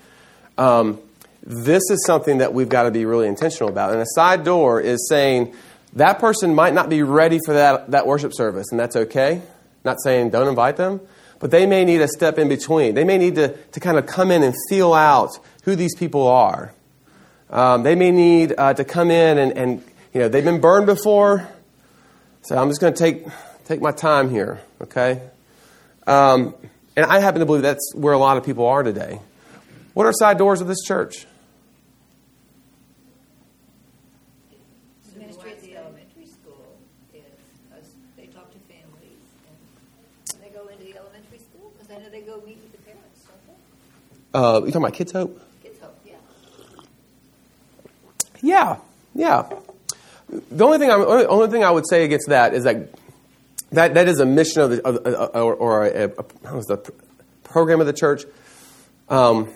um, 0.58 0.98
this 1.42 1.82
is 1.90 2.04
something 2.06 2.38
that 2.38 2.54
we've 2.54 2.68
got 2.68 2.84
to 2.84 2.90
be 2.90 3.04
really 3.04 3.28
intentional 3.28 3.68
about. 3.68 3.92
And 3.92 4.00
a 4.00 4.06
side 4.14 4.44
door 4.44 4.80
is 4.80 5.06
saying 5.08 5.54
that 5.92 6.18
person 6.18 6.54
might 6.54 6.74
not 6.74 6.88
be 6.88 7.02
ready 7.02 7.38
for 7.44 7.54
that 7.54 7.90
that 7.90 8.06
worship 8.06 8.32
service, 8.34 8.66
and 8.70 8.80
that's 8.80 8.96
okay. 8.96 9.42
Not 9.84 10.02
saying 10.02 10.30
don't 10.30 10.48
invite 10.48 10.76
them, 10.76 11.00
but 11.38 11.50
they 11.50 11.66
may 11.66 11.84
need 11.84 12.00
a 12.00 12.08
step 12.08 12.38
in 12.38 12.48
between. 12.48 12.94
They 12.94 13.04
may 13.04 13.18
need 13.18 13.34
to 13.34 13.48
to 13.56 13.80
kind 13.80 13.98
of 13.98 14.06
come 14.06 14.30
in 14.30 14.42
and 14.42 14.54
feel 14.68 14.94
out 14.94 15.38
who 15.64 15.76
these 15.76 15.94
people 15.94 16.26
are. 16.26 16.72
Um, 17.50 17.82
they 17.84 17.94
may 17.94 18.10
need 18.10 18.54
uh, 18.58 18.74
to 18.74 18.84
come 18.84 19.10
in 19.10 19.38
and, 19.38 19.56
and 19.56 19.84
You 20.14 20.20
know, 20.20 20.28
they've 20.28 20.44
been 20.44 20.60
burned 20.60 20.86
before, 20.86 21.48
so 22.42 22.56
I'm 22.56 22.68
just 22.68 22.80
going 22.80 22.94
to 22.94 22.98
take 22.98 23.26
take 23.64 23.80
my 23.80 23.90
time 23.90 24.30
here. 24.30 24.60
Okay, 24.80 25.20
um, 26.06 26.54
and 26.94 27.04
I 27.04 27.18
happen 27.18 27.40
to 27.40 27.46
believe 27.46 27.62
that's 27.62 27.92
where 27.96 28.12
a 28.12 28.18
lot 28.18 28.36
of 28.36 28.44
people 28.44 28.64
are 28.66 28.84
today. 28.84 29.18
What 29.92 30.06
are 30.06 30.12
side 30.12 30.38
doors 30.38 30.60
of 30.60 30.68
this 30.68 30.82
church? 30.84 31.26
Ministry 35.16 35.50
at 35.50 35.60
the 35.62 35.76
elementary 35.76 36.26
school 36.26 36.78
they 38.16 38.26
talk 38.26 38.52
to 38.52 38.58
families, 38.72 39.18
and 40.32 40.40
they 40.40 40.50
go 40.50 40.68
into 40.68 40.84
the 40.84 40.96
elementary 40.96 41.38
school, 41.38 41.72
because 41.76 41.90
I 41.90 42.00
know 42.00 42.08
they 42.08 42.20
go 42.20 42.40
meet 42.46 42.58
with 42.62 42.70
the 42.70 42.78
parents, 42.78 43.24
don't 43.24 43.46
they? 44.32 44.38
Uh, 44.38 44.60
you 44.60 44.66
talking 44.66 44.76
about 44.76 44.94
Kids 44.94 45.10
Hope? 45.10 45.42
Kids 45.60 45.80
Hope, 45.80 45.98
yeah. 46.06 46.14
Yeah, 48.42 48.76
yeah. 49.12 49.50
The 50.56 50.64
only 50.64 50.78
thing 50.78 50.90
I 50.90 50.94
only, 50.94 51.26
only 51.26 51.48
thing 51.48 51.64
I 51.64 51.70
would 51.70 51.88
say 51.88 52.04
against 52.04 52.28
that 52.28 52.54
is 52.54 52.64
that 52.64 52.90
that, 53.72 53.94
that 53.94 54.08
is 54.08 54.20
a 54.20 54.26
mission 54.26 54.62
of 54.62 54.70
the 54.70 54.86
of, 54.86 55.06
uh, 55.06 55.40
or, 55.42 55.54
or 55.54 55.84
a, 55.84 56.04
a, 56.04 56.24
how 56.46 56.56
was 56.56 56.66
the 56.66 56.78
program 57.42 57.80
of 57.80 57.86
the 57.86 57.92
church. 57.92 58.24
Um, 59.08 59.52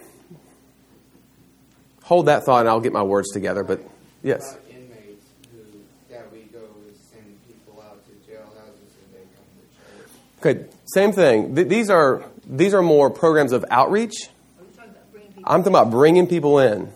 hold 2.02 2.26
that 2.26 2.44
thought, 2.44 2.60
and 2.60 2.68
I'll 2.68 2.80
get 2.80 2.92
my 2.92 3.02
words 3.02 3.30
together. 3.30 3.62
But 3.62 3.80
yes, 4.22 4.56
inmates 4.70 5.26
who, 5.52 5.80
that 6.10 6.30
we 6.32 6.40
go 6.52 6.60
send 7.12 7.24
people 7.46 7.82
out 7.86 8.04
to 8.06 8.12
jailhouses 8.30 8.90
and 9.02 9.14
they 9.14 9.24
come 9.34 9.46
to 9.60 10.56
church. 10.56 10.66
okay, 10.66 10.76
same 10.86 11.12
thing. 11.12 11.54
Th- 11.54 11.68
these 11.68 11.90
are 11.90 12.24
these 12.46 12.74
are 12.74 12.82
more 12.82 13.10
programs 13.10 13.52
of 13.52 13.64
outreach. 13.70 14.14
Are 14.58 14.64
we 14.64 14.74
talking 14.74 14.90
about 14.90 15.12
bringing 15.12 15.32
people? 15.32 15.52
I'm 15.52 15.60
talking 15.60 15.72
about 15.72 15.90
bringing 15.90 16.26
people 16.26 16.58
in. 16.58 16.90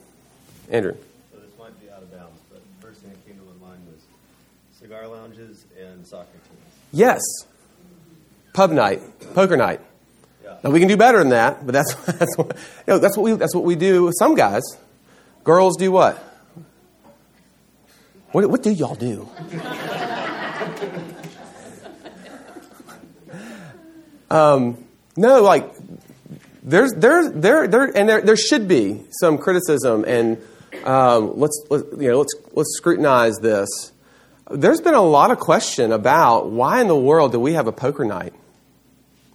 Andrew, 0.71 0.97
So 1.33 1.39
this 1.39 1.51
might 1.59 1.79
be 1.81 1.91
out 1.91 2.03
of 2.03 2.11
bounds, 2.11 2.41
but 2.51 2.63
the 2.63 2.87
first 2.87 3.01
thing 3.03 3.11
that 3.11 3.27
came 3.27 3.37
to 3.39 3.45
my 3.45 3.69
mind 3.69 3.83
was 3.87 4.03
cigar 4.79 5.07
lounges 5.07 5.67
and 5.79 6.07
soccer 6.07 6.33
teams. 6.33 6.63
Yes, 6.93 7.23
pub 8.53 8.71
night, 8.71 9.01
poker 9.35 9.57
night. 9.57 9.81
Yeah. 10.45 10.59
Now 10.63 10.71
we 10.71 10.79
can 10.79 10.89
do 10.89 10.97
better 10.97 11.19
than 11.19 11.31
that, 11.31 11.67
but 11.67 11.73
that's 11.73 11.95
that's 12.19 12.37
what, 12.37 12.57
you 12.57 12.95
know, 12.95 12.99
that's 12.99 13.17
what 13.17 13.25
we 13.25 13.33
that's 13.33 13.55
what 13.55 13.65
we 13.65 13.75
do 13.75 14.05
with 14.05 14.15
some 14.19 14.35
guys. 14.35 14.63
Girls 15.45 15.77
do 15.77 15.91
what? 15.91 16.17
What, 18.31 18.49
what 18.49 18.63
do 18.63 18.71
y'all 18.71 18.95
do? 18.95 19.29
um, 24.31 24.85
no, 25.17 25.43
like 25.43 25.71
there's 26.63 26.93
there 26.95 27.29
there 27.29 27.67
there 27.67 27.85
and 27.97 28.09
there 28.09 28.23
there 28.23 28.37
should 28.37 28.69
be 28.69 29.03
some 29.21 29.37
criticism 29.37 30.05
and 30.07 30.41
um, 30.85 31.39
let's 31.39 31.61
let, 31.69 31.85
you 32.01 32.11
know 32.11 32.19
let's 32.19 32.35
let's 32.53 32.75
scrutinize 32.77 33.39
this. 33.39 33.93
There's 34.53 34.81
been 34.81 34.95
a 34.95 35.03
lot 35.03 35.31
of 35.31 35.39
question 35.39 35.93
about 35.93 36.51
why 36.51 36.81
in 36.81 36.89
the 36.89 36.97
world 36.97 37.33
do 37.33 37.41
we 37.41 37.55
have 37.55 37.67
a 37.67 37.73
poker 37.73 38.05
night? 38.05 38.35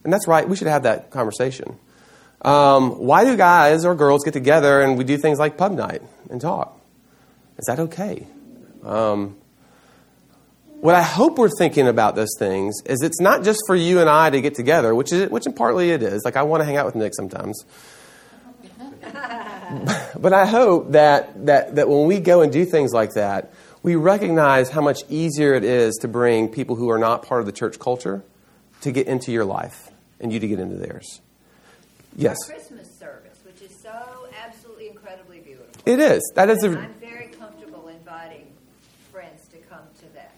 And 0.03 0.13
that's 0.13 0.27
right, 0.27 0.47
we 0.47 0.55
should 0.55 0.67
have 0.67 0.83
that 0.83 1.11
conversation. 1.11 1.77
Um, 2.41 2.99
why 2.99 3.25
do 3.25 3.35
guys 3.35 3.83
or 3.83 3.95
girls 3.95 4.23
get 4.23 4.33
together 4.33 4.81
and 4.81 4.97
we 4.97 5.03
do 5.03 5.17
things 5.17 5.39
like 5.39 5.57
pub 5.57 5.71
night 5.73 6.01
and 6.29 6.39
talk? 6.39 6.79
Is 7.57 7.65
that 7.65 7.79
okay? 7.79 8.27
Um, 8.83 9.35
what 10.79 10.93
I 10.93 11.01
hope 11.01 11.39
we're 11.39 11.49
thinking 11.49 11.87
about 11.87 12.15
those 12.15 12.29
things 12.37 12.75
is 12.85 13.01
it's 13.01 13.19
not 13.19 13.43
just 13.43 13.59
for 13.65 13.75
you 13.75 13.99
and 13.99 14.09
I 14.09 14.29
to 14.29 14.39
get 14.39 14.53
together, 14.53 14.93
which 14.93 15.11
is 15.11 15.29
which 15.31 15.45
partly 15.55 15.89
it 15.89 16.03
is. 16.03 16.23
Like 16.23 16.35
I 16.35 16.43
want 16.43 16.61
to 16.61 16.65
hang 16.65 16.77
out 16.77 16.85
with 16.85 16.95
Nick 16.95 17.15
sometimes. 17.15 17.65
but 20.17 20.33
I 20.33 20.45
hope 20.45 20.91
that, 20.91 21.47
that, 21.47 21.75
that 21.75 21.89
when 21.89 22.05
we 22.05 22.19
go 22.19 22.41
and 22.41 22.51
do 22.51 22.65
things 22.65 22.93
like 22.93 23.13
that, 23.13 23.51
we 23.83 23.95
recognize 23.95 24.69
how 24.69 24.81
much 24.81 25.01
easier 25.09 25.53
it 25.53 25.63
is 25.63 25.95
to 26.01 26.07
bring 26.07 26.49
people 26.49 26.75
who 26.75 26.89
are 26.89 26.97
not 26.97 27.23
part 27.23 27.39
of 27.41 27.45
the 27.45 27.51
church 27.51 27.79
culture 27.79 28.23
to 28.81 28.91
get 28.91 29.07
into 29.07 29.31
your 29.31 29.45
life 29.45 29.89
and 30.19 30.31
you 30.33 30.39
to 30.39 30.47
get 30.47 30.59
into 30.59 30.75
theirs. 30.75 31.21
Yes, 32.15 32.35
Our 32.47 32.55
Christmas 32.55 32.87
service, 32.99 33.39
which 33.45 33.61
is 33.61 33.79
so 33.81 34.27
absolutely 34.43 34.89
incredibly 34.89 35.39
beautiful. 35.39 35.67
it 35.85 35.99
is. 35.99 36.21
That 36.35 36.49
is 36.49 36.63
a, 36.63 36.69
I'm 36.69 36.93
very 36.95 37.27
comfortable 37.27 37.87
inviting 37.87 38.47
friends 39.11 39.47
to 39.49 39.57
come 39.57 39.83
to 39.99 40.13
that. 40.15 40.33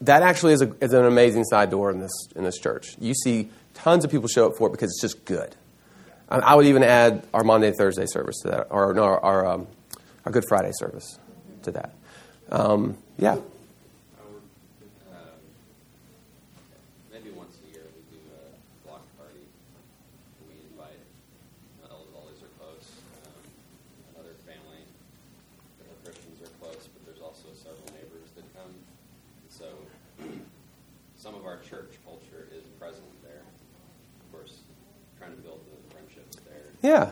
that 0.00 0.22
actually 0.22 0.54
is, 0.54 0.62
a, 0.62 0.74
is 0.80 0.92
an 0.92 1.04
amazing 1.04 1.44
side 1.44 1.70
door 1.70 1.90
in 1.90 2.00
this 2.00 2.12
in 2.34 2.44
this 2.44 2.58
church. 2.58 2.96
You 2.98 3.14
see 3.14 3.50
tons 3.74 4.04
of 4.04 4.10
people 4.10 4.28
show 4.28 4.46
up 4.46 4.56
for 4.56 4.68
it 4.68 4.72
because 4.72 4.90
it's 4.90 5.00
just 5.02 5.24
good. 5.26 5.54
I, 6.30 6.38
I 6.38 6.54
would 6.54 6.66
even 6.66 6.82
add 6.82 7.26
our 7.34 7.44
Maundy 7.44 7.72
Thursday 7.72 8.06
service 8.06 8.38
to 8.42 8.48
that, 8.48 8.66
or 8.70 8.94
no, 8.94 9.02
our 9.02 9.20
our, 9.22 9.46
um, 9.46 9.66
our 10.24 10.32
Good 10.32 10.44
Friday 10.48 10.72
service 10.72 11.18
to 11.64 11.70
that. 11.72 11.94
Um, 12.50 12.96
yeah, 13.16 13.34
I 13.34 14.22
would, 14.26 14.42
maybe 17.12 17.30
once 17.30 17.54
a 17.62 17.70
year 17.70 17.86
we 17.94 18.02
do 18.10 18.18
a 18.26 18.88
block 18.88 19.06
party. 19.16 19.46
We 20.48 20.58
invite, 20.74 20.98
not 21.80 21.92
all, 21.92 22.06
all 22.16 22.26
these 22.26 22.42
are 22.42 22.50
close, 22.58 22.90
another 24.18 24.34
family 24.42 24.82
that 25.78 25.86
are 25.86 25.98
Christians 26.02 26.42
are 26.42 26.50
close, 26.58 26.88
but 26.90 27.06
there's 27.06 27.22
also 27.22 27.54
several 27.54 27.86
neighbors 27.94 28.34
that 28.34 28.42
come. 28.58 28.74
So 29.48 29.70
some 31.22 31.36
of 31.36 31.46
our 31.46 31.58
church 31.70 31.94
culture 32.02 32.50
is 32.50 32.66
present 32.82 33.06
there. 33.22 33.46
Of 33.46 34.32
course, 34.34 34.58
trying 35.22 35.36
to 35.36 35.42
build 35.46 35.60
the 35.70 35.94
friendships 35.94 36.34
there. 36.50 36.66
yeah, 36.82 37.10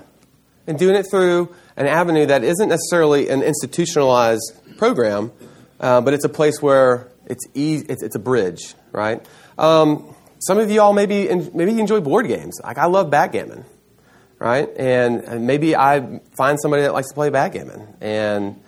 and 0.66 0.77
doing 0.77 0.96
it 0.96 1.07
through 1.09 1.55
an 1.77 1.87
avenue 1.87 2.27
that 2.27 2.42
isn't 2.42 2.68
necessarily 2.68 3.29
an 3.29 3.42
institutionalized 3.44 4.53
program, 4.79 5.33
uh, 5.81 6.01
but 6.01 6.14
it's 6.14 6.25
a 6.25 6.29
place 6.29 6.62
where 6.62 7.11
it's 7.27 7.45
easy. 7.55 7.85
It's, 7.88 8.03
it's 8.03 8.17
a 8.17 8.19
bridge, 8.19 8.75
right? 8.93 9.25
Um, 9.59 10.14
some 10.38 10.59
of 10.59 10.71
you 10.71 10.81
all 10.81 10.93
maybe 10.93 11.29
maybe 11.53 11.73
you 11.73 11.81
enjoy 11.81 12.01
board 12.01 12.27
games. 12.29 12.59
Like 12.62 12.79
I 12.79 12.87
love 12.87 13.11
backgammon, 13.11 13.64
right? 14.38 14.69
And, 14.77 15.47
maybe 15.47 15.77
I 15.77 16.21
find 16.37 16.59
somebody 16.61 16.85
that 16.85 16.93
likes 16.93 17.09
to 17.09 17.14
play 17.14 17.29
backgammon, 17.31 17.97
and 18.01 18.62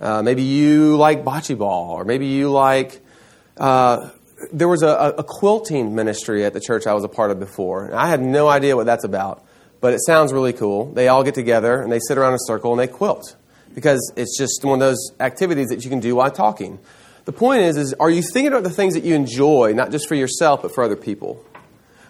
uh, 0.00 0.22
maybe 0.22 0.42
you 0.42 0.96
like 0.96 1.24
bocce 1.24 1.56
ball, 1.56 1.92
or 1.92 2.04
maybe 2.04 2.26
you 2.26 2.50
like. 2.50 3.00
Uh, 3.56 4.10
there 4.52 4.68
was 4.68 4.82
a, 4.82 5.14
a 5.16 5.24
quilting 5.24 5.94
ministry 5.94 6.44
at 6.44 6.52
the 6.52 6.60
church 6.60 6.86
I 6.86 6.92
was 6.92 7.04
a 7.04 7.08
part 7.08 7.30
of 7.30 7.38
before. 7.38 7.86
And 7.86 7.94
I 7.94 8.08
had 8.08 8.20
no 8.20 8.48
idea 8.48 8.76
what 8.76 8.84
that's 8.84 9.04
about, 9.04 9.42
but 9.80 9.94
it 9.94 10.00
sounds 10.04 10.32
really 10.32 10.52
cool. 10.52 10.92
They 10.92 11.08
all 11.08 11.22
get 11.22 11.34
together 11.34 11.80
and 11.80 11.90
they 11.90 12.00
sit 12.00 12.18
around 12.18 12.32
in 12.32 12.34
a 12.34 12.46
circle 12.46 12.72
and 12.72 12.80
they 12.80 12.88
quilt 12.88 13.36
because 13.74 14.12
it's 14.16 14.38
just 14.38 14.64
one 14.64 14.80
of 14.80 14.88
those 14.88 15.10
activities 15.20 15.68
that 15.68 15.84
you 15.84 15.90
can 15.90 16.00
do 16.00 16.16
while 16.16 16.30
talking. 16.30 16.78
The 17.24 17.32
point 17.32 17.62
is, 17.62 17.76
is 17.76 17.94
are 17.94 18.10
you 18.10 18.22
thinking 18.22 18.52
about 18.52 18.64
the 18.64 18.70
things 18.70 18.94
that 18.94 19.04
you 19.04 19.14
enjoy, 19.14 19.72
not 19.74 19.90
just 19.90 20.08
for 20.08 20.14
yourself, 20.14 20.62
but 20.62 20.74
for 20.74 20.84
other 20.84 20.96
people? 20.96 21.44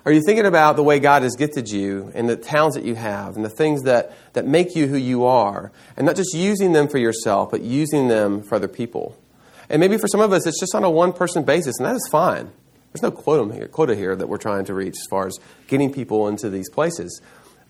Are 0.06 0.12
you 0.12 0.20
thinking 0.20 0.44
about 0.44 0.76
the 0.76 0.82
way 0.82 0.98
God 0.98 1.22
has 1.22 1.34
gifted 1.34 1.68
you 1.70 2.12
and 2.14 2.28
the 2.28 2.36
talents 2.36 2.76
that 2.76 2.84
you 2.84 2.94
have 2.94 3.36
and 3.36 3.44
the 3.44 3.48
things 3.48 3.84
that, 3.84 4.12
that 4.34 4.46
make 4.46 4.76
you 4.76 4.86
who 4.86 4.98
you 4.98 5.24
are? 5.24 5.72
And 5.96 6.06
not 6.06 6.16
just 6.16 6.34
using 6.34 6.72
them 6.72 6.88
for 6.88 6.98
yourself, 6.98 7.50
but 7.50 7.62
using 7.62 8.08
them 8.08 8.42
for 8.42 8.56
other 8.56 8.68
people. 8.68 9.16
And 9.70 9.80
maybe 9.80 9.96
for 9.96 10.08
some 10.08 10.20
of 10.20 10.30
us, 10.32 10.46
it's 10.46 10.60
just 10.60 10.74
on 10.74 10.84
a 10.84 10.90
one 10.90 11.14
person 11.14 11.42
basis, 11.42 11.78
and 11.78 11.86
that 11.86 11.94
is 11.94 12.06
fine. 12.12 12.52
There's 12.92 13.02
no 13.02 13.10
quota 13.10 13.52
here, 13.52 13.66
quota 13.66 13.96
here 13.96 14.14
that 14.14 14.28
we're 14.28 14.36
trying 14.36 14.66
to 14.66 14.74
reach 14.74 14.94
as 14.94 15.06
far 15.08 15.26
as 15.26 15.38
getting 15.68 15.92
people 15.92 16.28
into 16.28 16.50
these 16.50 16.68
places. 16.68 17.22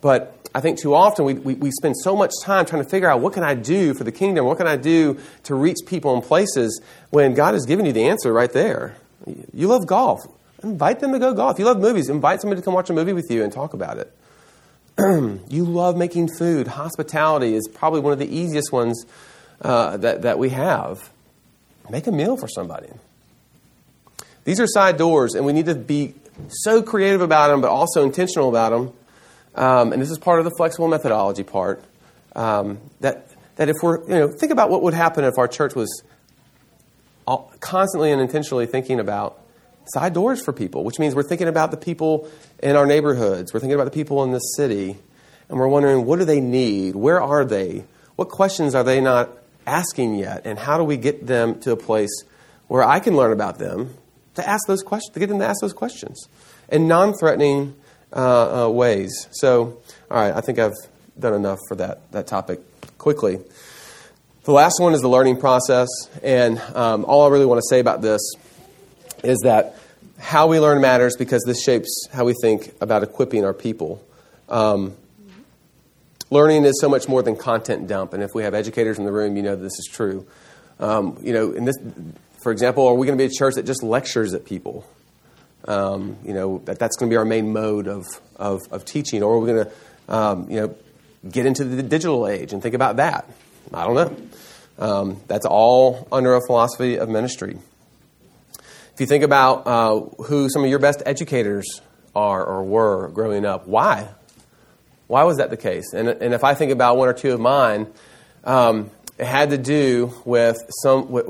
But 0.04 0.36
I 0.54 0.60
think 0.60 0.78
too 0.78 0.94
often 0.94 1.24
we, 1.24 1.32
we, 1.32 1.54
we 1.54 1.70
spend 1.70 1.96
so 1.96 2.14
much 2.14 2.30
time 2.42 2.66
trying 2.66 2.84
to 2.84 2.88
figure 2.90 3.08
out 3.08 3.22
what 3.22 3.32
can 3.32 3.42
I 3.42 3.54
do 3.54 3.94
for 3.94 4.04
the 4.04 4.12
kingdom? 4.12 4.44
What 4.44 4.58
can 4.58 4.66
I 4.66 4.76
do 4.76 5.18
to 5.44 5.54
reach 5.54 5.78
people 5.86 6.14
in 6.14 6.20
places 6.20 6.82
when 7.08 7.32
God 7.32 7.54
has 7.54 7.64
given 7.64 7.86
you 7.86 7.92
the 7.94 8.04
answer 8.04 8.30
right 8.30 8.52
there? 8.52 8.96
You 9.54 9.68
love 9.68 9.86
golf. 9.86 10.20
Invite 10.62 11.00
them 11.00 11.12
to 11.12 11.18
go 11.18 11.32
golf. 11.32 11.58
You 11.58 11.64
love 11.64 11.80
movies. 11.80 12.10
Invite 12.10 12.42
somebody 12.42 12.60
to 12.60 12.64
come 12.66 12.74
watch 12.74 12.90
a 12.90 12.92
movie 12.92 13.14
with 13.14 13.30
you 13.30 13.42
and 13.42 13.50
talk 13.50 13.72
about 13.72 13.96
it. 13.96 14.12
you 15.48 15.64
love 15.64 15.96
making 15.96 16.28
food. 16.36 16.68
Hospitality 16.68 17.54
is 17.54 17.66
probably 17.66 18.00
one 18.00 18.12
of 18.12 18.18
the 18.18 18.28
easiest 18.28 18.72
ones 18.72 19.06
uh, 19.62 19.96
that, 19.96 20.20
that 20.20 20.38
we 20.38 20.50
have. 20.50 21.10
Make 21.88 22.06
a 22.08 22.12
meal 22.12 22.36
for 22.36 22.46
somebody. 22.46 22.90
These 24.44 24.60
are 24.60 24.66
side 24.66 24.98
doors, 24.98 25.34
and 25.34 25.46
we 25.46 25.54
need 25.54 25.64
to 25.64 25.74
be 25.74 26.12
so 26.50 26.82
creative 26.82 27.22
about 27.22 27.48
them, 27.48 27.62
but 27.62 27.70
also 27.70 28.02
intentional 28.02 28.50
about 28.50 28.68
them. 28.72 28.92
Um, 29.54 29.92
and 29.92 30.02
this 30.02 30.10
is 30.10 30.18
part 30.18 30.38
of 30.38 30.44
the 30.44 30.52
flexible 30.56 30.88
methodology 30.88 31.44
part. 31.44 31.82
Um, 32.34 32.78
that 33.00 33.28
that 33.56 33.68
if 33.68 33.76
we're 33.82 34.02
you 34.02 34.14
know 34.14 34.28
think 34.28 34.52
about 34.52 34.70
what 34.70 34.82
would 34.82 34.94
happen 34.94 35.24
if 35.24 35.38
our 35.38 35.48
church 35.48 35.74
was 35.74 36.02
all, 37.26 37.52
constantly 37.60 38.10
and 38.10 38.20
intentionally 38.20 38.66
thinking 38.66 39.00
about 39.00 39.40
side 39.86 40.12
doors 40.14 40.42
for 40.42 40.52
people, 40.52 40.84
which 40.84 40.98
means 40.98 41.14
we're 41.14 41.22
thinking 41.22 41.48
about 41.48 41.70
the 41.70 41.76
people 41.76 42.28
in 42.62 42.76
our 42.76 42.86
neighborhoods, 42.86 43.52
we're 43.52 43.60
thinking 43.60 43.74
about 43.74 43.84
the 43.84 43.90
people 43.90 44.22
in 44.24 44.32
the 44.32 44.38
city, 44.38 44.96
and 45.48 45.58
we're 45.58 45.68
wondering 45.68 46.04
what 46.04 46.18
do 46.18 46.24
they 46.24 46.40
need, 46.40 46.96
where 46.96 47.20
are 47.20 47.44
they, 47.44 47.84
what 48.16 48.28
questions 48.28 48.74
are 48.74 48.84
they 48.84 49.00
not 49.00 49.30
asking 49.66 50.14
yet, 50.16 50.42
and 50.44 50.58
how 50.58 50.78
do 50.78 50.84
we 50.84 50.96
get 50.96 51.26
them 51.26 51.60
to 51.60 51.72
a 51.72 51.76
place 51.76 52.24
where 52.68 52.82
I 52.82 52.98
can 52.98 53.16
learn 53.16 53.32
about 53.32 53.58
them 53.58 53.94
to 54.34 54.48
ask 54.48 54.66
those 54.66 54.82
questions, 54.82 55.12
to 55.14 55.20
get 55.20 55.28
them 55.28 55.38
to 55.38 55.46
ask 55.46 55.60
those 55.60 55.72
questions 55.72 56.28
in 56.68 56.88
non-threatening 56.88 57.74
uh, 58.14 58.66
uh, 58.66 58.68
ways. 58.70 59.28
So, 59.32 59.78
all 60.10 60.18
right, 60.18 60.32
I 60.32 60.40
think 60.40 60.58
I've 60.58 60.72
done 61.18 61.34
enough 61.34 61.58
for 61.68 61.74
that 61.76 62.10
that 62.12 62.26
topic. 62.26 62.60
Quickly, 62.96 63.38
The 64.44 64.52
last 64.52 64.78
one 64.78 64.92
is 64.92 65.00
the 65.00 65.08
learning 65.08 65.40
process. 65.40 65.88
And 66.22 66.58
um, 66.74 67.04
all 67.06 67.24
I 67.26 67.28
really 67.28 67.46
want 67.46 67.58
to 67.58 67.66
say 67.68 67.80
about 67.80 68.02
this 68.02 68.20
is 69.22 69.38
that 69.44 69.76
how 70.18 70.46
we 70.46 70.60
learn 70.60 70.80
matters 70.80 71.16
because 71.16 71.42
this 71.46 71.62
shapes 71.62 72.08
how 72.12 72.24
we 72.24 72.34
think 72.42 72.74
about 72.80 73.02
equipping 73.02 73.44
our 73.44 73.54
people. 73.54 74.04
Um, 74.50 74.94
learning 76.30 76.64
is 76.64 76.78
so 76.80 76.88
much 76.90 77.08
more 77.08 77.22
than 77.22 77.36
content 77.36 77.88
dump. 77.88 78.12
And 78.12 78.22
if 78.22 78.34
we 78.34 78.42
have 78.42 78.54
educators 78.54 78.98
in 78.98 79.04
the 79.06 79.12
room, 79.12 79.36
you 79.36 79.42
know 79.42 79.56
this 79.56 79.78
is 79.78 79.88
true. 79.90 80.26
Um, 80.78 81.18
you 81.22 81.32
know, 81.32 81.52
in 81.52 81.64
this, 81.64 81.76
for 82.42 82.52
example, 82.52 82.86
are 82.86 82.94
we 82.94 83.06
going 83.06 83.16
to 83.18 83.22
be 83.22 83.30
a 83.30 83.34
church 83.34 83.54
that 83.54 83.64
just 83.64 83.82
lectures 83.82 84.34
at 84.34 84.44
people? 84.44 84.86
Um, 85.66 86.18
you 86.24 86.34
know, 86.34 86.58
that, 86.66 86.78
that's 86.78 86.96
going 86.96 87.08
to 87.08 87.12
be 87.12 87.16
our 87.16 87.24
main 87.24 87.52
mode 87.52 87.88
of, 87.88 88.04
of, 88.36 88.60
of 88.70 88.84
teaching. 88.84 89.22
Or 89.22 89.34
are 89.34 89.38
we 89.38 89.52
going 89.52 89.64
to, 89.64 89.72
um, 90.14 90.50
you 90.50 90.60
know, 90.60 90.74
get 91.30 91.46
into 91.46 91.64
the 91.64 91.82
digital 91.82 92.28
age 92.28 92.52
and 92.52 92.62
think 92.62 92.74
about 92.74 92.96
that? 92.96 93.26
I 93.72 93.86
don't 93.86 93.94
know. 93.94 94.16
Um, 94.78 95.20
that's 95.26 95.46
all 95.46 96.06
under 96.12 96.34
a 96.34 96.40
philosophy 96.46 96.98
of 96.98 97.08
ministry. 97.08 97.58
If 98.92 99.00
you 99.00 99.06
think 99.06 99.24
about 99.24 99.66
uh, 99.66 100.00
who 100.24 100.48
some 100.48 100.62
of 100.62 100.70
your 100.70 100.78
best 100.78 101.02
educators 101.06 101.80
are 102.14 102.44
or 102.44 102.62
were 102.62 103.08
growing 103.08 103.44
up, 103.44 103.66
why? 103.66 104.08
Why 105.06 105.24
was 105.24 105.38
that 105.38 105.50
the 105.50 105.56
case? 105.56 105.92
And, 105.92 106.08
and 106.08 106.34
if 106.34 106.44
I 106.44 106.54
think 106.54 106.72
about 106.72 106.96
one 106.96 107.08
or 107.08 107.12
two 107.12 107.32
of 107.32 107.40
mine, 107.40 107.88
um, 108.44 108.90
it 109.18 109.26
had 109.26 109.50
to 109.50 109.58
do 109.58 110.12
with 110.24 110.58
some 110.82 111.10
with, 111.10 111.26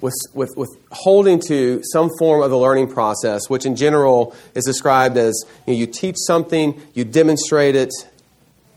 with, 0.00 0.14
with, 0.34 0.56
with, 0.56 0.70
holding 0.92 1.40
to 1.40 1.80
some 1.84 2.10
form 2.18 2.42
of 2.42 2.50
the 2.50 2.58
learning 2.58 2.88
process, 2.88 3.48
which 3.48 3.64
in 3.64 3.76
general 3.76 4.34
is 4.54 4.64
described 4.64 5.16
as 5.16 5.34
you, 5.66 5.72
know, 5.72 5.78
you 5.78 5.86
teach 5.86 6.16
something, 6.18 6.80
you 6.94 7.04
demonstrate 7.04 7.74
it, 7.74 7.92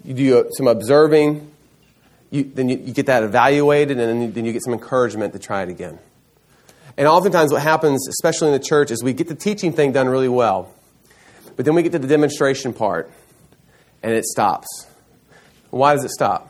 you 0.04 0.14
do 0.14 0.50
some 0.56 0.68
observing, 0.68 1.52
you, 2.32 2.44
then 2.44 2.70
you, 2.70 2.78
you, 2.78 2.94
get 2.94 3.08
that 3.08 3.24
evaluated, 3.24 4.00
and 4.00 4.10
then 4.10 4.22
you, 4.22 4.32
then 4.32 4.46
you 4.46 4.54
get 4.54 4.64
some 4.64 4.74
encouragement 4.74 5.34
to 5.34 5.40
try 5.40 5.64
it 5.64 5.70
again. 5.70 6.00
And 6.98 7.08
oftentimes, 7.08 7.52
what 7.52 7.62
happens, 7.62 8.08
especially 8.08 8.50
in 8.50 8.54
the 8.54 8.66
church, 8.66 8.92
is 8.92 9.04
we 9.04 9.14
get 9.14 9.28
the 9.28 9.36
teaching 9.36 9.74
thing 9.74 9.92
done 9.92 10.08
really 10.08 10.30
well, 10.30 10.74
but 11.56 11.66
then 11.66 11.76
we 11.76 11.84
get 11.84 11.92
to 11.94 12.00
the 12.00 12.08
demonstration 12.08 12.74
part, 12.74 13.12
and 14.04 14.14
it 14.14 14.26
stops. 14.26 14.88
Why 15.70 15.96
does 15.96 16.04
it 16.04 16.12
stop? 16.12 16.49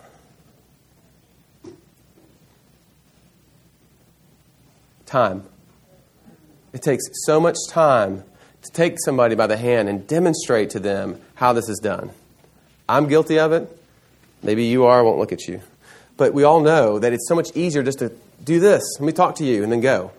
Time. 5.09 5.43
It 6.71 6.83
takes 6.83 7.03
so 7.25 7.39
much 7.39 7.57
time 7.67 8.23
to 8.61 8.71
take 8.71 8.97
somebody 9.03 9.33
by 9.33 9.47
the 9.47 9.57
hand 9.57 9.89
and 9.89 10.05
demonstrate 10.05 10.69
to 10.71 10.79
them 10.79 11.19
how 11.33 11.51
this 11.51 11.67
is 11.67 11.79
done. 11.79 12.11
I'm 12.87 13.07
guilty 13.07 13.39
of 13.39 13.51
it. 13.51 13.75
Maybe 14.43 14.65
you 14.65 14.85
are, 14.85 14.99
I 14.99 15.01
won't 15.01 15.17
look 15.17 15.31
at 15.31 15.47
you. 15.47 15.61
But 16.15 16.35
we 16.35 16.43
all 16.43 16.61
know 16.61 16.99
that 16.99 17.11
it's 17.11 17.27
so 17.27 17.33
much 17.33 17.49
easier 17.55 17.81
just 17.81 17.97
to 17.99 18.11
do 18.43 18.59
this. 18.59 18.83
Let 18.99 19.07
me 19.07 19.11
talk 19.11 19.37
to 19.37 19.43
you 19.43 19.63
and 19.63 19.71
then 19.71 19.81
go. 19.81 20.11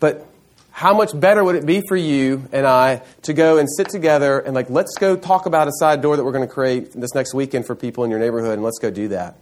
But 0.00 0.26
how 0.70 0.96
much 0.96 1.18
better 1.18 1.44
would 1.44 1.56
it 1.56 1.66
be 1.66 1.82
for 1.86 1.96
you 1.96 2.48
and 2.52 2.66
I 2.66 3.02
to 3.24 3.34
go 3.34 3.58
and 3.58 3.68
sit 3.70 3.90
together 3.90 4.38
and 4.38 4.54
like 4.54 4.70
let's 4.70 4.94
go 4.98 5.14
talk 5.14 5.44
about 5.44 5.68
a 5.68 5.72
side 5.72 6.00
door 6.00 6.16
that 6.16 6.24
we're 6.24 6.32
going 6.32 6.48
to 6.48 6.54
create 6.54 6.92
this 6.92 7.14
next 7.14 7.34
weekend 7.34 7.66
for 7.66 7.74
people 7.74 8.02
in 8.04 8.10
your 8.10 8.18
neighborhood 8.18 8.54
and 8.54 8.62
let's 8.62 8.78
go 8.78 8.90
do 8.90 9.08
that. 9.08 9.36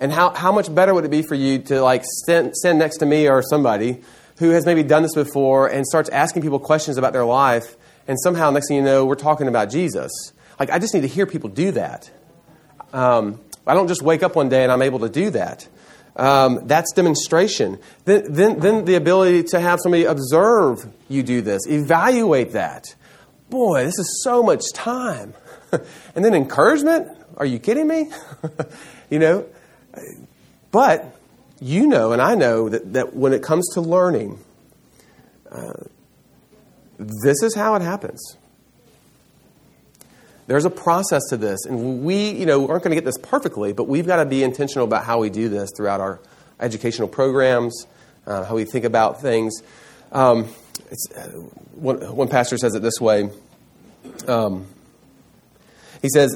And 0.00 0.12
how, 0.12 0.30
how 0.34 0.52
much 0.52 0.72
better 0.74 0.94
would 0.94 1.04
it 1.04 1.10
be 1.10 1.22
for 1.22 1.34
you 1.34 1.58
to 1.60 1.82
like 1.82 2.04
stand, 2.04 2.54
stand 2.56 2.78
next 2.78 2.98
to 2.98 3.06
me 3.06 3.28
or 3.28 3.42
somebody 3.42 4.02
who 4.38 4.50
has 4.50 4.64
maybe 4.64 4.82
done 4.82 5.02
this 5.02 5.14
before 5.14 5.66
and 5.68 5.86
starts 5.86 6.08
asking 6.10 6.42
people 6.42 6.58
questions 6.58 6.96
about 6.96 7.12
their 7.12 7.24
life 7.24 7.76
and 8.06 8.18
somehow 8.20 8.50
next 8.50 8.68
thing 8.68 8.76
you 8.76 8.82
know 8.82 9.04
we're 9.04 9.14
talking 9.14 9.48
about 9.48 9.70
Jesus. 9.70 10.10
Like 10.58 10.70
I 10.70 10.78
just 10.78 10.94
need 10.94 11.02
to 11.02 11.08
hear 11.08 11.26
people 11.26 11.50
do 11.50 11.72
that. 11.72 12.10
Um, 12.92 13.40
I 13.66 13.74
don't 13.74 13.88
just 13.88 14.02
wake 14.02 14.22
up 14.22 14.36
one 14.36 14.48
day 14.48 14.62
and 14.62 14.72
I'm 14.72 14.82
able 14.82 15.00
to 15.00 15.08
do 15.08 15.30
that. 15.30 15.68
Um, 16.16 16.66
that's 16.66 16.92
demonstration. 16.94 17.78
Then, 18.04 18.32
then, 18.32 18.58
then 18.58 18.84
the 18.84 18.96
ability 18.96 19.44
to 19.50 19.60
have 19.60 19.78
somebody 19.80 20.04
observe 20.04 20.86
you 21.08 21.22
do 21.22 21.42
this, 21.42 21.66
evaluate 21.68 22.52
that. 22.52 22.94
Boy, 23.50 23.84
this 23.84 23.98
is 23.98 24.20
so 24.24 24.42
much 24.42 24.62
time. 24.74 25.34
and 26.14 26.24
then 26.24 26.34
encouragement? 26.34 27.08
Are 27.36 27.46
you 27.46 27.58
kidding 27.58 27.86
me? 27.86 28.10
you 29.10 29.18
know? 29.18 29.46
But 30.70 31.18
you 31.60 31.86
know, 31.86 32.12
and 32.12 32.22
I 32.22 32.34
know 32.34 32.68
that, 32.68 32.92
that 32.92 33.14
when 33.14 33.32
it 33.32 33.42
comes 33.42 33.68
to 33.74 33.80
learning, 33.80 34.38
uh, 35.50 35.72
this 36.98 37.42
is 37.42 37.54
how 37.54 37.74
it 37.74 37.82
happens. 37.82 38.36
There's 40.46 40.64
a 40.64 40.70
process 40.70 41.22
to 41.28 41.36
this, 41.36 41.66
and 41.66 42.04
we, 42.04 42.30
you 42.30 42.46
know, 42.46 42.68
aren't 42.68 42.82
going 42.82 42.90
to 42.90 42.96
get 42.96 43.04
this 43.04 43.18
perfectly, 43.18 43.72
but 43.72 43.84
we've 43.84 44.06
got 44.06 44.16
to 44.16 44.24
be 44.24 44.42
intentional 44.42 44.86
about 44.86 45.04
how 45.04 45.20
we 45.20 45.28
do 45.28 45.48
this 45.48 45.68
throughout 45.76 46.00
our 46.00 46.20
educational 46.58 47.06
programs, 47.06 47.86
uh, 48.26 48.44
how 48.44 48.54
we 48.54 48.64
think 48.64 48.84
about 48.84 49.20
things. 49.20 49.62
Um, 50.10 50.48
uh, 51.16 51.22
one, 51.74 52.16
one, 52.16 52.28
pastor 52.28 52.56
says 52.56 52.74
it 52.74 52.80
this 52.80 52.98
way. 52.98 53.28
Um, 54.26 54.66
he 56.00 56.08
says, 56.08 56.34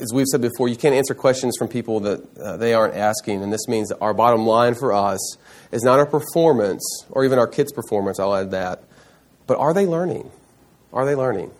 as 0.00 0.12
we've 0.12 0.26
said 0.26 0.40
before, 0.40 0.68
you 0.68 0.76
can't 0.76 0.94
answer 0.94 1.14
questions 1.14 1.56
from 1.58 1.68
people 1.68 2.00
that 2.00 2.38
uh, 2.38 2.56
they 2.56 2.74
aren't 2.74 2.94
asking, 2.94 3.42
and 3.42 3.52
this 3.52 3.68
means 3.68 3.88
that 3.88 3.98
our 4.00 4.14
bottom 4.14 4.46
line 4.46 4.74
for 4.74 4.92
us 4.92 5.36
is 5.72 5.82
not 5.82 5.98
our 5.98 6.06
performance 6.06 6.82
or 7.10 7.24
even 7.24 7.38
our 7.38 7.46
kids' 7.46 7.72
performance. 7.72 8.18
I'll 8.18 8.34
add 8.34 8.50
that, 8.52 8.84
but 9.46 9.58
are 9.58 9.74
they 9.74 9.86
learning? 9.86 10.30
Are 10.92 11.04
they 11.04 11.14
learning? 11.14 11.50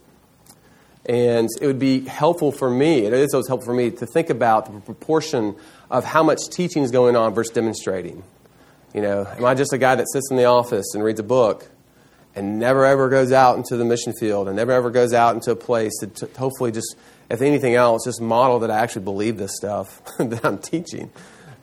And 1.07 1.49
it 1.61 1.67
would 1.67 1.79
be 1.79 2.01
helpful 2.01 2.53
for 2.53 2.71
me, 2.71 3.07
it 3.07 3.13
is 3.13 3.33
always 3.33 3.49
helpful 3.49 3.73
for 3.73 3.75
me 3.75 3.91
to 3.91 4.07
think 4.07 4.31
about 4.31 4.73
the 4.73 4.81
proportion 4.81 5.57
of 5.91 6.05
how 6.05 6.23
much 6.23 6.41
teaching 6.51 6.83
is 6.83 6.91
going 6.91 7.17
on 7.17 7.35
versus 7.35 7.55
demonstrating. 7.55 8.23
You 8.95 9.03
know, 9.03 9.27
am 9.27 9.45
I 9.45 9.55
just 9.55 9.73
a 9.73 9.79
guy 9.79 9.95
that 9.95 10.07
sits 10.11 10.31
in 10.31 10.37
the 10.37 10.45
office 10.45 10.95
and 10.95 11.03
reads 11.05 11.21
a 11.21 11.25
book 11.25 11.69
and 12.39 12.59
never 12.59 12.87
ever 12.87 13.09
goes 13.09 13.33
out 13.33 13.57
into 13.57 13.77
the 13.77 13.85
mission 13.85 14.13
field 14.13 14.47
and 14.47 14.57
never 14.57 14.73
ever 14.73 14.91
goes 14.91 15.13
out 15.13 15.35
into 15.35 15.51
a 15.51 15.57
place 15.57 15.93
to, 15.99 16.07
to 16.07 16.27
hopefully 16.39 16.71
just, 16.71 16.97
if 17.29 17.43
anything 17.43 17.75
else, 17.75 18.05
just 18.05 18.21
model 18.21 18.61
that 18.61 18.71
I 18.71 18.79
actually 18.79 19.05
believe 19.05 19.37
this 19.37 19.57
stuff 19.57 20.01
that 20.19 20.45
I'm 20.45 20.59
teaching? 20.59 21.11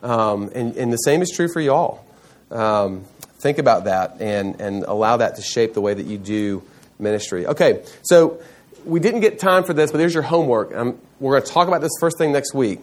Um, 0.02 0.50
and, 0.54 0.76
and, 0.76 0.92
the 0.92 0.98
same 0.98 1.22
is 1.22 1.30
true 1.30 1.48
for 1.48 1.60
y'all. 1.60 2.04
Um, 2.50 3.04
think 3.40 3.58
about 3.58 3.84
that 3.84 4.20
and, 4.20 4.60
and 4.60 4.84
allow 4.84 5.16
that 5.16 5.36
to 5.36 5.42
shape 5.42 5.72
the 5.72 5.80
way 5.80 5.94
that 5.94 6.04
you 6.04 6.18
do 6.18 6.62
ministry. 6.98 7.46
Okay, 7.46 7.82
so 8.02 8.40
we 8.84 9.00
didn't 9.00 9.20
get 9.20 9.38
time 9.38 9.64
for 9.64 9.72
this, 9.72 9.90
but 9.90 9.98
there's 9.98 10.14
your 10.14 10.22
homework. 10.22 10.74
Um, 10.74 10.98
we're 11.18 11.32
going 11.32 11.46
to 11.46 11.52
talk 11.52 11.66
about 11.66 11.80
this 11.80 11.92
first 11.98 12.18
thing 12.18 12.32
next 12.32 12.54
week. 12.54 12.80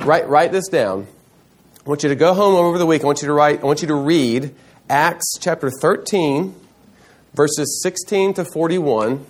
Write, 0.00 0.28
write 0.28 0.50
this 0.50 0.68
down. 0.68 1.06
I 1.84 1.88
want 1.88 2.02
you 2.02 2.08
to 2.08 2.16
go 2.16 2.32
home 2.32 2.54
over 2.54 2.78
the 2.78 2.86
week. 2.86 3.02
I 3.02 3.06
want 3.06 3.20
you 3.20 3.28
to 3.28 3.34
write. 3.34 3.60
I 3.60 3.64
want 3.66 3.82
you 3.82 3.88
to 3.88 3.94
read 3.94 4.54
Acts 4.88 5.36
chapter 5.38 5.70
13, 5.70 6.54
verses 7.34 7.80
16 7.82 8.34
to 8.34 8.44
41. 8.44 9.24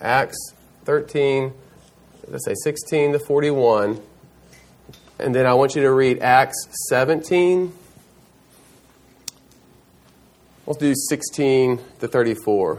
Acts 0.00 0.36
13, 0.84 1.52
let's 2.28 2.44
say 2.44 2.54
16 2.62 3.12
to 3.12 3.18
41. 3.18 4.00
And 5.18 5.34
then 5.34 5.46
I 5.46 5.54
want 5.54 5.74
you 5.74 5.82
to 5.82 5.92
read 5.92 6.20
Acts 6.20 6.68
17 6.88 7.72
Let's 10.68 10.80
do 10.80 10.94
16 10.94 11.80
to 12.00 12.08
34. 12.08 12.78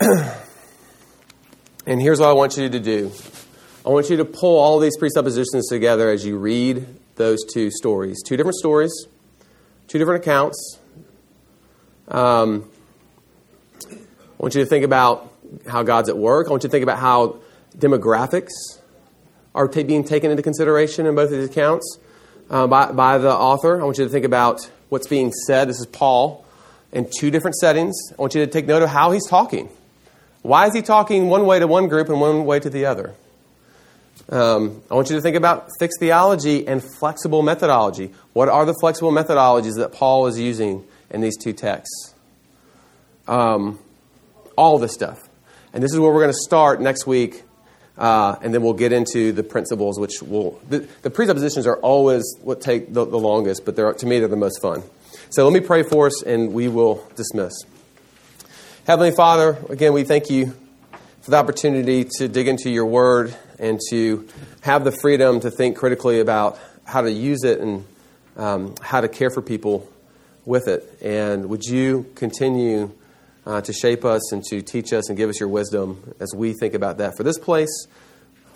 and 0.00 2.00
here's 2.00 2.20
what 2.20 2.28
I 2.28 2.32
want 2.32 2.56
you 2.56 2.68
to 2.68 2.78
do 2.78 3.10
I 3.84 3.88
want 3.88 4.08
you 4.08 4.18
to 4.18 4.24
pull 4.24 4.60
all 4.60 4.78
these 4.78 4.96
presuppositions 4.96 5.68
together 5.68 6.10
as 6.10 6.24
you 6.24 6.38
read 6.38 6.86
those 7.16 7.44
two 7.52 7.72
stories. 7.72 8.22
Two 8.24 8.36
different 8.36 8.54
stories, 8.54 8.92
two 9.94 9.98
different 10.00 10.24
accounts. 10.24 10.80
Um, 12.08 12.68
I 13.88 13.96
want 14.38 14.56
you 14.56 14.64
to 14.64 14.66
think 14.66 14.84
about 14.84 15.32
how 15.68 15.84
God's 15.84 16.08
at 16.08 16.18
work. 16.18 16.48
I 16.48 16.50
want 16.50 16.64
you 16.64 16.68
to 16.68 16.72
think 16.72 16.82
about 16.82 16.98
how 16.98 17.38
demographics 17.78 18.50
are 19.54 19.68
t- 19.68 19.84
being 19.84 20.02
taken 20.02 20.32
into 20.32 20.42
consideration 20.42 21.06
in 21.06 21.14
both 21.14 21.30
of 21.30 21.38
these 21.38 21.48
accounts 21.48 22.00
uh, 22.50 22.66
by, 22.66 22.90
by 22.90 23.18
the 23.18 23.32
author. 23.32 23.80
I 23.80 23.84
want 23.84 23.98
you 23.98 24.02
to 24.02 24.10
think 24.10 24.24
about 24.24 24.68
what's 24.88 25.06
being 25.06 25.30
said. 25.30 25.68
This 25.68 25.78
is 25.78 25.86
Paul 25.86 26.44
in 26.90 27.08
two 27.08 27.30
different 27.30 27.54
settings. 27.54 27.94
I 28.10 28.20
want 28.20 28.34
you 28.34 28.44
to 28.44 28.50
take 28.50 28.66
note 28.66 28.82
of 28.82 28.88
how 28.88 29.12
he's 29.12 29.28
talking. 29.28 29.68
Why 30.42 30.66
is 30.66 30.74
he 30.74 30.82
talking 30.82 31.28
one 31.28 31.46
way 31.46 31.60
to 31.60 31.68
one 31.68 31.86
group 31.86 32.08
and 32.08 32.20
one 32.20 32.46
way 32.46 32.58
to 32.58 32.68
the 32.68 32.86
other? 32.86 33.14
Um, 34.30 34.82
I 34.90 34.94
want 34.94 35.10
you 35.10 35.16
to 35.16 35.22
think 35.22 35.36
about 35.36 35.68
fixed 35.78 36.00
theology 36.00 36.66
and 36.66 36.82
flexible 36.82 37.42
methodology. 37.42 38.12
What 38.32 38.48
are 38.48 38.64
the 38.64 38.74
flexible 38.80 39.12
methodologies 39.12 39.76
that 39.76 39.92
Paul 39.92 40.26
is 40.26 40.38
using 40.38 40.84
in 41.10 41.20
these 41.20 41.36
two 41.36 41.52
texts? 41.52 42.14
Um, 43.28 43.78
all 44.56 44.78
this 44.78 44.92
stuff. 44.92 45.28
And 45.72 45.82
this 45.82 45.92
is 45.92 45.98
where 45.98 46.10
we're 46.10 46.20
going 46.20 46.32
to 46.32 46.42
start 46.44 46.80
next 46.80 47.06
week, 47.06 47.42
uh, 47.98 48.36
and 48.40 48.54
then 48.54 48.62
we'll 48.62 48.74
get 48.74 48.92
into 48.92 49.32
the 49.32 49.42
principles, 49.42 49.98
which 49.98 50.22
will. 50.22 50.60
The, 50.68 50.88
the 51.02 51.10
presuppositions 51.10 51.66
are 51.66 51.76
always 51.78 52.22
what 52.40 52.60
take 52.60 52.92
the, 52.92 53.04
the 53.04 53.18
longest, 53.18 53.64
but 53.64 53.76
they're, 53.76 53.92
to 53.92 54.06
me, 54.06 54.20
they're 54.20 54.28
the 54.28 54.36
most 54.36 54.62
fun. 54.62 54.82
So 55.30 55.44
let 55.44 55.52
me 55.52 55.60
pray 55.66 55.82
for 55.82 56.06
us, 56.06 56.22
and 56.22 56.52
we 56.52 56.68
will 56.68 57.06
dismiss. 57.16 57.52
Heavenly 58.86 59.12
Father, 59.12 59.58
again, 59.68 59.92
we 59.92 60.04
thank 60.04 60.30
you 60.30 60.54
for 61.22 61.30
the 61.30 61.36
opportunity 61.36 62.06
to 62.18 62.28
dig 62.28 62.48
into 62.48 62.70
your 62.70 62.86
word 62.86 63.34
and 63.58 63.80
to 63.90 64.28
have 64.62 64.84
the 64.84 64.92
freedom 64.92 65.40
to 65.40 65.50
think 65.50 65.76
critically 65.76 66.20
about 66.20 66.58
how 66.84 67.00
to 67.00 67.10
use 67.10 67.44
it 67.44 67.60
and 67.60 67.84
um, 68.36 68.74
how 68.80 69.00
to 69.00 69.08
care 69.08 69.30
for 69.30 69.42
people 69.42 69.88
with 70.44 70.68
it. 70.68 70.98
And 71.02 71.48
would 71.48 71.64
you 71.64 72.06
continue 72.14 72.92
uh, 73.46 73.60
to 73.62 73.72
shape 73.72 74.04
us 74.04 74.32
and 74.32 74.42
to 74.44 74.62
teach 74.62 74.92
us 74.92 75.08
and 75.08 75.16
give 75.16 75.30
us 75.30 75.40
your 75.40 75.48
wisdom 75.48 76.14
as 76.20 76.32
we 76.34 76.52
think 76.54 76.74
about 76.74 76.98
that 76.98 77.16
for 77.16 77.22
this 77.22 77.38
place, 77.38 77.86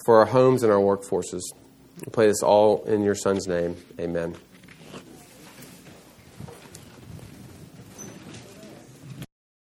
for 0.05 0.19
our 0.19 0.27
homes 0.27 0.63
and 0.63 0.73
our 0.73 0.79
workforces? 0.79 1.43
We 2.17 2.27
this 2.27 2.43
all 2.43 2.85
in 2.85 3.03
your 3.03 3.15
Son's 3.15 3.47
name. 3.47 3.77
Amen. 3.99 4.37